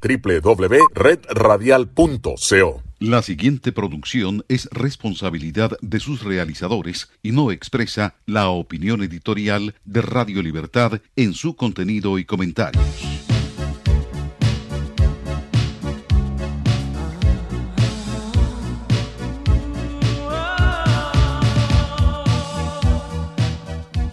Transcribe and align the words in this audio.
www.redradial.co. 0.00 2.82
La 2.98 3.22
siguiente 3.22 3.72
producción 3.72 4.44
es 4.48 4.68
responsabilidad 4.72 5.78
de 5.80 6.00
sus 6.00 6.22
realizadores 6.22 7.10
y 7.22 7.32
no 7.32 7.50
expresa 7.50 8.16
la 8.26 8.50
opinión 8.50 9.02
editorial 9.02 9.74
de 9.84 10.02
Radio 10.02 10.42
Libertad 10.42 11.00
en 11.16 11.32
su 11.32 11.56
contenido 11.56 12.18
y 12.18 12.26
comentarios. 12.26 12.84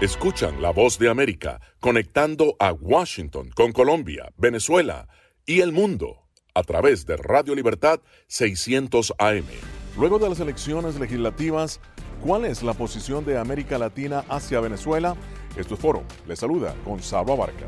Escuchan 0.00 0.60
la 0.60 0.70
voz 0.70 0.98
de 0.98 1.08
América 1.08 1.60
conectando 1.78 2.56
a 2.58 2.72
Washington 2.72 3.50
con 3.54 3.70
Colombia, 3.70 4.32
Venezuela 4.36 5.06
y 5.46 5.60
el 5.60 5.70
mundo 5.70 6.26
a 6.52 6.64
través 6.64 7.06
de 7.06 7.16
Radio 7.16 7.54
Libertad 7.54 8.00
600 8.26 9.14
AM. 9.18 9.46
Luego 9.96 10.18
de 10.18 10.28
las 10.28 10.40
elecciones 10.40 10.98
legislativas, 10.98 11.80
¿cuál 12.20 12.44
es 12.44 12.64
la 12.64 12.72
posición 12.74 13.24
de 13.24 13.38
América 13.38 13.78
Latina 13.78 14.24
hacia 14.28 14.58
Venezuela? 14.58 15.16
Esto 15.56 15.74
es 15.74 15.80
Foro. 15.80 16.02
Les 16.26 16.40
saluda 16.40 16.74
Gonzalo 16.84 17.32
Abarca. 17.32 17.66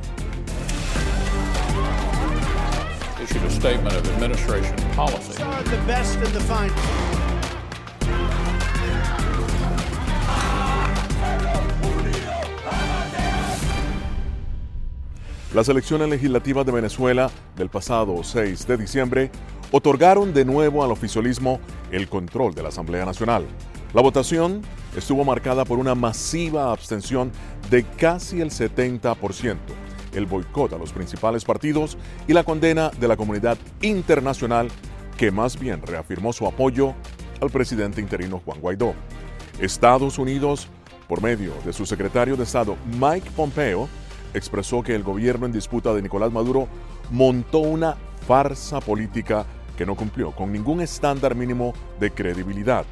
Las 15.56 15.70
elecciones 15.70 16.10
legislativas 16.10 16.66
de 16.66 16.72
Venezuela 16.72 17.30
del 17.56 17.70
pasado 17.70 18.22
6 18.22 18.66
de 18.66 18.76
diciembre 18.76 19.30
otorgaron 19.72 20.34
de 20.34 20.44
nuevo 20.44 20.84
al 20.84 20.92
oficialismo 20.92 21.60
el 21.90 22.10
control 22.10 22.54
de 22.54 22.62
la 22.62 22.68
Asamblea 22.68 23.06
Nacional. 23.06 23.46
La 23.94 24.02
votación 24.02 24.60
estuvo 24.94 25.24
marcada 25.24 25.64
por 25.64 25.78
una 25.78 25.94
masiva 25.94 26.72
abstención 26.72 27.32
de 27.70 27.84
casi 27.84 28.42
el 28.42 28.50
70%, 28.50 29.56
el 30.12 30.26
boicot 30.26 30.74
a 30.74 30.78
los 30.78 30.92
principales 30.92 31.46
partidos 31.46 31.96
y 32.28 32.34
la 32.34 32.44
condena 32.44 32.90
de 32.90 33.08
la 33.08 33.16
comunidad 33.16 33.56
internacional 33.80 34.68
que 35.16 35.30
más 35.30 35.58
bien 35.58 35.80
reafirmó 35.80 36.34
su 36.34 36.46
apoyo 36.46 36.92
al 37.40 37.48
presidente 37.48 38.02
interino 38.02 38.42
Juan 38.44 38.60
Guaidó. 38.60 38.92
Estados 39.58 40.18
Unidos, 40.18 40.68
por 41.08 41.22
medio 41.22 41.54
de 41.64 41.72
su 41.72 41.86
secretario 41.86 42.36
de 42.36 42.42
Estado 42.42 42.76
Mike 43.00 43.30
Pompeo, 43.34 43.88
expresó 44.36 44.82
que 44.82 44.94
el 44.94 45.02
gobierno 45.02 45.46
en 45.46 45.52
disputa 45.52 45.94
de 45.94 46.02
Nicolás 46.02 46.32
Maduro 46.32 46.68
montó 47.10 47.58
una 47.58 47.96
farsa 48.26 48.80
política 48.80 49.46
que 49.76 49.86
no 49.86 49.94
cumplió 49.94 50.32
con 50.32 50.52
ningún 50.52 50.80
estándar 50.80 51.34
mínimo 51.34 51.74
de 52.00 52.10
credibilidad. 52.10 52.84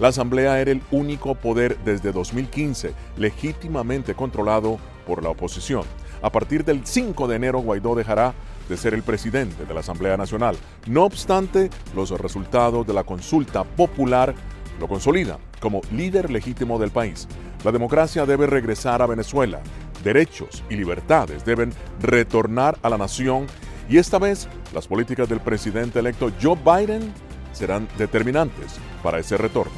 La 0.00 0.08
Asamblea 0.08 0.60
era 0.60 0.70
el 0.70 0.82
único 0.90 1.34
poder 1.34 1.78
desde 1.84 2.12
2015 2.12 2.94
legítimamente 3.16 4.14
controlado 4.14 4.78
por 5.06 5.22
la 5.22 5.30
oposición. 5.30 5.82
A 6.22 6.30
partir 6.30 6.64
del 6.64 6.86
5 6.86 7.26
de 7.28 7.36
enero, 7.36 7.60
Guaidó 7.60 7.94
dejará 7.94 8.34
de 8.68 8.76
ser 8.76 8.94
el 8.94 9.02
presidente 9.02 9.64
de 9.64 9.74
la 9.74 9.80
Asamblea 9.80 10.16
Nacional. 10.16 10.56
No 10.86 11.04
obstante, 11.04 11.70
los 11.96 12.10
resultados 12.10 12.86
de 12.86 12.92
la 12.92 13.04
consulta 13.04 13.64
popular 13.64 14.34
lo 14.78 14.86
consolidan 14.86 15.38
como 15.60 15.80
líder 15.90 16.30
legítimo 16.30 16.78
del 16.78 16.90
país. 16.90 17.26
La 17.64 17.72
democracia 17.72 18.26
debe 18.26 18.46
regresar 18.46 19.02
a 19.02 19.06
Venezuela 19.06 19.60
derechos 20.04 20.62
y 20.68 20.76
libertades 20.76 21.44
deben 21.44 21.72
retornar 22.00 22.78
a 22.82 22.88
la 22.88 22.98
nación 22.98 23.46
y 23.88 23.98
esta 23.98 24.18
vez 24.18 24.48
las 24.74 24.86
políticas 24.86 25.28
del 25.28 25.40
presidente 25.40 25.98
electo 25.98 26.30
Joe 26.40 26.56
Biden 26.56 27.12
serán 27.52 27.88
determinantes 27.96 28.76
para 29.02 29.18
ese 29.18 29.36
retorno. 29.36 29.72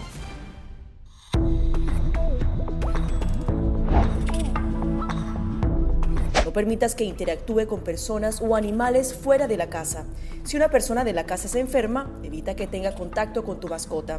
No 6.45 6.53
permitas 6.53 6.97
que 6.97 7.05
interactúe 7.05 7.69
con 7.69 7.85
personas 7.85 8.41
o 8.43 8.57
animales 8.57 9.15
fuera 9.15 9.47
de 9.47 9.57
la 9.57 9.71
casa. 9.71 10.05
Si 10.43 10.57
una 10.57 10.69
persona 10.69 11.05
de 11.05 11.13
la 11.13 11.25
casa 11.25 11.47
se 11.47 11.61
enferma, 11.61 12.11
evita 12.25 12.57
que 12.57 12.67
tenga 12.67 12.95
contacto 12.97 13.45
con 13.45 13.61
tu 13.61 13.69
mascota. 13.69 14.19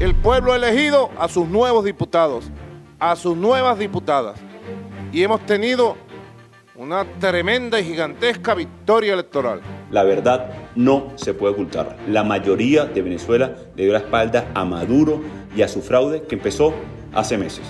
El 0.00 0.14
pueblo 0.14 0.52
ha 0.52 0.56
elegido 0.56 1.10
a 1.18 1.28
sus 1.28 1.48
nuevos 1.48 1.84
diputados, 1.84 2.50
a 2.98 3.16
sus 3.16 3.36
nuevas 3.36 3.78
diputadas. 3.78 4.38
Y 5.12 5.22
hemos 5.22 5.44
tenido 5.46 5.96
una 6.74 7.06
tremenda 7.18 7.80
y 7.80 7.84
gigantesca 7.84 8.54
victoria 8.54 9.14
electoral. 9.14 9.62
La 9.90 10.02
verdad 10.04 10.50
no 10.74 11.12
se 11.16 11.32
puede 11.32 11.54
ocultar. 11.54 11.96
La 12.08 12.24
mayoría 12.24 12.84
de 12.84 13.00
Venezuela 13.00 13.56
le 13.74 13.84
dio 13.84 13.92
la 13.94 14.00
espalda 14.00 14.50
a 14.54 14.66
Maduro 14.66 15.22
y 15.56 15.62
a 15.62 15.68
su 15.68 15.80
fraude 15.80 16.22
que 16.22 16.34
empezó 16.34 16.74
hace 17.14 17.38
meses. 17.38 17.64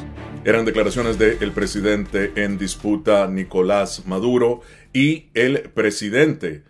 Eran 0.45 0.65
declaraciones 0.65 1.19
del 1.19 1.53
presidente 1.53 2.33
en 2.37 2.59
disputa 2.59 3.29
Nicolás 3.29 4.07
Maduro 4.07 4.63
y 4.93 5.27
el 5.35 5.61
presidente 5.71 6.65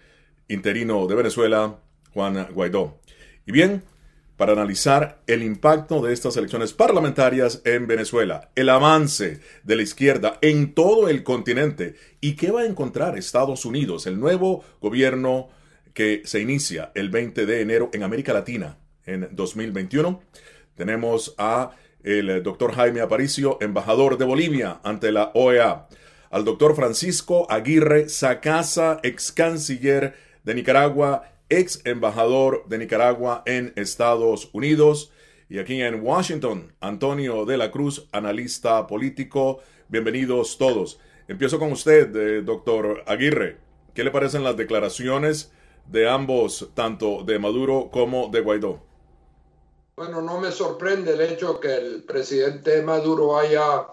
interino 0.48 1.06
de 1.06 1.14
Venezuela, 1.14 1.76
Juan 2.12 2.48
Guaidó. 2.52 2.98
Y 3.46 3.52
bien, 3.52 3.82
para 4.36 4.52
analizar 4.52 5.22
el 5.26 5.42
impacto 5.42 6.02
de 6.02 6.12
estas 6.12 6.36
elecciones 6.36 6.72
parlamentarias 6.72 7.62
en 7.64 7.86
Venezuela, 7.86 8.50
el 8.54 8.68
avance 8.68 9.40
de 9.64 9.76
la 9.76 9.82
izquierda 9.82 10.38
en 10.42 10.74
todo 10.74 11.08
el 11.08 11.22
continente 11.22 11.94
y 12.20 12.36
qué 12.36 12.50
va 12.50 12.60
a 12.60 12.66
encontrar 12.66 13.16
Estados 13.16 13.64
Unidos, 13.64 14.06
el 14.06 14.20
nuevo 14.20 14.62
gobierno 14.80 15.48
que 15.94 16.22
se 16.24 16.40
inicia 16.40 16.92
el 16.94 17.08
20 17.08 17.46
de 17.46 17.62
enero 17.62 17.90
en 17.94 18.02
América 18.02 18.34
Latina 18.34 18.76
en 19.06 19.28
2021. 19.32 20.20
Tenemos 20.74 21.34
a 21.38 21.70
el 22.02 22.42
doctor 22.42 22.74
Jaime 22.74 23.00
Aparicio, 23.00 23.56
embajador 23.62 24.18
de 24.18 24.26
Bolivia 24.26 24.80
ante 24.84 25.10
la 25.10 25.32
OEA, 25.34 25.88
al 26.30 26.44
doctor 26.44 26.76
Francisco 26.76 27.50
Aguirre 27.50 28.10
Sacasa, 28.10 29.00
ex 29.02 29.32
canciller 29.32 30.14
de 30.44 30.54
Nicaragua, 30.54 31.35
ex 31.48 31.80
embajador 31.84 32.64
de 32.66 32.78
Nicaragua 32.78 33.42
en 33.46 33.72
Estados 33.76 34.50
Unidos, 34.52 35.12
y 35.48 35.58
aquí 35.60 35.80
en 35.80 36.02
Washington, 36.02 36.72
Antonio 36.80 37.44
de 37.44 37.56
la 37.56 37.70
Cruz, 37.70 38.08
analista 38.10 38.86
político. 38.88 39.60
Bienvenidos 39.88 40.58
todos. 40.58 40.98
Empiezo 41.28 41.60
con 41.60 41.70
usted, 41.70 42.14
eh, 42.16 42.42
doctor 42.42 43.04
Aguirre. 43.06 43.58
¿Qué 43.94 44.02
le 44.02 44.10
parecen 44.10 44.42
las 44.42 44.56
declaraciones 44.56 45.52
de 45.86 46.08
ambos, 46.08 46.70
tanto 46.74 47.22
de 47.22 47.38
Maduro 47.38 47.90
como 47.92 48.28
de 48.28 48.40
Guaidó? 48.40 48.80
Bueno, 49.96 50.20
no 50.20 50.40
me 50.40 50.50
sorprende 50.50 51.12
el 51.12 51.20
hecho 51.20 51.60
que 51.60 51.74
el 51.74 52.02
presidente 52.02 52.82
Maduro 52.82 53.38
haya 53.38 53.86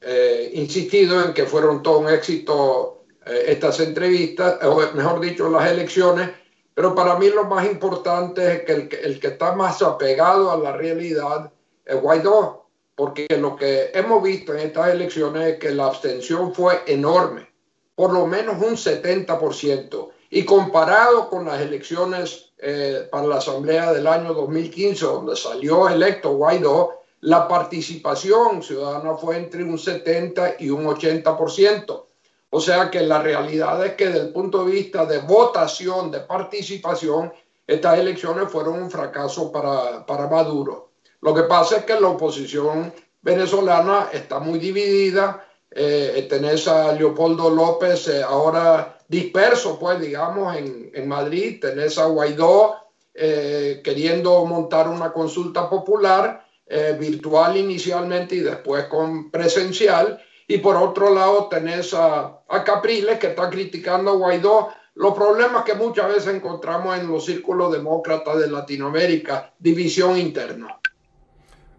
eh, 0.00 0.52
insistido 0.54 1.22
en 1.24 1.34
que 1.34 1.44
fueron 1.44 1.82
todo 1.82 1.98
un 1.98 2.08
éxito 2.08 3.04
eh, 3.26 3.46
estas 3.48 3.80
entrevistas, 3.80 4.62
o 4.62 4.80
mejor 4.94 5.20
dicho, 5.20 5.50
las 5.50 5.70
elecciones, 5.70 6.30
pero 6.80 6.94
para 6.94 7.18
mí 7.18 7.28
lo 7.28 7.44
más 7.44 7.66
importante 7.66 8.54
es 8.54 8.62
que 8.62 8.72
el, 9.02 9.20
que 9.20 9.26
está 9.26 9.54
más 9.54 9.82
apegado 9.82 10.50
a 10.50 10.56
la 10.56 10.72
realidad 10.72 11.52
es 11.84 12.00
Guaidó, 12.00 12.68
porque 12.94 13.26
lo 13.38 13.54
que 13.54 13.90
hemos 13.92 14.22
visto 14.22 14.54
en 14.54 14.60
estas 14.60 14.88
elecciones 14.88 15.46
es 15.46 15.58
que 15.58 15.72
la 15.72 15.88
abstención 15.88 16.54
fue 16.54 16.80
enorme, 16.86 17.52
por 17.94 18.14
lo 18.14 18.26
menos 18.26 18.56
un 18.62 18.76
70%. 18.76 20.08
Y 20.30 20.46
comparado 20.46 21.28
con 21.28 21.44
las 21.44 21.60
elecciones 21.60 22.54
eh, 22.56 23.06
para 23.10 23.26
la 23.26 23.36
Asamblea 23.36 23.92
del 23.92 24.06
año 24.06 24.32
2015, 24.32 25.04
donde 25.04 25.36
salió 25.36 25.86
electo 25.86 26.32
Guaidó, 26.32 27.02
la 27.20 27.46
participación 27.46 28.62
ciudadana 28.62 29.16
fue 29.16 29.36
entre 29.36 29.64
un 29.64 29.78
70 29.78 30.54
y 30.60 30.70
un 30.70 30.86
80%. 30.86 32.04
O 32.50 32.60
sea 32.60 32.90
que 32.90 33.00
la 33.00 33.22
realidad 33.22 33.84
es 33.86 33.94
que 33.94 34.06
desde 34.06 34.26
el 34.26 34.32
punto 34.32 34.64
de 34.64 34.72
vista 34.72 35.06
de 35.06 35.18
votación, 35.18 36.10
de 36.10 36.20
participación, 36.20 37.32
estas 37.66 37.98
elecciones 37.98 38.50
fueron 38.50 38.82
un 38.82 38.90
fracaso 38.90 39.52
para, 39.52 40.04
para 40.04 40.26
Maduro. 40.26 40.90
Lo 41.20 41.32
que 41.34 41.44
pasa 41.44 41.78
es 41.78 41.84
que 41.84 42.00
la 42.00 42.08
oposición 42.08 42.92
venezolana 43.22 44.08
está 44.12 44.40
muy 44.40 44.58
dividida. 44.58 45.46
Eh, 45.70 46.26
tenés 46.28 46.66
a 46.66 46.92
Leopoldo 46.92 47.48
López 47.50 48.08
eh, 48.08 48.22
ahora 48.22 48.98
disperso, 49.06 49.78
pues, 49.78 50.00
digamos, 50.00 50.56
en, 50.56 50.90
en 50.92 51.08
Madrid, 51.08 51.60
tenés 51.60 51.98
a 51.98 52.06
Guaidó 52.06 52.76
eh, 53.12 53.80
queriendo 53.82 54.44
montar 54.46 54.88
una 54.88 55.12
consulta 55.12 55.68
popular 55.68 56.46
eh, 56.66 56.96
virtual 56.98 57.56
inicialmente 57.56 58.36
y 58.36 58.40
después 58.40 58.84
con 58.84 59.30
presencial, 59.30 60.22
y 60.50 60.58
por 60.58 60.74
otro 60.76 61.14
lado 61.14 61.46
tenés 61.48 61.94
a, 61.94 62.40
a 62.48 62.64
Capriles 62.64 63.20
que 63.20 63.28
está 63.28 63.48
criticando 63.48 64.10
a 64.10 64.14
Guaidó 64.14 64.70
los 64.96 65.14
problemas 65.14 65.62
que 65.62 65.74
muchas 65.74 66.08
veces 66.08 66.34
encontramos 66.34 66.98
en 66.98 67.06
los 67.06 67.24
círculos 67.24 67.72
demócratas 67.72 68.40
de 68.40 68.50
Latinoamérica, 68.50 69.54
división 69.60 70.18
interna. 70.18 70.76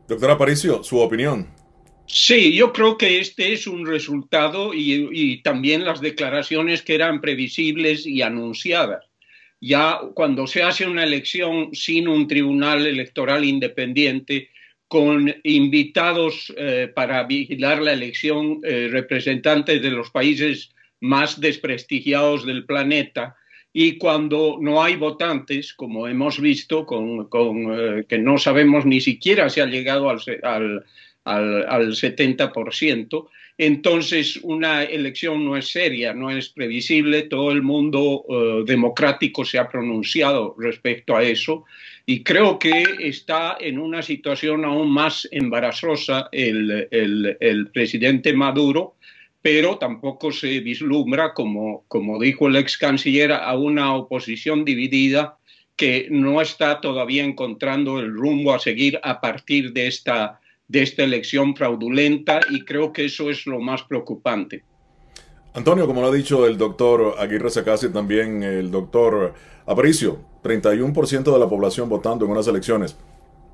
Doctor 0.08 0.32
Aparicio, 0.32 0.82
su 0.84 1.00
opinión. 1.00 1.50
Sí, 2.06 2.56
yo 2.56 2.72
creo 2.72 2.98
que 2.98 3.20
este 3.20 3.52
es 3.52 3.68
un 3.68 3.86
resultado 3.86 4.74
y, 4.74 5.10
y, 5.12 5.42
también 5.44 5.84
las 5.84 6.00
declaraciones 6.00 6.82
que 6.82 6.96
eran 6.96 7.20
previsibles 7.20 8.06
y 8.06 8.22
anunciadas. 8.22 9.04
Ya 9.60 10.00
cuando 10.14 10.48
se 10.48 10.64
hace 10.64 10.88
una 10.88 11.04
elección 11.04 11.76
sin 11.76 12.08
un 12.08 12.26
tribunal 12.26 12.88
electoral 12.88 13.44
independiente, 13.44 14.50
con 14.92 15.34
invitados 15.44 16.54
eh, 16.58 16.92
para 16.94 17.24
vigilar 17.24 17.82
la 17.82 17.94
elección, 17.94 18.60
eh, 18.66 18.90
representantes 18.92 19.82
de 19.82 19.90
los 19.90 20.10
países 20.10 20.76
más 21.00 21.40
desprestigiados 21.40 22.46
del 22.46 22.66
planeta, 22.66 23.38
y 23.72 23.98
cuando 23.98 24.58
no 24.60 24.84
hay 24.84 24.98
votantes, 24.98 25.74
como 25.74 26.10
hemos 26.10 26.42
visto, 26.42 26.86
con, 26.86 27.30
eh, 27.32 28.04
que 28.06 28.18
no 28.18 28.38
sabemos 28.38 28.86
ni 28.86 29.00
siquiera 29.00 29.50
si 29.50 29.62
ha 29.62 29.66
llegado 29.66 30.10
al, 30.10 30.20
al 30.44 30.84
al, 31.24 31.66
al 31.68 31.92
70%, 31.92 33.28
entonces 33.58 34.40
una 34.44 34.84
elección 34.84 35.46
no 35.46 35.56
es 35.58 35.70
seria, 35.70 36.14
no 36.14 36.32
es 36.32 36.50
previsible, 36.50 37.24
todo 37.24 37.52
el 37.52 37.62
mundo 37.62 38.24
uh, 38.24 38.64
democrático 38.64 39.46
se 39.46 39.60
ha 39.60 39.70
pronunciado 39.70 40.56
respecto 40.58 41.16
a 41.16 41.24
eso 41.24 41.66
y 42.06 42.24
creo 42.24 42.58
que 42.58 42.84
está 43.00 43.58
en 43.60 43.78
una 43.78 44.02
situación 44.02 44.66
aún 44.66 44.92
más 44.92 45.28
embarazosa 45.32 46.30
el, 46.32 46.88
el, 46.92 47.38
el 47.40 47.68
presidente 47.68 48.34
Maduro, 48.34 48.96
pero 49.42 49.78
tampoco 49.78 50.32
se 50.32 50.60
vislumbra, 50.60 51.34
como, 51.34 51.84
como 51.88 52.20
dijo 52.20 52.48
el 52.48 52.56
ex 52.56 52.78
canciller, 52.78 53.32
a 53.32 53.56
una 53.56 53.96
oposición 53.96 54.66
dividida 54.66 55.38
que 55.76 56.08
no 56.12 56.42
está 56.42 56.80
todavía 56.80 57.24
encontrando 57.24 58.00
el 58.00 58.14
rumbo 58.14 58.54
a 58.54 58.60
seguir 58.60 59.00
a 59.04 59.20
partir 59.20 59.74
de 59.74 59.88
esta 59.88 60.40
de 60.72 60.84
esta 60.84 61.04
elección 61.04 61.54
fraudulenta 61.54 62.40
y 62.50 62.64
creo 62.64 62.94
que 62.94 63.06
eso 63.06 63.30
es 63.30 63.46
lo 63.46 63.60
más 63.60 63.84
preocupante. 63.84 64.64
Antonio, 65.54 65.86
como 65.86 66.00
lo 66.00 66.08
ha 66.08 66.14
dicho 66.14 66.48
el 66.48 66.58
doctor 66.58 67.16
Aguirre 67.20 67.50
Sacasi, 67.50 67.90
también 67.90 68.42
el 68.42 68.72
doctor 68.72 69.34
Aparicio, 69.66 70.20
31% 70.44 71.34
de 71.34 71.40
la 71.40 71.50
población 71.50 71.90
votando 71.90 72.24
en 72.24 72.32
unas 72.32 72.48
elecciones. 72.48 72.98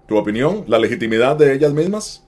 ¿Tu 0.08 0.16
opinión? 0.16 0.64
¿La 0.68 0.78
legitimidad 0.78 1.36
de 1.36 1.56
ellas 1.56 1.74
mismas? 1.74 2.24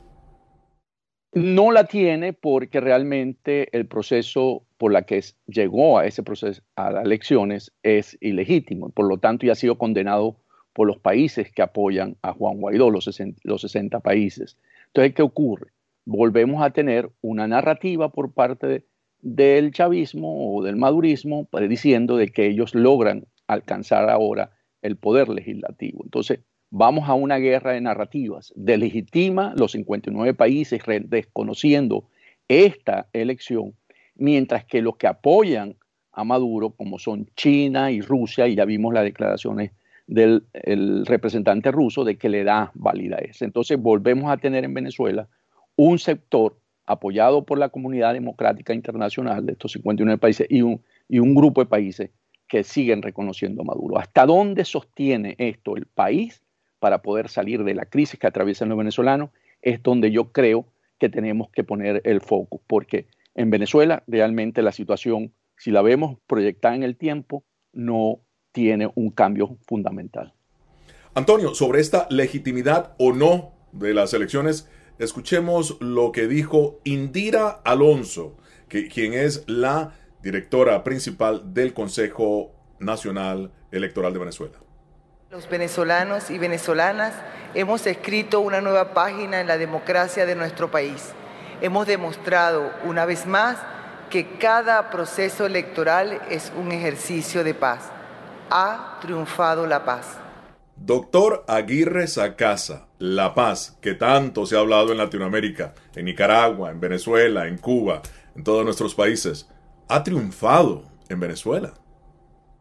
No 1.34 1.72
la 1.72 1.84
tiene 1.84 2.34
porque 2.34 2.82
realmente 2.82 3.70
el 3.78 3.86
proceso 3.86 4.64
por 4.80 4.92
la 4.92 5.04
que 5.04 5.24
llegó 5.46 6.00
a 6.00 6.08
ese 6.08 6.24
proceso, 6.24 6.64
a 6.76 6.90
las 6.90 7.06
elecciones, 7.06 7.72
es 7.84 8.18
ilegítimo. 8.22 8.90
Por 8.90 9.08
lo 9.08 9.20
tanto, 9.20 9.46
ya 9.46 9.52
ha 9.52 9.56
sido 9.56 9.78
condenado 9.78 10.38
por 10.74 10.88
los 10.88 10.98
países 10.98 11.52
que 11.52 11.62
apoyan 11.62 12.18
a 12.24 12.34
Juan 12.34 12.58
Guaidó, 12.58 12.90
los 12.90 13.04
60, 13.04 13.40
los 13.44 13.62
60 13.62 14.00
países. 14.00 14.58
Entonces, 14.94 15.14
¿qué 15.14 15.22
ocurre? 15.22 15.72
Volvemos 16.06 16.64
a 16.64 16.72
tener 16.72 17.12
una 17.22 17.48
narrativa 17.48 18.12
por 18.12 18.34
parte 18.34 18.86
del 19.22 19.72
chavismo 19.72 20.56
o 20.56 20.64
del 20.64 20.76
madurismo 20.76 21.48
diciendo 21.68 22.18
de 22.18 22.30
que 22.30 22.48
ellos 22.48 22.74
logran 22.74 23.26
alcanzar 23.48 24.10
ahora 24.10 24.52
el 24.82 24.96
poder 24.96 25.30
legislativo. 25.30 26.04
Entonces, 26.04 26.40
vamos 26.72 27.10
a 27.10 27.14
una 27.14 27.38
guerra 27.38 27.74
de 27.74 27.82
narrativas. 27.82 28.54
Delegitima 28.56 29.54
los 29.56 29.74
59 29.74 30.34
países 30.34 30.82
desconociendo 31.06 32.06
esta 32.48 33.08
elección, 33.14 33.76
mientras 34.16 34.66
que 34.66 34.82
los 34.82 34.96
que 34.98 35.08
apoyan 35.08 35.76
a 36.12 36.24
Maduro, 36.24 36.72
como 36.72 36.98
son 36.98 37.28
China 37.36 37.92
y 37.92 38.02
Rusia, 38.02 38.48
y 38.48 38.56
ya 38.56 38.66
vimos 38.66 38.94
las 38.94 39.04
declaraciones 39.04 39.72
del 40.10 41.06
representante 41.06 41.72
ruso 41.72 42.04
de 42.04 42.18
que 42.18 42.30
le 42.30 42.44
da 42.44 42.72
validez. 42.74 43.44
Entonces 43.44 43.80
volvemos 43.80 44.32
a 44.32 44.38
tener 44.38 44.64
en 44.64 44.74
Venezuela 44.74 45.28
un 45.76 46.00
sector 46.00 46.60
apoyado 46.88 47.46
por 47.46 47.60
la 47.60 47.70
comunidad 47.70 48.14
democrática 48.14 48.74
internacional 48.74 49.46
de 49.46 49.52
estos 49.52 49.74
59 49.74 50.18
países 50.18 50.48
y 50.50 50.64
un, 50.64 50.82
y 51.08 51.20
un 51.20 51.36
grupo 51.36 51.62
de 51.62 51.68
países 51.68 52.10
que 52.48 52.64
siguen 52.64 53.04
reconociendo 53.04 53.62
a 53.62 53.66
Maduro. 53.66 54.00
¿Hasta 54.00 54.26
dónde 54.26 54.66
sostiene 54.66 55.36
esto 55.38 55.78
el 55.78 55.86
país 55.86 56.42
para 56.80 57.04
poder 57.04 57.30
salir 57.30 57.64
de 57.64 57.76
la 57.76 57.86
crisis 57.86 58.20
que 58.20 58.26
atraviesan 58.26 58.70
los 58.70 58.80
venezolanos? 58.80 59.30
Es 59.62 59.84
donde 59.84 60.10
yo 60.10 60.32
creo 60.32 60.66
que 60.98 61.10
tenemos 61.10 61.52
que 61.52 61.64
poner 61.64 62.02
el 62.04 62.22
foco, 62.22 62.60
porque 62.66 63.06
en 63.36 63.52
Venezuela 63.52 64.02
realmente 64.08 64.64
la 64.64 64.72
situación, 64.72 65.32
si 65.56 65.70
la 65.70 65.84
vemos 65.84 66.18
proyectada 66.26 66.74
en 66.74 66.82
el 66.82 66.98
tiempo, 66.98 67.44
no 67.72 68.22
tiene 68.52 68.92
un 68.96 69.12
cambio 69.12 69.58
fundamental. 69.68 70.34
Antonio, 71.14 71.56
sobre 71.56 71.82
esta 71.82 72.08
legitimidad 72.10 72.94
o 72.98 73.14
no 73.14 73.54
de 73.72 73.94
las 73.94 74.14
elecciones, 74.14 74.70
escuchemos 75.00 75.78
lo 75.80 76.12
que 76.12 76.28
dijo 76.28 76.80
Indira 76.84 77.62
Alonso, 77.64 78.38
que, 78.68 78.88
quien 78.88 79.14
es 79.14 79.44
la 79.48 79.96
directora 80.22 80.84
principal 80.84 81.54
del 81.54 81.74
Consejo 81.74 82.52
Nacional 82.80 83.52
Electoral 83.72 84.14
de 84.14 84.20
Venezuela. 84.20 84.58
Los 85.32 85.50
venezolanos 85.50 86.32
y 86.32 86.38
venezolanas 86.38 87.14
hemos 87.54 87.86
escrito 87.86 88.40
una 88.40 88.62
nueva 88.62 88.94
página 88.94 89.42
en 89.42 89.48
la 89.48 89.58
democracia 89.58 90.26
de 90.26 90.36
nuestro 90.36 90.72
país. 90.72 91.14
Hemos 91.62 91.88
demostrado 91.88 92.72
una 92.86 93.06
vez 93.06 93.26
más 93.26 93.58
que 94.10 94.38
cada 94.38 94.90
proceso 94.90 95.46
electoral 95.46 96.20
es 96.30 96.52
un 96.58 96.72
ejercicio 96.72 97.44
de 97.44 97.54
paz 97.54 97.92
ha 98.50 98.98
triunfado 99.02 99.66
la 99.66 99.84
paz. 99.86 100.18
Doctor 100.76 101.44
Aguirre 101.48 102.08
Sacasa, 102.08 102.88
la 103.00 103.34
paz 103.34 103.78
que 103.82 103.94
tanto 103.94 104.46
se 104.46 104.56
ha 104.56 104.60
hablado 104.60 104.92
en 104.92 104.98
Latinoamérica, 104.98 105.74
en 105.96 106.06
Nicaragua, 106.06 106.72
en 106.72 106.80
Venezuela, 106.80 107.48
en 107.48 107.58
Cuba, 107.58 108.02
en 108.36 108.44
todos 108.44 108.64
nuestros 108.64 108.96
países, 108.96 109.50
ha 109.90 110.04
triunfado 110.04 110.84
en 111.10 111.20
Venezuela. 111.20 111.74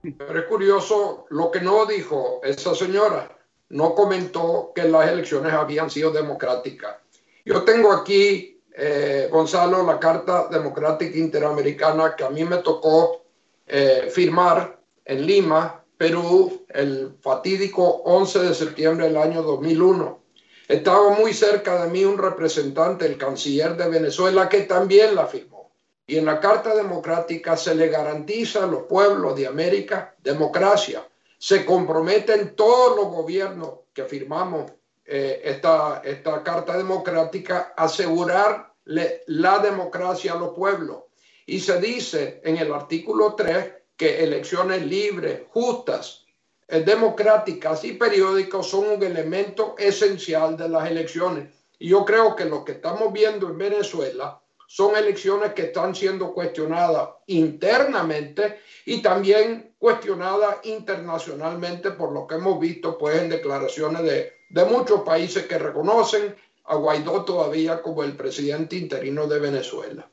Pero 0.02 0.38
es 0.38 0.46
curioso 0.46 1.26
lo 1.30 1.50
que 1.50 1.60
no 1.60 1.86
dijo 1.86 2.40
esa 2.42 2.74
señora. 2.74 3.28
No 3.70 3.94
comentó 3.94 4.72
que 4.74 4.84
las 4.84 5.08
elecciones 5.08 5.52
habían 5.52 5.90
sido 5.90 6.10
democráticas. 6.10 6.96
Yo 7.44 7.62
tengo 7.64 7.92
aquí, 7.92 8.60
eh, 8.72 9.28
Gonzalo, 9.30 9.84
la 9.84 9.98
Carta 9.98 10.48
Democrática 10.50 11.16
Interamericana 11.18 12.14
que 12.16 12.24
a 12.24 12.30
mí 12.30 12.44
me 12.44 12.58
tocó 12.58 13.22
eh, 13.66 14.08
firmar 14.10 14.77
en 15.08 15.26
Lima, 15.26 15.82
Perú, 15.96 16.64
el 16.68 17.16
fatídico 17.20 17.82
11 18.04 18.40
de 18.40 18.54
septiembre 18.54 19.06
del 19.06 19.16
año 19.16 19.42
2001. 19.42 20.20
Estaba 20.68 21.10
muy 21.10 21.32
cerca 21.32 21.82
de 21.82 21.90
mí 21.90 22.04
un 22.04 22.18
representante, 22.18 23.06
el 23.06 23.16
canciller 23.16 23.74
de 23.74 23.88
Venezuela, 23.88 24.48
que 24.48 24.60
también 24.60 25.14
la 25.14 25.26
firmó. 25.26 25.72
Y 26.06 26.18
en 26.18 26.26
la 26.26 26.38
Carta 26.38 26.74
Democrática 26.74 27.56
se 27.56 27.74
le 27.74 27.88
garantiza 27.88 28.64
a 28.64 28.66
los 28.66 28.82
pueblos 28.82 29.34
de 29.34 29.46
América 29.46 30.14
democracia. 30.22 31.02
Se 31.38 31.64
comprometen 31.64 32.54
todos 32.54 32.96
los 32.96 33.06
gobiernos 33.06 33.80
que 33.94 34.04
firmamos 34.04 34.70
eh, 35.06 35.40
esta, 35.42 36.02
esta 36.04 36.42
Carta 36.42 36.76
Democrática 36.76 37.72
a 37.74 37.84
asegurarle 37.84 39.22
la 39.26 39.58
democracia 39.58 40.34
a 40.34 40.38
los 40.38 40.54
pueblos. 40.54 41.04
Y 41.46 41.60
se 41.60 41.80
dice 41.80 42.42
en 42.44 42.58
el 42.58 42.72
artículo 42.74 43.34
3 43.34 43.77
que 43.98 44.22
elecciones 44.22 44.86
libres, 44.86 45.42
justas, 45.50 46.24
eh, 46.68 46.80
democráticas 46.80 47.84
y 47.84 47.94
periódicas 47.94 48.64
son 48.66 48.88
un 48.88 49.02
elemento 49.02 49.74
esencial 49.76 50.56
de 50.56 50.68
las 50.68 50.88
elecciones. 50.88 51.52
Y 51.80 51.88
yo 51.88 52.04
creo 52.04 52.36
que 52.36 52.44
lo 52.44 52.64
que 52.64 52.72
estamos 52.72 53.12
viendo 53.12 53.48
en 53.48 53.58
Venezuela 53.58 54.40
son 54.68 54.96
elecciones 54.96 55.52
que 55.54 55.62
están 55.62 55.94
siendo 55.94 56.32
cuestionadas 56.32 57.08
internamente 57.26 58.60
y 58.86 59.02
también 59.02 59.74
cuestionadas 59.78 60.58
internacionalmente 60.64 61.90
por 61.92 62.12
lo 62.12 62.26
que 62.26 62.36
hemos 62.36 62.60
visto 62.60 62.96
pues 62.98 63.20
en 63.20 63.30
declaraciones 63.30 64.02
de, 64.02 64.32
de 64.50 64.64
muchos 64.64 65.00
países 65.00 65.46
que 65.46 65.58
reconocen 65.58 66.36
a 66.66 66.76
Guaidó 66.76 67.24
todavía 67.24 67.82
como 67.82 68.04
el 68.04 68.14
presidente 68.14 68.76
interino 68.76 69.26
de 69.26 69.38
Venezuela. 69.38 70.08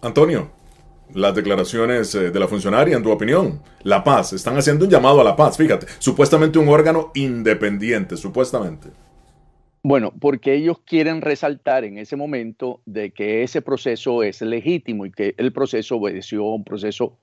Antonio, 0.00 0.57
las 1.14 1.34
declaraciones 1.34 2.14
eh, 2.14 2.30
de 2.30 2.40
la 2.40 2.48
funcionaria, 2.48 2.96
en 2.96 3.02
tu 3.02 3.10
opinión. 3.10 3.62
La 3.82 4.04
paz, 4.04 4.32
están 4.32 4.56
haciendo 4.56 4.84
un 4.84 4.90
llamado 4.90 5.20
a 5.20 5.24
la 5.24 5.36
paz, 5.36 5.56
fíjate, 5.56 5.86
supuestamente 5.98 6.58
un 6.58 6.68
órgano 6.68 7.10
independiente, 7.14 8.16
supuestamente. 8.16 8.88
Bueno, 9.82 10.12
porque 10.20 10.54
ellos 10.54 10.80
quieren 10.84 11.22
resaltar 11.22 11.84
en 11.84 11.98
ese 11.98 12.16
momento 12.16 12.82
de 12.84 13.12
que 13.12 13.42
ese 13.42 13.62
proceso 13.62 14.22
es 14.22 14.42
legítimo 14.42 15.06
y 15.06 15.12
que 15.12 15.34
el 15.38 15.52
proceso 15.52 15.96
obedeció 15.96 16.44
a 16.44 16.54
un 16.54 16.64
proceso 16.64 17.18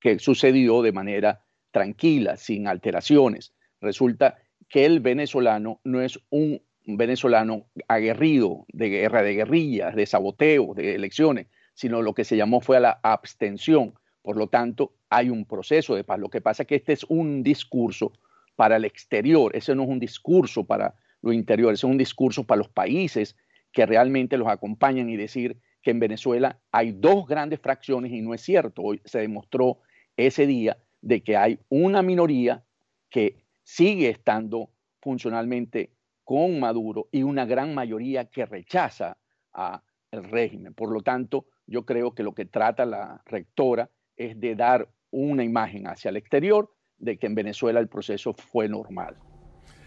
que 0.00 0.18
sucedió 0.18 0.82
de 0.82 0.92
manera 0.92 1.44
tranquila, 1.70 2.36
sin 2.36 2.66
alteraciones. 2.66 3.52
Resulta 3.80 4.38
que 4.68 4.84
el 4.84 5.00
venezolano 5.00 5.80
no 5.84 6.00
es 6.00 6.18
un 6.30 6.62
venezolano 6.86 7.66
aguerrido 7.86 8.64
de 8.72 8.88
guerra, 8.88 9.22
de 9.22 9.34
guerrillas, 9.34 9.94
de 9.94 10.06
saboteo, 10.06 10.74
de 10.74 10.94
elecciones, 10.94 11.48
sino 11.78 12.02
lo 12.02 12.12
que 12.12 12.24
se 12.24 12.36
llamó 12.36 12.60
fue 12.60 12.76
a 12.76 12.80
la 12.80 12.98
abstención. 13.04 13.94
Por 14.20 14.36
lo 14.36 14.48
tanto, 14.48 14.94
hay 15.08 15.30
un 15.30 15.44
proceso 15.44 15.94
de 15.94 16.02
paz. 16.02 16.18
Lo 16.18 16.28
que 16.28 16.40
pasa 16.40 16.64
es 16.64 16.66
que 16.66 16.74
este 16.74 16.92
es 16.92 17.04
un 17.04 17.44
discurso 17.44 18.10
para 18.56 18.74
el 18.74 18.84
exterior, 18.84 19.54
ese 19.54 19.76
no 19.76 19.84
es 19.84 19.88
un 19.88 20.00
discurso 20.00 20.64
para 20.64 20.96
lo 21.22 21.32
interior, 21.32 21.72
ese 21.72 21.86
es 21.86 21.90
un 21.92 21.96
discurso 21.96 22.42
para 22.42 22.58
los 22.58 22.68
países 22.68 23.36
que 23.70 23.86
realmente 23.86 24.36
los 24.36 24.48
acompañan 24.48 25.08
y 25.08 25.16
decir 25.16 25.60
que 25.80 25.92
en 25.92 26.00
Venezuela 26.00 26.58
hay 26.72 26.90
dos 26.90 27.28
grandes 27.28 27.60
fracciones 27.60 28.10
y 28.10 28.22
no 28.22 28.34
es 28.34 28.40
cierto. 28.40 28.82
Hoy 28.82 29.00
se 29.04 29.20
demostró 29.20 29.78
ese 30.16 30.48
día 30.48 30.78
de 31.00 31.22
que 31.22 31.36
hay 31.36 31.60
una 31.68 32.02
minoría 32.02 32.64
que 33.08 33.44
sigue 33.62 34.08
estando 34.08 34.70
funcionalmente 35.00 35.92
con 36.24 36.58
Maduro 36.58 37.08
y 37.12 37.22
una 37.22 37.46
gran 37.46 37.72
mayoría 37.72 38.24
que 38.24 38.46
rechaza 38.46 39.16
al 39.52 39.80
régimen. 40.24 40.74
Por 40.74 40.90
lo 40.90 41.02
tanto, 41.02 41.46
yo 41.68 41.84
creo 41.84 42.14
que 42.14 42.22
lo 42.22 42.34
que 42.34 42.46
trata 42.46 42.84
la 42.84 43.22
rectora 43.26 43.90
es 44.16 44.38
de 44.40 44.56
dar 44.56 44.88
una 45.10 45.44
imagen 45.44 45.86
hacia 45.86 46.08
el 46.08 46.16
exterior 46.16 46.70
de 46.96 47.18
que 47.18 47.26
en 47.26 47.34
Venezuela 47.34 47.78
el 47.78 47.88
proceso 47.88 48.34
fue 48.34 48.68
normal. 48.68 49.16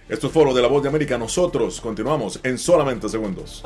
Esto 0.07 0.27
es 0.27 0.33
Foro 0.33 0.53
de 0.53 0.61
la 0.61 0.67
Voz 0.67 0.83
de 0.83 0.89
América. 0.89 1.17
Nosotros 1.17 1.81
continuamos 1.81 2.39
en 2.43 2.57
solamente 2.57 3.09
segundos. 3.09 3.63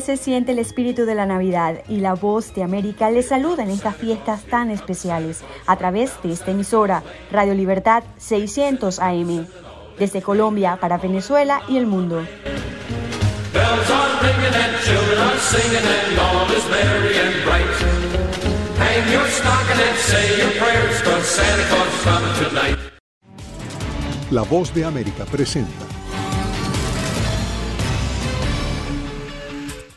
Se 0.00 0.16
siente 0.16 0.52
el 0.52 0.58
espíritu 0.58 1.04
de 1.04 1.14
la 1.14 1.26
Navidad 1.26 1.82
y 1.88 1.98
la 1.98 2.14
voz 2.14 2.54
de 2.54 2.62
América 2.62 3.10
les 3.10 3.28
saluda 3.28 3.64
en 3.64 3.70
estas 3.70 3.96
fiestas 3.96 4.42
tan 4.44 4.70
especiales 4.70 5.42
a 5.66 5.76
través 5.76 6.12
de 6.22 6.32
esta 6.32 6.52
emisora 6.52 7.02
Radio 7.30 7.52
Libertad 7.52 8.04
600 8.16 9.00
AM, 9.00 9.46
desde 9.98 10.22
Colombia 10.22 10.78
para 10.80 10.96
Venezuela 10.98 11.60
y 11.68 11.76
el 11.76 11.86
mundo. 11.86 12.24
La 24.30 24.42
voz 24.42 24.72
de 24.74 24.84
América 24.84 25.24
presenta 25.26 25.87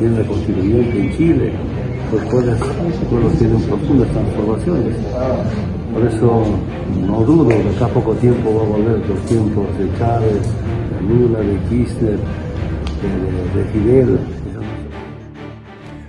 tiene 0.00 0.18
la 0.18 0.26
constituyente 0.26 0.98
en 0.98 1.16
Chile, 1.16 1.52
pues 2.10 2.28
todos 2.30 2.58
pueblos 3.10 3.38
tienen 3.38 3.62
profundas 3.62 4.10
transformaciones. 4.10 4.96
Por 5.92 6.06
eso 6.06 6.44
no 7.06 7.20
dudo 7.20 7.48
que 7.48 7.68
acá 7.76 7.86
poco 7.88 8.14
tiempo 8.14 8.54
va 8.54 8.62
a 8.62 8.66
volver 8.66 9.06
los 9.06 9.20
tiempos 9.26 9.66
de 9.78 9.98
Chávez, 9.98 10.40
de 10.40 11.00
Lula, 11.02 11.40
de 11.40 11.58
Kirchner, 11.68 12.18
de, 13.02 13.60
de 13.60 13.72
Fidel. 13.72 14.18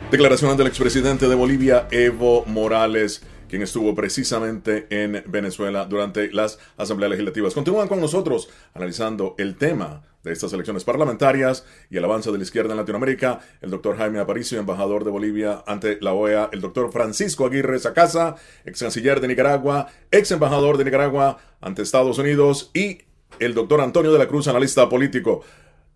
Declaraciones 0.10 0.58
del 0.58 0.67
expresidente 0.67 1.27
de 1.27 1.36
Bolivia, 1.36 1.88
Evo 1.91 2.45
Morales 2.45 3.23
quien 3.49 3.63
estuvo 3.63 3.93
precisamente 3.93 4.88
en 4.89 5.23
Venezuela 5.27 5.84
durante 5.84 6.32
las 6.32 6.58
asambleas 6.77 7.12
legislativas. 7.12 7.54
Continúan 7.54 7.89
con 7.89 7.99
nosotros 7.99 8.47
analizando 8.73 9.36
el 9.38 9.58
tema 9.58 10.04
de 10.23 10.31
estas 10.31 10.53
elecciones 10.53 10.84
parlamentarias 10.84 11.65
y 11.89 11.97
el 11.97 12.05
avance 12.05 12.31
de 12.31 12.38
la 12.38 12.43
izquierda 12.43 12.71
en 12.71 12.77
Latinoamérica, 12.77 13.39
el 13.62 13.69
doctor 13.71 13.97
Jaime 13.97 14.19
Aparicio, 14.19 14.60
embajador 14.60 15.03
de 15.03 15.12
Bolivia 15.12 15.63
ante 15.67 15.97
la 16.01 16.13
OEA, 16.13 16.49
el 16.51 16.62
doctor 16.62 16.91
Francisco 16.91 17.45
Aguirre 17.45 17.79
Sacasa, 17.79 18.36
ex 18.65 18.79
canciller 18.79 19.19
de 19.19 19.27
Nicaragua, 19.27 19.88
ex 20.12 20.31
embajador 20.31 20.77
de 20.77 20.86
Nicaragua 20.86 21.39
ante 21.60 21.81
Estados 21.81 22.17
Unidos 22.17 22.71
y 22.73 22.99
el 23.39 23.53
doctor 23.53 23.81
Antonio 23.81 24.12
de 24.12 24.19
la 24.19 24.27
Cruz, 24.27 24.47
analista 24.47 24.88
político. 24.89 25.43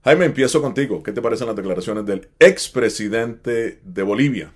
Jaime, 0.03 0.25
empiezo 0.25 0.61
contigo. 0.61 1.01
¿Qué 1.01 1.11
te 1.11 1.21
parecen 1.21 1.47
las 1.47 1.55
declaraciones 1.55 2.05
del 2.05 2.29
expresidente 2.39 3.79
de 3.83 4.03
Bolivia? 4.03 4.53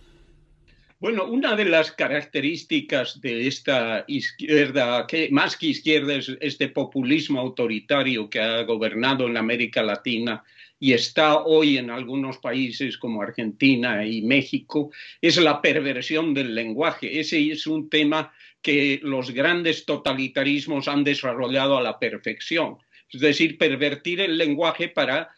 Bueno, 1.02 1.28
una 1.28 1.56
de 1.56 1.64
las 1.64 1.94
características 1.94 3.22
de 3.22 3.48
esta 3.48 4.04
izquierda, 4.06 5.08
más 5.32 5.56
que 5.56 5.68
izquierda 5.68 6.16
es 6.16 6.36
este 6.42 6.68
populismo 6.68 7.40
autoritario 7.40 8.30
que 8.30 8.42
ha 8.42 8.64
gobernado 8.64 9.26
en 9.26 9.38
América 9.38 9.82
Latina 9.82 10.44
y 10.78 10.92
está 10.92 11.38
hoy 11.38 11.78
en 11.78 11.90
algunos 11.90 12.40
países 12.40 12.98
como 12.98 13.22
Argentina 13.22 14.06
y 14.06 14.24
México, 14.24 14.92
es 15.22 15.38
la 15.38 15.62
perversión 15.62 16.34
del 16.34 16.54
lenguaje. 16.54 17.18
Ese 17.18 17.50
es 17.50 17.66
un 17.66 17.90
tema 17.90 18.34
que 18.62 19.00
los 19.02 19.32
grandes 19.32 19.86
totalitarismos 19.86 20.90
han 20.90 21.06
desarrollado 21.06 21.78
a 21.78 21.82
la 21.82 21.98
perfección. 21.98 22.78
Es 23.10 23.22
decir, 23.22 23.58
pervertir 23.58 24.20
el 24.20 24.38
lenguaje 24.38 24.90
para 24.90 25.30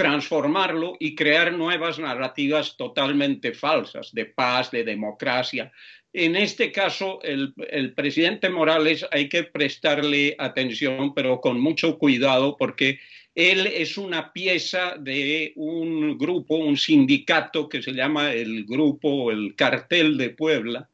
transformarlo 0.00 0.96
y 0.98 1.14
crear 1.14 1.52
nuevas 1.52 1.98
narrativas 1.98 2.74
totalmente 2.78 3.52
falsas 3.52 4.14
de 4.14 4.24
paz, 4.24 4.70
de 4.70 4.82
democracia. 4.82 5.70
En 6.14 6.36
este 6.36 6.72
caso, 6.72 7.20
el, 7.22 7.52
presidente 7.92 8.48
Morales 8.48 9.06
hay 9.10 9.28
que 9.28 9.44
prestarle 9.44 10.36
atención, 10.38 11.12
pero 11.12 11.42
con 11.42 11.60
mucho 11.60 11.98
cuidado, 11.98 12.56
porque 12.56 12.98
él 13.34 13.66
es 13.66 13.98
una 13.98 14.32
pieza 14.32 14.94
de 14.98 15.52
un 15.56 16.16
grupo, 16.16 16.56
un 16.56 16.78
sindicato 16.78 17.68
que 17.68 17.82
se 17.82 17.92
llama 17.92 18.32
el 18.32 18.64
Grupo, 18.64 19.30
el 19.30 19.54
Cartel 19.54 20.16
de 20.16 20.30
Puebla, 20.30 20.88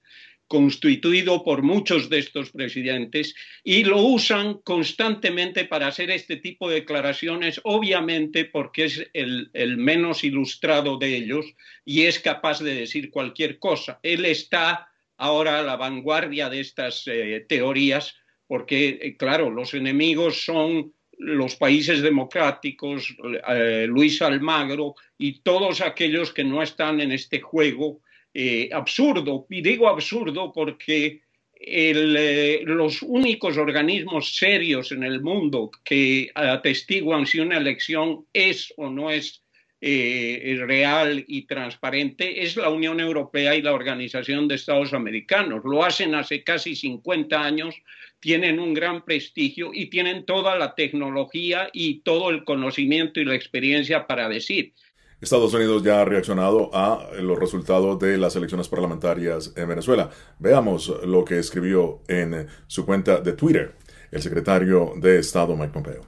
constituido 0.49 1.43
por 1.43 1.63
muchos 1.63 2.09
de 2.09 2.19
estos 2.19 2.51
presidentes 2.51 3.35
y 3.65 3.85
lo 3.85 4.01
usan 4.01 4.55
constantemente 4.63 5.65
para 5.65 5.89
hacer 5.89 6.11
este 6.11 6.37
tipo 6.37 6.69
de 6.69 6.77
declaraciones, 6.77 7.61
obviamente 7.65 8.45
porque 8.45 8.85
es 8.85 9.09
el, 9.13 9.51
menos 9.77 10.23
ilustrado 10.23 10.99
de 10.99 11.17
ellos 11.17 11.47
y 11.85 12.03
es 12.03 12.21
capaz 12.21 12.61
de 12.61 12.75
decir 12.75 13.11
cualquier 13.11 13.59
cosa. 13.59 13.99
Él 14.03 14.25
está 14.25 14.89
ahora 15.17 15.59
a 15.59 15.63
la 15.63 15.77
vanguardia 15.77 16.49
de 16.49 16.61
estas 16.61 17.05
eh, 17.07 17.45
teorías 17.49 18.15
porque, 18.47 19.01
eh, 19.03 19.17
claro, 19.17 19.51
los 19.51 19.75
enemigos 19.75 20.45
son 20.45 20.93
los 21.19 21.57
países 21.57 22.03
democráticos, 22.03 23.17
eh, 23.49 23.87
Luis 23.89 24.21
Almagro 24.23 24.95
y 25.19 25.41
todos 25.41 25.81
aquellos 25.81 26.33
que 26.33 26.45
no 26.45 26.63
están 26.63 27.01
en 27.01 27.11
este 27.11 27.41
juego 27.41 28.01
eh, 28.39 28.69
absurdo. 28.71 29.47
Y 29.49 29.63
digo 29.63 29.89
absurdo 29.89 30.53
porque 30.53 31.23
eh, 31.59 32.61
los 32.67 33.01
únicos 33.01 33.57
organismos 33.57 34.37
serios 34.37 34.93
en 34.93 35.05
el 35.05 35.23
mundo 35.23 35.71
que 35.83 36.31
atestiguan 36.35 37.25
si 37.25 37.41
una 37.41 37.57
elección 37.57 38.27
es 38.35 38.75
o 38.77 38.91
no 38.91 39.11
es 39.11 39.43
eh, 39.81 40.55
real 40.67 41.25
y 41.27 41.47
transparente 41.47 42.43
es 42.43 42.57
la 42.57 42.69
Unión 42.69 43.01
Europea 43.01 43.55
y 43.55 43.63
la 43.63 43.73
Organización 43.73 44.49
de 44.49 44.57
Estados 44.57 44.93
Americanos. 44.93 45.63
Lo 45.65 45.83
hacen 45.83 46.15
hace 46.15 46.45
casi 46.45 46.77
50 46.77 47.43
años, 47.43 47.75
tienen 48.21 48.61
un 48.61 48.75
gran 48.75 49.03
prestigio 49.03 49.71
y 49.73 49.87
tienen 49.87 50.27
toda 50.27 50.59
la 50.59 50.75
tecnología 50.75 51.71
y 51.73 52.01
todo 52.01 52.29
el 52.29 52.45
conocimiento 52.45 53.19
y 53.19 53.25
la 53.25 53.35
experiencia 53.35 54.07
para 54.07 54.29
decir. 54.29 54.75
Estados 55.21 55.55
Unidos 55.55 55.83
ya 55.83 56.03
ha 56.03 56.05
reaccionado 56.05 56.71
a 56.75 57.09
los 57.21 57.39
resultados 57.39 57.99
de 57.99 58.19
las 58.19 58.37
elecciones 58.37 58.69
parlamentarias 58.69 59.53
en 59.57 59.69
Venezuela. 59.69 60.11
Veamos 60.39 60.93
lo 61.07 61.25
que 61.25 61.39
escribió 61.39 62.03
en 62.07 62.47
su 62.67 62.85
cuenta 62.85 63.21
de 63.21 63.33
Twitter 63.33 63.77
el 64.11 64.23
secretario 64.23 64.93
de 65.01 65.19
Estado 65.19 65.57
Mike 65.57 65.73
Pompeo. 65.73 66.03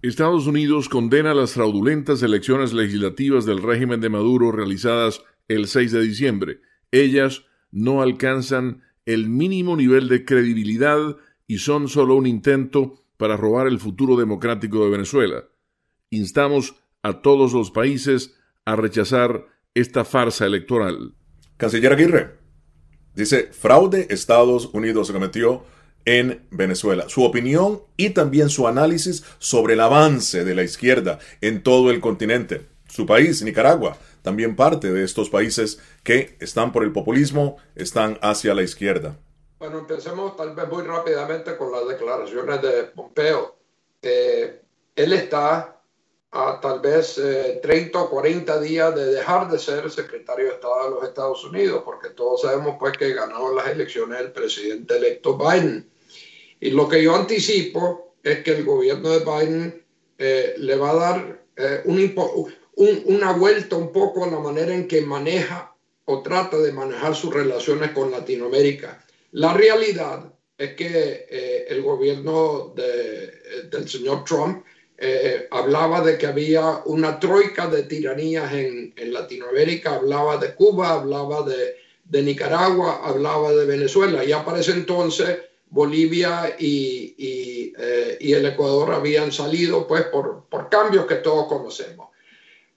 Estados 0.00 0.46
Unidos 0.46 0.88
condena 0.88 1.34
las 1.34 1.52
fraudulentas 1.52 2.22
elecciones 2.22 2.72
legislativas 2.72 3.44
del 3.44 3.62
régimen 3.62 4.00
de 4.00 4.08
Maduro 4.08 4.50
realizadas 4.50 5.22
el 5.46 5.68
6 5.68 5.92
de 5.92 6.00
diciembre. 6.00 6.60
Ellas 6.90 7.44
no 7.70 8.02
alcanzan 8.02 8.82
el 9.06 9.28
mínimo 9.28 9.76
nivel 9.76 10.08
de 10.08 10.24
credibilidad 10.24 11.16
y 11.46 11.58
son 11.58 11.88
solo 11.88 12.16
un 12.16 12.26
intento 12.26 13.04
para 13.16 13.36
robar 13.36 13.66
el 13.66 13.78
futuro 13.78 14.16
democrático 14.16 14.84
de 14.84 14.90
Venezuela. 14.90 15.44
Instamos 16.10 16.81
a 17.02 17.20
todos 17.22 17.52
los 17.52 17.70
países 17.70 18.34
a 18.64 18.76
rechazar 18.76 19.46
esta 19.74 20.04
farsa 20.04 20.46
electoral. 20.46 21.14
Canciller 21.56 21.92
Aguirre 21.92 22.38
dice, 23.14 23.48
fraude 23.52 24.06
Estados 24.10 24.70
Unidos 24.72 25.06
se 25.08 25.12
cometió 25.12 25.64
en 26.04 26.46
Venezuela. 26.50 27.08
Su 27.08 27.24
opinión 27.24 27.82
y 27.96 28.10
también 28.10 28.48
su 28.48 28.66
análisis 28.66 29.24
sobre 29.38 29.74
el 29.74 29.80
avance 29.80 30.44
de 30.44 30.54
la 30.54 30.62
izquierda 30.62 31.18
en 31.40 31.62
todo 31.62 31.90
el 31.90 32.00
continente. 32.00 32.66
Su 32.88 33.06
país, 33.06 33.42
Nicaragua, 33.42 33.96
también 34.22 34.56
parte 34.56 34.92
de 34.92 35.04
estos 35.04 35.30
países 35.30 35.80
que 36.02 36.36
están 36.40 36.72
por 36.72 36.84
el 36.84 36.92
populismo, 36.92 37.56
están 37.74 38.18
hacia 38.20 38.54
la 38.54 38.62
izquierda. 38.62 39.16
Bueno, 39.58 39.78
empecemos 39.78 40.36
tal 40.36 40.54
vez 40.54 40.68
muy 40.68 40.82
rápidamente 40.82 41.56
con 41.56 41.70
las 41.70 41.86
declaraciones 41.88 42.60
de 42.60 42.82
Pompeo. 42.84 43.56
Eh, 44.02 44.60
él 44.96 45.12
está 45.12 45.81
a 46.32 46.58
tal 46.60 46.80
vez 46.80 47.20
30 47.62 47.98
eh, 47.98 48.02
o 48.02 48.08
40 48.08 48.60
días 48.60 48.94
de 48.94 49.04
dejar 49.06 49.50
de 49.50 49.58
ser 49.58 49.90
secretario 49.90 50.46
de 50.46 50.52
Estado 50.54 50.84
de 50.84 50.90
los 50.90 51.04
Estados 51.04 51.44
Unidos, 51.44 51.82
porque 51.84 52.08
todos 52.08 52.40
sabemos 52.40 52.76
pues 52.80 52.96
que 52.96 53.12
ganó 53.12 53.52
las 53.52 53.68
elecciones 53.68 54.18
el 54.18 54.32
presidente 54.32 54.96
electo 54.96 55.36
Biden. 55.36 55.90
Y 56.58 56.70
lo 56.70 56.88
que 56.88 57.02
yo 57.02 57.14
anticipo 57.14 58.14
es 58.22 58.42
que 58.42 58.52
el 58.52 58.64
gobierno 58.64 59.10
de 59.10 59.18
Biden 59.18 59.84
eh, 60.16 60.54
le 60.56 60.76
va 60.76 60.90
a 60.90 60.94
dar 60.94 61.44
eh, 61.56 61.82
un, 61.84 63.04
una 63.04 63.32
vuelta 63.32 63.76
un 63.76 63.92
poco 63.92 64.24
a 64.24 64.30
la 64.30 64.38
manera 64.38 64.74
en 64.74 64.88
que 64.88 65.02
maneja 65.02 65.74
o 66.06 66.22
trata 66.22 66.56
de 66.56 66.72
manejar 66.72 67.14
sus 67.14 67.34
relaciones 67.34 67.90
con 67.90 68.10
Latinoamérica. 68.10 69.04
La 69.32 69.52
realidad 69.52 70.32
es 70.56 70.74
que 70.74 71.66
el 71.68 71.82
gobierno 71.82 72.72
de, 72.74 73.68
del 73.70 73.88
señor 73.88 74.24
Trump 74.24 74.64
eh, 74.98 75.48
hablaba 75.50 76.00
de 76.00 76.16
que 76.16 76.26
había 76.26 76.82
una 76.84 77.18
troika 77.18 77.66
de 77.66 77.84
tiranías 77.84 78.52
en, 78.52 78.92
Latinoamérica, 79.12 79.96
hablaba 79.96 80.36
de 80.36 80.54
Cuba, 80.54 80.92
hablaba 80.92 81.42
de, 81.42 82.22
Nicaragua, 82.22 83.00
hablaba 83.02 83.52
de 83.52 83.66
Venezuela. 83.66 84.22
Ya 84.24 84.44
para 84.44 84.60
ese 84.60 84.72
entonces 84.72 85.38
Bolivia 85.70 86.54
y, 86.58 87.74
eh, 87.76 88.18
el 88.20 88.46
Ecuador 88.46 88.92
habían 88.92 89.32
salido 89.32 89.86
pues 89.86 90.04
por, 90.04 90.46
cambios 90.70 91.06
que 91.06 91.16
todos 91.16 91.46
conocemos. 91.46 92.10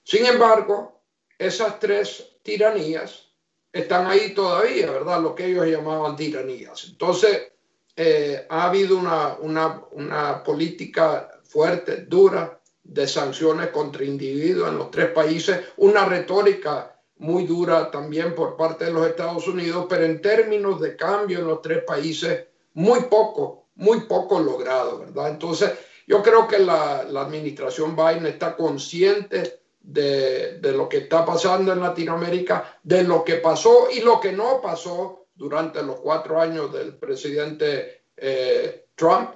Sin 0.02 0.24
embargo, 0.26 1.00
esas 1.38 1.78
tres 1.78 2.38
tiranías 2.42 3.28
están 3.72 4.06
ahí 4.06 4.32
todavía, 4.34 4.90
¿verdad? 4.90 5.20
Lo 5.20 5.34
que 5.34 5.46
ellos 5.46 5.66
llamaban 5.66 6.16
tiranías. 6.16 6.86
Entonces, 6.88 7.52
eh, 7.94 8.46
ha 8.48 8.68
habido 8.68 8.98
una, 8.98 10.44
política 10.44 11.35
fuerte, 11.56 12.04
dura, 12.06 12.60
de 12.84 13.08
sanciones 13.08 13.68
contra 13.68 14.04
individuos 14.04 14.68
en 14.68 14.76
los 14.76 14.90
tres 14.90 15.08
países, 15.12 15.58
una 15.78 16.04
retórica 16.04 17.00
muy 17.16 17.46
dura 17.46 17.90
también 17.90 18.34
por 18.34 18.58
parte 18.58 18.84
de 18.84 18.92
los 18.92 19.06
Estados 19.06 19.48
Unidos, 19.48 19.86
pero 19.88 20.04
en 20.04 20.20
términos 20.20 20.82
de 20.82 20.96
cambio 20.96 21.38
en 21.38 21.46
los 21.46 21.62
tres 21.62 21.82
países, 21.82 22.44
muy 22.74 23.04
poco, 23.04 23.68
muy 23.76 24.00
poco 24.00 24.38
logrado, 24.38 24.98
¿verdad? 24.98 25.30
Entonces, 25.30 25.72
yo 26.06 26.22
creo 26.22 26.46
que 26.46 26.58
la, 26.58 27.04
la 27.04 27.22
administración 27.22 27.96
Biden 27.96 28.26
está 28.26 28.54
consciente 28.54 29.60
de, 29.80 30.60
lo 30.74 30.90
que 30.90 30.98
está 30.98 31.24
pasando 31.24 31.72
en 31.72 31.80
Latinoamérica, 31.80 32.78
de 32.82 33.02
lo 33.02 33.24
que 33.24 33.36
pasó 33.36 33.88
y 33.90 34.00
lo 34.00 34.20
que 34.20 34.32
no 34.32 34.60
pasó 34.60 35.28
durante 35.34 35.82
los 35.82 36.00
cuatro 36.00 36.38
años 36.38 36.70
del 36.70 36.96
presidente 36.96 38.02
eh, 38.14 38.88
Trump. 38.94 39.30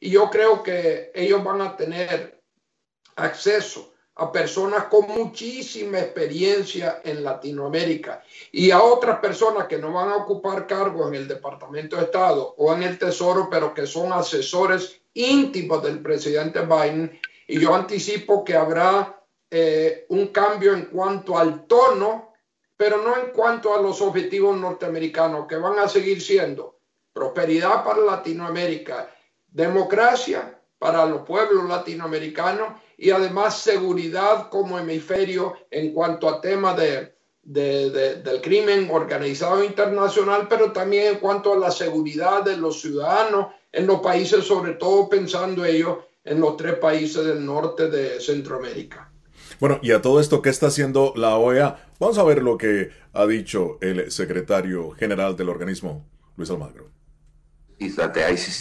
Y 0.00 0.10
yo 0.10 0.30
creo 0.30 0.62
que 0.62 1.10
ellos 1.14 1.42
van 1.42 1.60
a 1.62 1.76
tener 1.76 2.42
acceso 3.16 3.92
a 4.18 4.32
personas 4.32 4.84
con 4.84 5.06
muchísima 5.08 5.98
experiencia 5.98 7.00
en 7.04 7.22
Latinoamérica 7.22 8.22
y 8.50 8.70
a 8.70 8.82
otras 8.82 9.18
personas 9.18 9.66
que 9.66 9.76
no 9.76 9.92
van 9.92 10.08
a 10.08 10.16
ocupar 10.16 10.66
cargos 10.66 11.08
en 11.08 11.16
el 11.16 11.28
Departamento 11.28 11.96
de 11.96 12.04
Estado 12.04 12.54
o 12.56 12.74
en 12.74 12.82
el 12.82 12.98
Tesoro, 12.98 13.48
pero 13.50 13.74
que 13.74 13.86
son 13.86 14.12
asesores 14.12 15.02
íntimos 15.12 15.82
del 15.82 16.00
presidente 16.00 16.60
Biden. 16.62 17.18
Y 17.46 17.60
yo 17.60 17.74
anticipo 17.74 18.42
que 18.42 18.54
habrá 18.54 19.22
eh, 19.50 20.06
un 20.08 20.28
cambio 20.28 20.72
en 20.72 20.86
cuanto 20.86 21.38
al 21.38 21.66
tono, 21.66 22.32
pero 22.74 23.02
no 23.02 23.16
en 23.18 23.32
cuanto 23.32 23.74
a 23.74 23.82
los 23.82 24.00
objetivos 24.00 24.56
norteamericanos, 24.56 25.46
que 25.46 25.56
van 25.56 25.78
a 25.78 25.88
seguir 25.88 26.22
siendo 26.22 26.78
prosperidad 27.12 27.84
para 27.84 28.00
Latinoamérica, 28.00 29.14
democracia 29.56 30.60
para 30.78 31.06
los 31.06 31.22
pueblos 31.22 31.64
latinoamericanos 31.66 32.78
y 32.98 33.10
además 33.10 33.58
seguridad 33.58 34.50
como 34.50 34.78
hemisferio 34.78 35.54
en 35.70 35.94
cuanto 35.94 36.28
a 36.28 36.42
temas 36.42 36.76
de, 36.76 37.14
del 37.42 38.40
crimen 38.42 38.88
organizado 38.90 39.64
internacional, 39.64 40.46
pero 40.48 40.72
también 40.72 41.14
en 41.14 41.20
cuanto 41.20 41.54
a 41.54 41.58
la 41.58 41.70
seguridad 41.70 42.44
de 42.44 42.58
los 42.58 42.82
ciudadanos 42.82 43.46
en 43.72 43.86
los 43.86 44.00
países, 44.00 44.44
sobre 44.44 44.74
todo 44.74 45.08
pensando 45.08 45.64
ellos 45.64 45.98
en 46.22 46.38
los 46.38 46.56
tres 46.58 46.74
países 46.74 47.24
del 47.24 47.44
norte 47.44 47.88
de 47.88 48.20
Centroamérica. 48.20 49.10
Bueno, 49.58 49.78
y 49.82 49.92
a 49.92 50.02
todo 50.02 50.20
esto, 50.20 50.42
¿qué 50.42 50.50
está 50.50 50.66
haciendo 50.66 51.14
la 51.16 51.36
OEA? 51.36 51.82
Vamos 51.98 52.18
a 52.18 52.24
ver 52.24 52.42
lo 52.42 52.58
que 52.58 52.90
ha 53.14 53.24
dicho 53.24 53.78
el 53.80 54.10
secretario 54.10 54.90
general 54.90 55.34
del 55.34 55.48
organismo, 55.48 56.04
Luis 56.36 56.50
Almagro. 56.50 56.95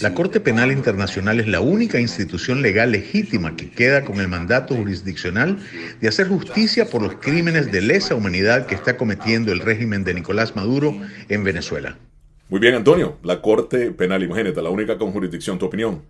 La 0.01 0.13
Corte 0.13 0.41
Penal 0.41 0.73
Internacional 0.73 1.39
es 1.39 1.47
la 1.47 1.61
única 1.61 2.01
institución 2.01 2.61
legal 2.61 2.91
legítima 2.91 3.55
que 3.55 3.71
queda 3.71 4.03
con 4.03 4.19
el 4.19 4.27
mandato 4.27 4.75
jurisdiccional 4.75 5.57
de 6.01 6.07
hacer 6.09 6.27
justicia 6.27 6.89
por 6.89 7.01
los 7.01 7.15
crímenes 7.15 7.71
de 7.71 7.81
lesa 7.81 8.15
humanidad 8.15 8.65
que 8.65 8.75
está 8.75 8.97
cometiendo 8.97 9.53
el 9.53 9.61
régimen 9.61 10.03
de 10.03 10.15
Nicolás 10.15 10.57
Maduro 10.57 10.93
en 11.29 11.45
Venezuela. 11.45 11.97
Muy 12.49 12.59
bien, 12.59 12.75
Antonio. 12.75 13.17
La 13.23 13.41
Corte 13.41 13.91
Penal, 13.91 14.21
imagínate, 14.21 14.61
la 14.61 14.69
única 14.69 14.97
con 14.97 15.13
jurisdicción. 15.13 15.57
¿Tu 15.57 15.65
opinión? 15.65 16.01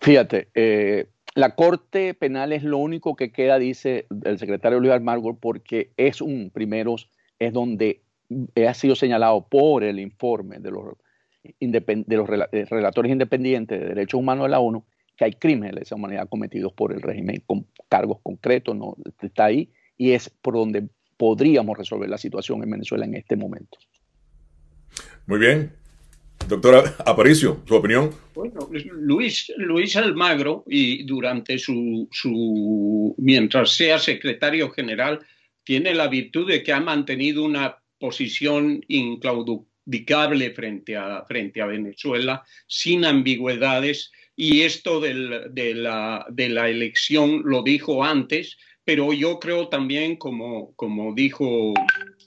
Fíjate, 0.00 0.48
eh, 0.54 1.06
la 1.36 1.54
Corte 1.54 2.12
Penal 2.14 2.52
es 2.52 2.64
lo 2.64 2.78
único 2.78 3.14
que 3.14 3.30
queda, 3.30 3.56
dice 3.60 4.06
el 4.24 4.38
secretario 4.40 4.80
Luis 4.80 4.92
Almagro, 4.92 5.36
porque 5.40 5.92
es 5.96 6.20
un, 6.20 6.50
primero, 6.50 6.96
es 7.38 7.52
donde 7.52 8.00
ha 8.66 8.74
sido 8.74 8.96
señalado 8.96 9.46
por 9.48 9.84
el 9.84 10.00
informe 10.00 10.58
de 10.58 10.72
los, 10.72 10.96
de 11.42 12.16
los 12.16 12.28
eh, 12.52 12.64
relatores 12.68 13.12
independientes 13.12 13.80
de 13.80 13.86
derechos 13.88 14.18
humanos 14.18 14.46
de 14.46 14.50
la 14.50 14.60
ONU 14.60 14.84
que 15.16 15.24
hay 15.24 15.32
crímenes 15.32 15.74
de 15.74 15.80
lesa 15.80 15.96
humanidad 15.96 16.28
cometidos 16.28 16.72
por 16.72 16.92
el 16.92 17.02
régimen 17.02 17.42
con 17.44 17.66
cargos 17.88 18.18
concretos, 18.22 18.76
no 18.76 18.96
está 19.20 19.46
ahí, 19.46 19.68
y 19.96 20.12
es 20.12 20.30
por 20.30 20.54
donde 20.54 20.88
podríamos 21.16 21.76
resolver 21.76 22.08
la 22.08 22.18
situación 22.18 22.62
en 22.62 22.70
Venezuela 22.70 23.04
en 23.04 23.16
este 23.16 23.34
momento. 23.36 23.78
Muy 25.26 25.40
bien, 25.40 25.72
Doctora 26.48 26.94
Aparicio, 27.04 27.62
su 27.66 27.74
opinión. 27.74 28.10
Bueno, 28.34 28.70
Luis, 28.92 29.52
Luis 29.56 29.96
Almagro, 29.96 30.64
y 30.66 31.02
durante 31.04 31.58
su, 31.58 32.08
su, 32.12 33.14
mientras 33.18 33.72
sea 33.72 33.98
secretario 33.98 34.70
general, 34.70 35.18
tiene 35.64 35.94
la 35.94 36.08
virtud 36.08 36.48
de 36.48 36.62
que 36.62 36.72
ha 36.72 36.80
mantenido 36.80 37.44
una 37.44 37.76
posición 37.98 38.80
frente 40.54 40.96
a, 40.96 41.24
frente 41.26 41.60
a 41.60 41.66
Venezuela, 41.66 42.44
sin 42.66 43.04
ambigüedades, 43.04 44.12
y 44.36 44.62
esto 44.62 45.00
del, 45.00 45.52
de, 45.52 45.74
la, 45.74 46.24
de 46.30 46.48
la 46.48 46.68
elección 46.68 47.42
lo 47.44 47.62
dijo 47.62 48.04
antes, 48.04 48.56
pero 48.84 49.12
yo 49.12 49.38
creo 49.38 49.68
también, 49.68 50.16
como, 50.16 50.74
como 50.74 51.12
dijo 51.12 51.74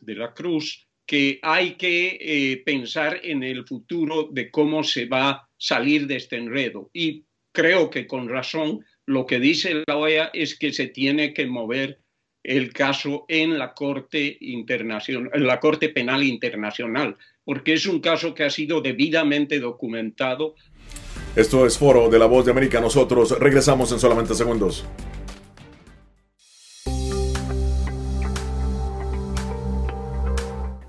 de 0.02 0.15
la 0.15 0.34
Cruz, 0.34 0.88
que 1.06 1.39
hay 1.41 1.74
que 1.76 2.17
eh, 2.21 2.63
pensar 2.65 3.19
en 3.24 3.43
el 3.43 3.65
futuro 3.65 4.30
de 4.32 4.52
cómo 4.52 4.84
se 4.84 5.06
va 5.06 5.30
a 5.30 5.50
salir 5.58 6.08
de 6.08 6.17
este 6.17 6.38
enredo. 6.38 6.89
Y 6.93 7.26
creo 7.52 7.89
que 7.89 8.08
con 8.08 8.30
razón 8.30 8.86
lo 9.06 9.26
que 9.26 9.39
dice 9.39 9.84
la 9.88 9.97
OEA 9.97 10.32
es 10.34 10.58
que 10.58 10.71
se 10.71 10.88
tiene 10.88 11.34
que 11.34 11.45
mover 11.47 12.00
el 12.43 12.74
caso 12.74 13.26
en 13.28 13.58
la 13.60 13.74
Corte 13.74 14.38
Internacional, 14.39 15.32
en 15.34 15.47
la 15.47 15.60
Corte 15.60 15.89
Penal 15.89 16.24
Internacional, 16.24 17.17
porque 17.45 17.73
es 17.73 17.86
un 17.86 17.99
caso 17.99 18.34
que 18.34 18.43
ha 18.43 18.49
sido 18.49 18.82
debidamente 18.82 19.60
documentado. 19.60 20.56
Esto 21.36 21.65
es 21.65 21.77
Foro 21.77 22.10
de 22.10 22.19
la 22.19 22.25
Voz 22.25 22.45
de 22.45 22.51
América. 22.51 22.82
Nosotros 22.82 23.38
regresamos 23.39 23.91
en 23.91 23.99
solamente 23.99 24.34
segundos. 24.34 24.86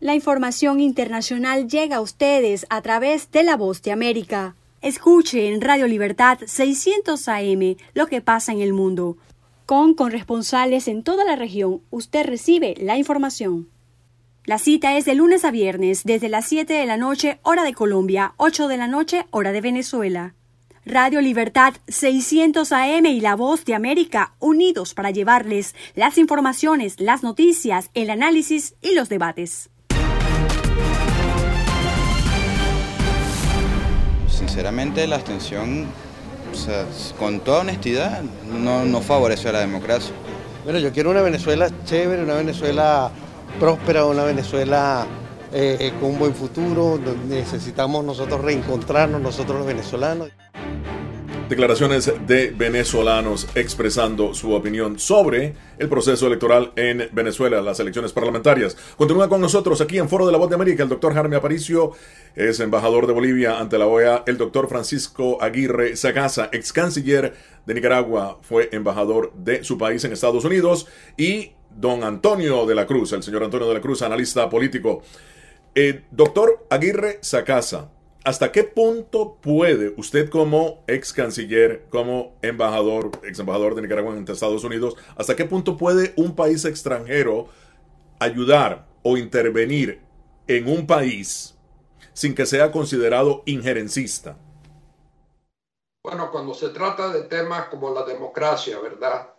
La 0.00 0.14
información 0.14 0.78
internacional 0.78 1.66
llega 1.66 1.96
a 1.96 2.00
ustedes 2.00 2.66
a 2.70 2.82
través 2.82 3.32
de 3.32 3.42
La 3.42 3.56
Voz 3.56 3.82
de 3.82 3.90
América. 3.90 4.54
Escuche 4.80 5.48
en 5.48 5.60
Radio 5.60 5.88
Libertad 5.88 6.38
600 6.46 7.26
AM 7.26 7.74
lo 7.94 8.06
que 8.06 8.20
pasa 8.20 8.52
en 8.52 8.60
el 8.60 8.72
mundo. 8.72 9.16
Con 9.66 9.94
corresponsales 9.94 10.86
en 10.86 11.02
toda 11.02 11.24
la 11.24 11.34
región, 11.34 11.82
usted 11.90 12.24
recibe 12.26 12.76
la 12.78 12.96
información. 12.96 13.70
La 14.44 14.58
cita 14.58 14.96
es 14.96 15.04
de 15.04 15.16
lunes 15.16 15.44
a 15.44 15.50
viernes 15.50 16.04
desde 16.04 16.28
las 16.28 16.46
7 16.46 16.72
de 16.74 16.86
la 16.86 16.96
noche 16.96 17.40
hora 17.42 17.64
de 17.64 17.74
Colombia, 17.74 18.34
8 18.36 18.68
de 18.68 18.76
la 18.76 18.86
noche 18.86 19.26
hora 19.32 19.50
de 19.50 19.60
Venezuela. 19.60 20.34
Radio 20.86 21.20
Libertad 21.20 21.74
600 21.88 22.70
AM 22.70 23.06
y 23.06 23.20
La 23.20 23.34
Voz 23.34 23.64
de 23.64 23.74
América 23.74 24.36
unidos 24.38 24.94
para 24.94 25.10
llevarles 25.10 25.74
las 25.96 26.18
informaciones, 26.18 27.00
las 27.00 27.24
noticias, 27.24 27.90
el 27.94 28.10
análisis 28.10 28.76
y 28.80 28.94
los 28.94 29.08
debates. 29.08 29.70
Sinceramente 34.38 35.06
la 35.06 35.16
abstención, 35.16 35.86
con 37.18 37.40
toda 37.40 37.60
honestidad, 37.60 38.22
no, 38.22 38.84
no 38.84 39.00
favorece 39.00 39.48
a 39.48 39.52
la 39.52 39.60
democracia. 39.60 40.12
Bueno, 40.64 40.78
yo 40.78 40.92
quiero 40.92 41.10
una 41.10 41.22
Venezuela 41.22 41.68
chévere, 41.84 42.22
una 42.22 42.34
Venezuela 42.34 43.10
próspera, 43.58 44.04
una 44.06 44.24
Venezuela 44.24 45.06
eh, 45.52 45.76
eh, 45.80 45.92
con 46.00 46.10
un 46.10 46.18
buen 46.18 46.34
futuro, 46.34 47.00
necesitamos 47.28 48.04
nosotros 48.04 48.40
reencontrarnos, 48.42 49.20
nosotros 49.20 49.58
los 49.58 49.66
venezolanos. 49.66 50.28
Declaraciones 51.48 52.12
de 52.26 52.50
venezolanos 52.50 53.48
expresando 53.54 54.34
su 54.34 54.52
opinión 54.52 54.98
sobre 54.98 55.54
el 55.78 55.88
proceso 55.88 56.26
electoral 56.26 56.72
en 56.76 57.08
Venezuela, 57.12 57.62
las 57.62 57.80
elecciones 57.80 58.12
parlamentarias. 58.12 58.76
Continúa 58.98 59.30
con 59.30 59.40
nosotros 59.40 59.80
aquí 59.80 59.96
en 59.96 60.10
Foro 60.10 60.26
de 60.26 60.32
la 60.32 60.36
Voz 60.36 60.50
de 60.50 60.56
América 60.56 60.82
el 60.82 60.90
doctor 60.90 61.14
Jaime 61.14 61.36
Aparicio, 61.36 61.92
es 62.36 62.60
embajador 62.60 63.06
de 63.06 63.14
Bolivia 63.14 63.58
ante 63.60 63.78
la 63.78 63.86
OEA, 63.86 64.24
el 64.26 64.36
doctor 64.36 64.68
Francisco 64.68 65.38
Aguirre 65.40 65.96
Sagasa, 65.96 66.50
ex 66.52 66.70
canciller 66.70 67.34
de 67.64 67.74
Nicaragua, 67.74 68.38
fue 68.42 68.68
embajador 68.72 69.32
de 69.32 69.64
su 69.64 69.78
país 69.78 70.04
en 70.04 70.12
Estados 70.12 70.44
Unidos, 70.44 70.86
y 71.16 71.52
don 71.74 72.04
Antonio 72.04 72.66
de 72.66 72.74
la 72.74 72.86
Cruz, 72.86 73.12
el 73.14 73.22
señor 73.22 73.42
Antonio 73.42 73.68
de 73.68 73.74
la 73.74 73.80
Cruz, 73.80 74.02
analista 74.02 74.50
político. 74.50 75.02
Eh, 75.74 76.02
doctor 76.10 76.66
Aguirre 76.68 77.20
Sacasa, 77.22 77.90
¿hasta 78.28 78.52
qué 78.52 78.62
punto 78.62 79.38
puede 79.40 79.94
usted 79.96 80.28
como 80.28 80.84
ex 80.86 81.14
canciller, 81.14 81.86
como 81.88 82.36
embajador, 82.42 83.10
ex 83.22 83.38
embajador 83.38 83.74
de 83.74 83.80
Nicaragua 83.80 84.14
en 84.14 84.28
Estados 84.28 84.64
Unidos, 84.64 84.96
hasta 85.16 85.34
qué 85.34 85.46
punto 85.46 85.78
puede 85.78 86.12
un 86.16 86.36
país 86.36 86.66
extranjero 86.66 87.48
ayudar 88.18 88.86
o 89.02 89.16
intervenir 89.16 90.02
en 90.46 90.68
un 90.68 90.86
país 90.86 91.56
sin 92.12 92.34
que 92.34 92.44
sea 92.44 92.70
considerado 92.70 93.44
injerencista? 93.46 94.36
Bueno, 96.04 96.30
cuando 96.30 96.52
se 96.52 96.68
trata 96.68 97.08
de 97.08 97.22
temas 97.22 97.68
como 97.68 97.94
la 97.94 98.04
democracia, 98.04 98.78
¿verdad? 98.78 99.30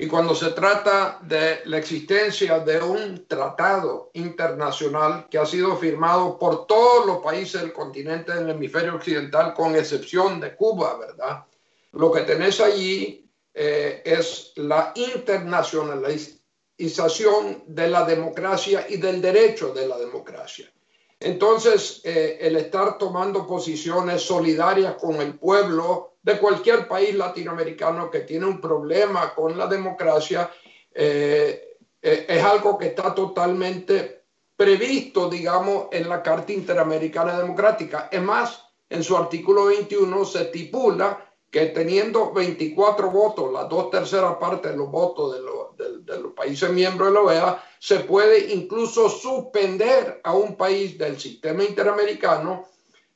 Y 0.00 0.06
cuando 0.06 0.32
se 0.32 0.50
trata 0.50 1.18
de 1.22 1.62
la 1.64 1.78
existencia 1.78 2.60
de 2.60 2.80
un 2.80 3.26
tratado 3.26 4.12
internacional 4.14 5.26
que 5.28 5.38
ha 5.38 5.44
sido 5.44 5.76
firmado 5.76 6.38
por 6.38 6.68
todos 6.68 7.04
los 7.04 7.18
países 7.18 7.62
del 7.62 7.72
continente 7.72 8.32
del 8.32 8.50
hemisferio 8.50 8.94
occidental, 8.94 9.54
con 9.54 9.74
excepción 9.74 10.38
de 10.38 10.54
Cuba, 10.54 10.96
¿verdad? 10.98 11.44
Lo 11.92 12.12
que 12.12 12.20
tenés 12.20 12.60
allí 12.60 13.28
eh, 13.52 14.00
es 14.04 14.52
la 14.54 14.92
internacionalización 14.94 17.64
de 17.66 17.88
la 17.88 18.04
democracia 18.04 18.86
y 18.88 18.98
del 18.98 19.20
derecho 19.20 19.74
de 19.74 19.88
la 19.88 19.98
democracia. 19.98 20.72
Entonces, 21.18 22.02
eh, 22.04 22.38
el 22.40 22.54
estar 22.54 22.98
tomando 22.98 23.48
posiciones 23.48 24.22
solidarias 24.22 24.94
con 24.94 25.16
el 25.16 25.36
pueblo 25.36 26.17
de 26.28 26.38
cualquier 26.38 26.86
país 26.86 27.14
latinoamericano 27.14 28.10
que 28.10 28.20
tiene 28.20 28.44
un 28.44 28.60
problema 28.60 29.34
con 29.34 29.56
la 29.56 29.66
democracia, 29.66 30.50
eh, 30.92 31.78
eh, 32.02 32.26
es 32.28 32.44
algo 32.44 32.76
que 32.76 32.88
está 32.88 33.14
totalmente 33.14 34.24
previsto, 34.54 35.30
digamos, 35.30 35.86
en 35.90 36.06
la 36.06 36.22
Carta 36.22 36.52
Interamericana 36.52 37.38
Democrática. 37.38 38.10
Es 38.12 38.20
más, 38.20 38.62
en 38.90 39.02
su 39.02 39.16
artículo 39.16 39.66
21 39.66 40.22
se 40.26 40.42
estipula 40.42 41.18
que 41.50 41.64
teniendo 41.66 42.30
24 42.30 43.10
votos, 43.10 43.50
las 43.50 43.66
dos 43.66 43.88
terceras 43.88 44.34
partes 44.34 44.72
de 44.72 44.76
los 44.76 44.90
votos 44.90 45.34
de, 45.78 46.12
de 46.12 46.20
los 46.20 46.34
países 46.34 46.70
miembros 46.70 47.08
de 47.08 47.14
la 47.14 47.20
OEA, 47.22 47.64
se 47.78 48.00
puede 48.00 48.52
incluso 48.52 49.08
suspender 49.08 50.20
a 50.22 50.34
un 50.34 50.56
país 50.56 50.98
del 50.98 51.18
sistema 51.18 51.64
interamericano 51.64 52.66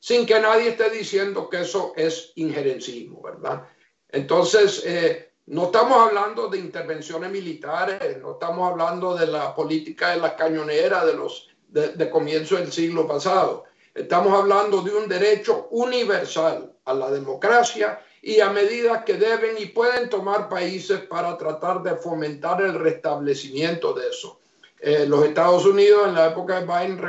sin 0.03 0.25
que 0.25 0.37
nadie 0.37 0.71
esté 0.71 0.89
diciendo 0.89 1.49
que 1.49 1.61
eso 1.61 1.93
es 1.95 2.33
injerencismo, 2.35 3.21
¿verdad? 3.21 3.69
Entonces, 4.09 4.83
eh, 4.85 5.31
no 5.45 5.67
estamos 5.67 5.97
hablando 5.97 6.49
de 6.49 6.57
intervenciones 6.57 7.31
militares, 7.31 8.17
no 8.21 8.33
estamos 8.33 8.69
hablando 8.69 9.15
de 9.15 9.27
la 9.27 9.55
política 9.55 10.09
de 10.09 10.17
la 10.17 10.35
cañonera 10.35 11.05
de 11.05 11.13
los 11.13 11.47
de, 11.69 12.09
comienzo 12.09 12.57
del 12.57 12.73
siglo 12.73 13.07
pasado. 13.07 13.63
Estamos 13.95 14.37
hablando 14.37 14.81
de 14.81 14.93
un 14.93 15.07
derecho 15.07 15.69
universal 15.71 16.73
a 16.83 16.93
la 16.93 17.09
democracia 17.09 18.01
y 18.21 18.41
a 18.41 18.49
medidas 18.49 19.05
que 19.05 19.13
deben 19.13 19.55
y 19.57 19.67
pueden 19.67 20.09
tomar 20.09 20.49
países 20.49 20.99
para 20.99 21.37
tratar 21.37 21.81
de 21.81 21.95
fomentar 21.95 22.61
el 22.61 22.77
restablecimiento 22.77 23.93
de 23.93 24.09
eso. 24.09 24.41
Eh, 24.85 25.05
los 25.07 25.23
Estados 25.23 25.65
Unidos 25.65 26.09
en 26.09 26.13
la 26.13 26.27
época 26.27 26.59
de, 26.59 26.65
Biden, 26.65 26.99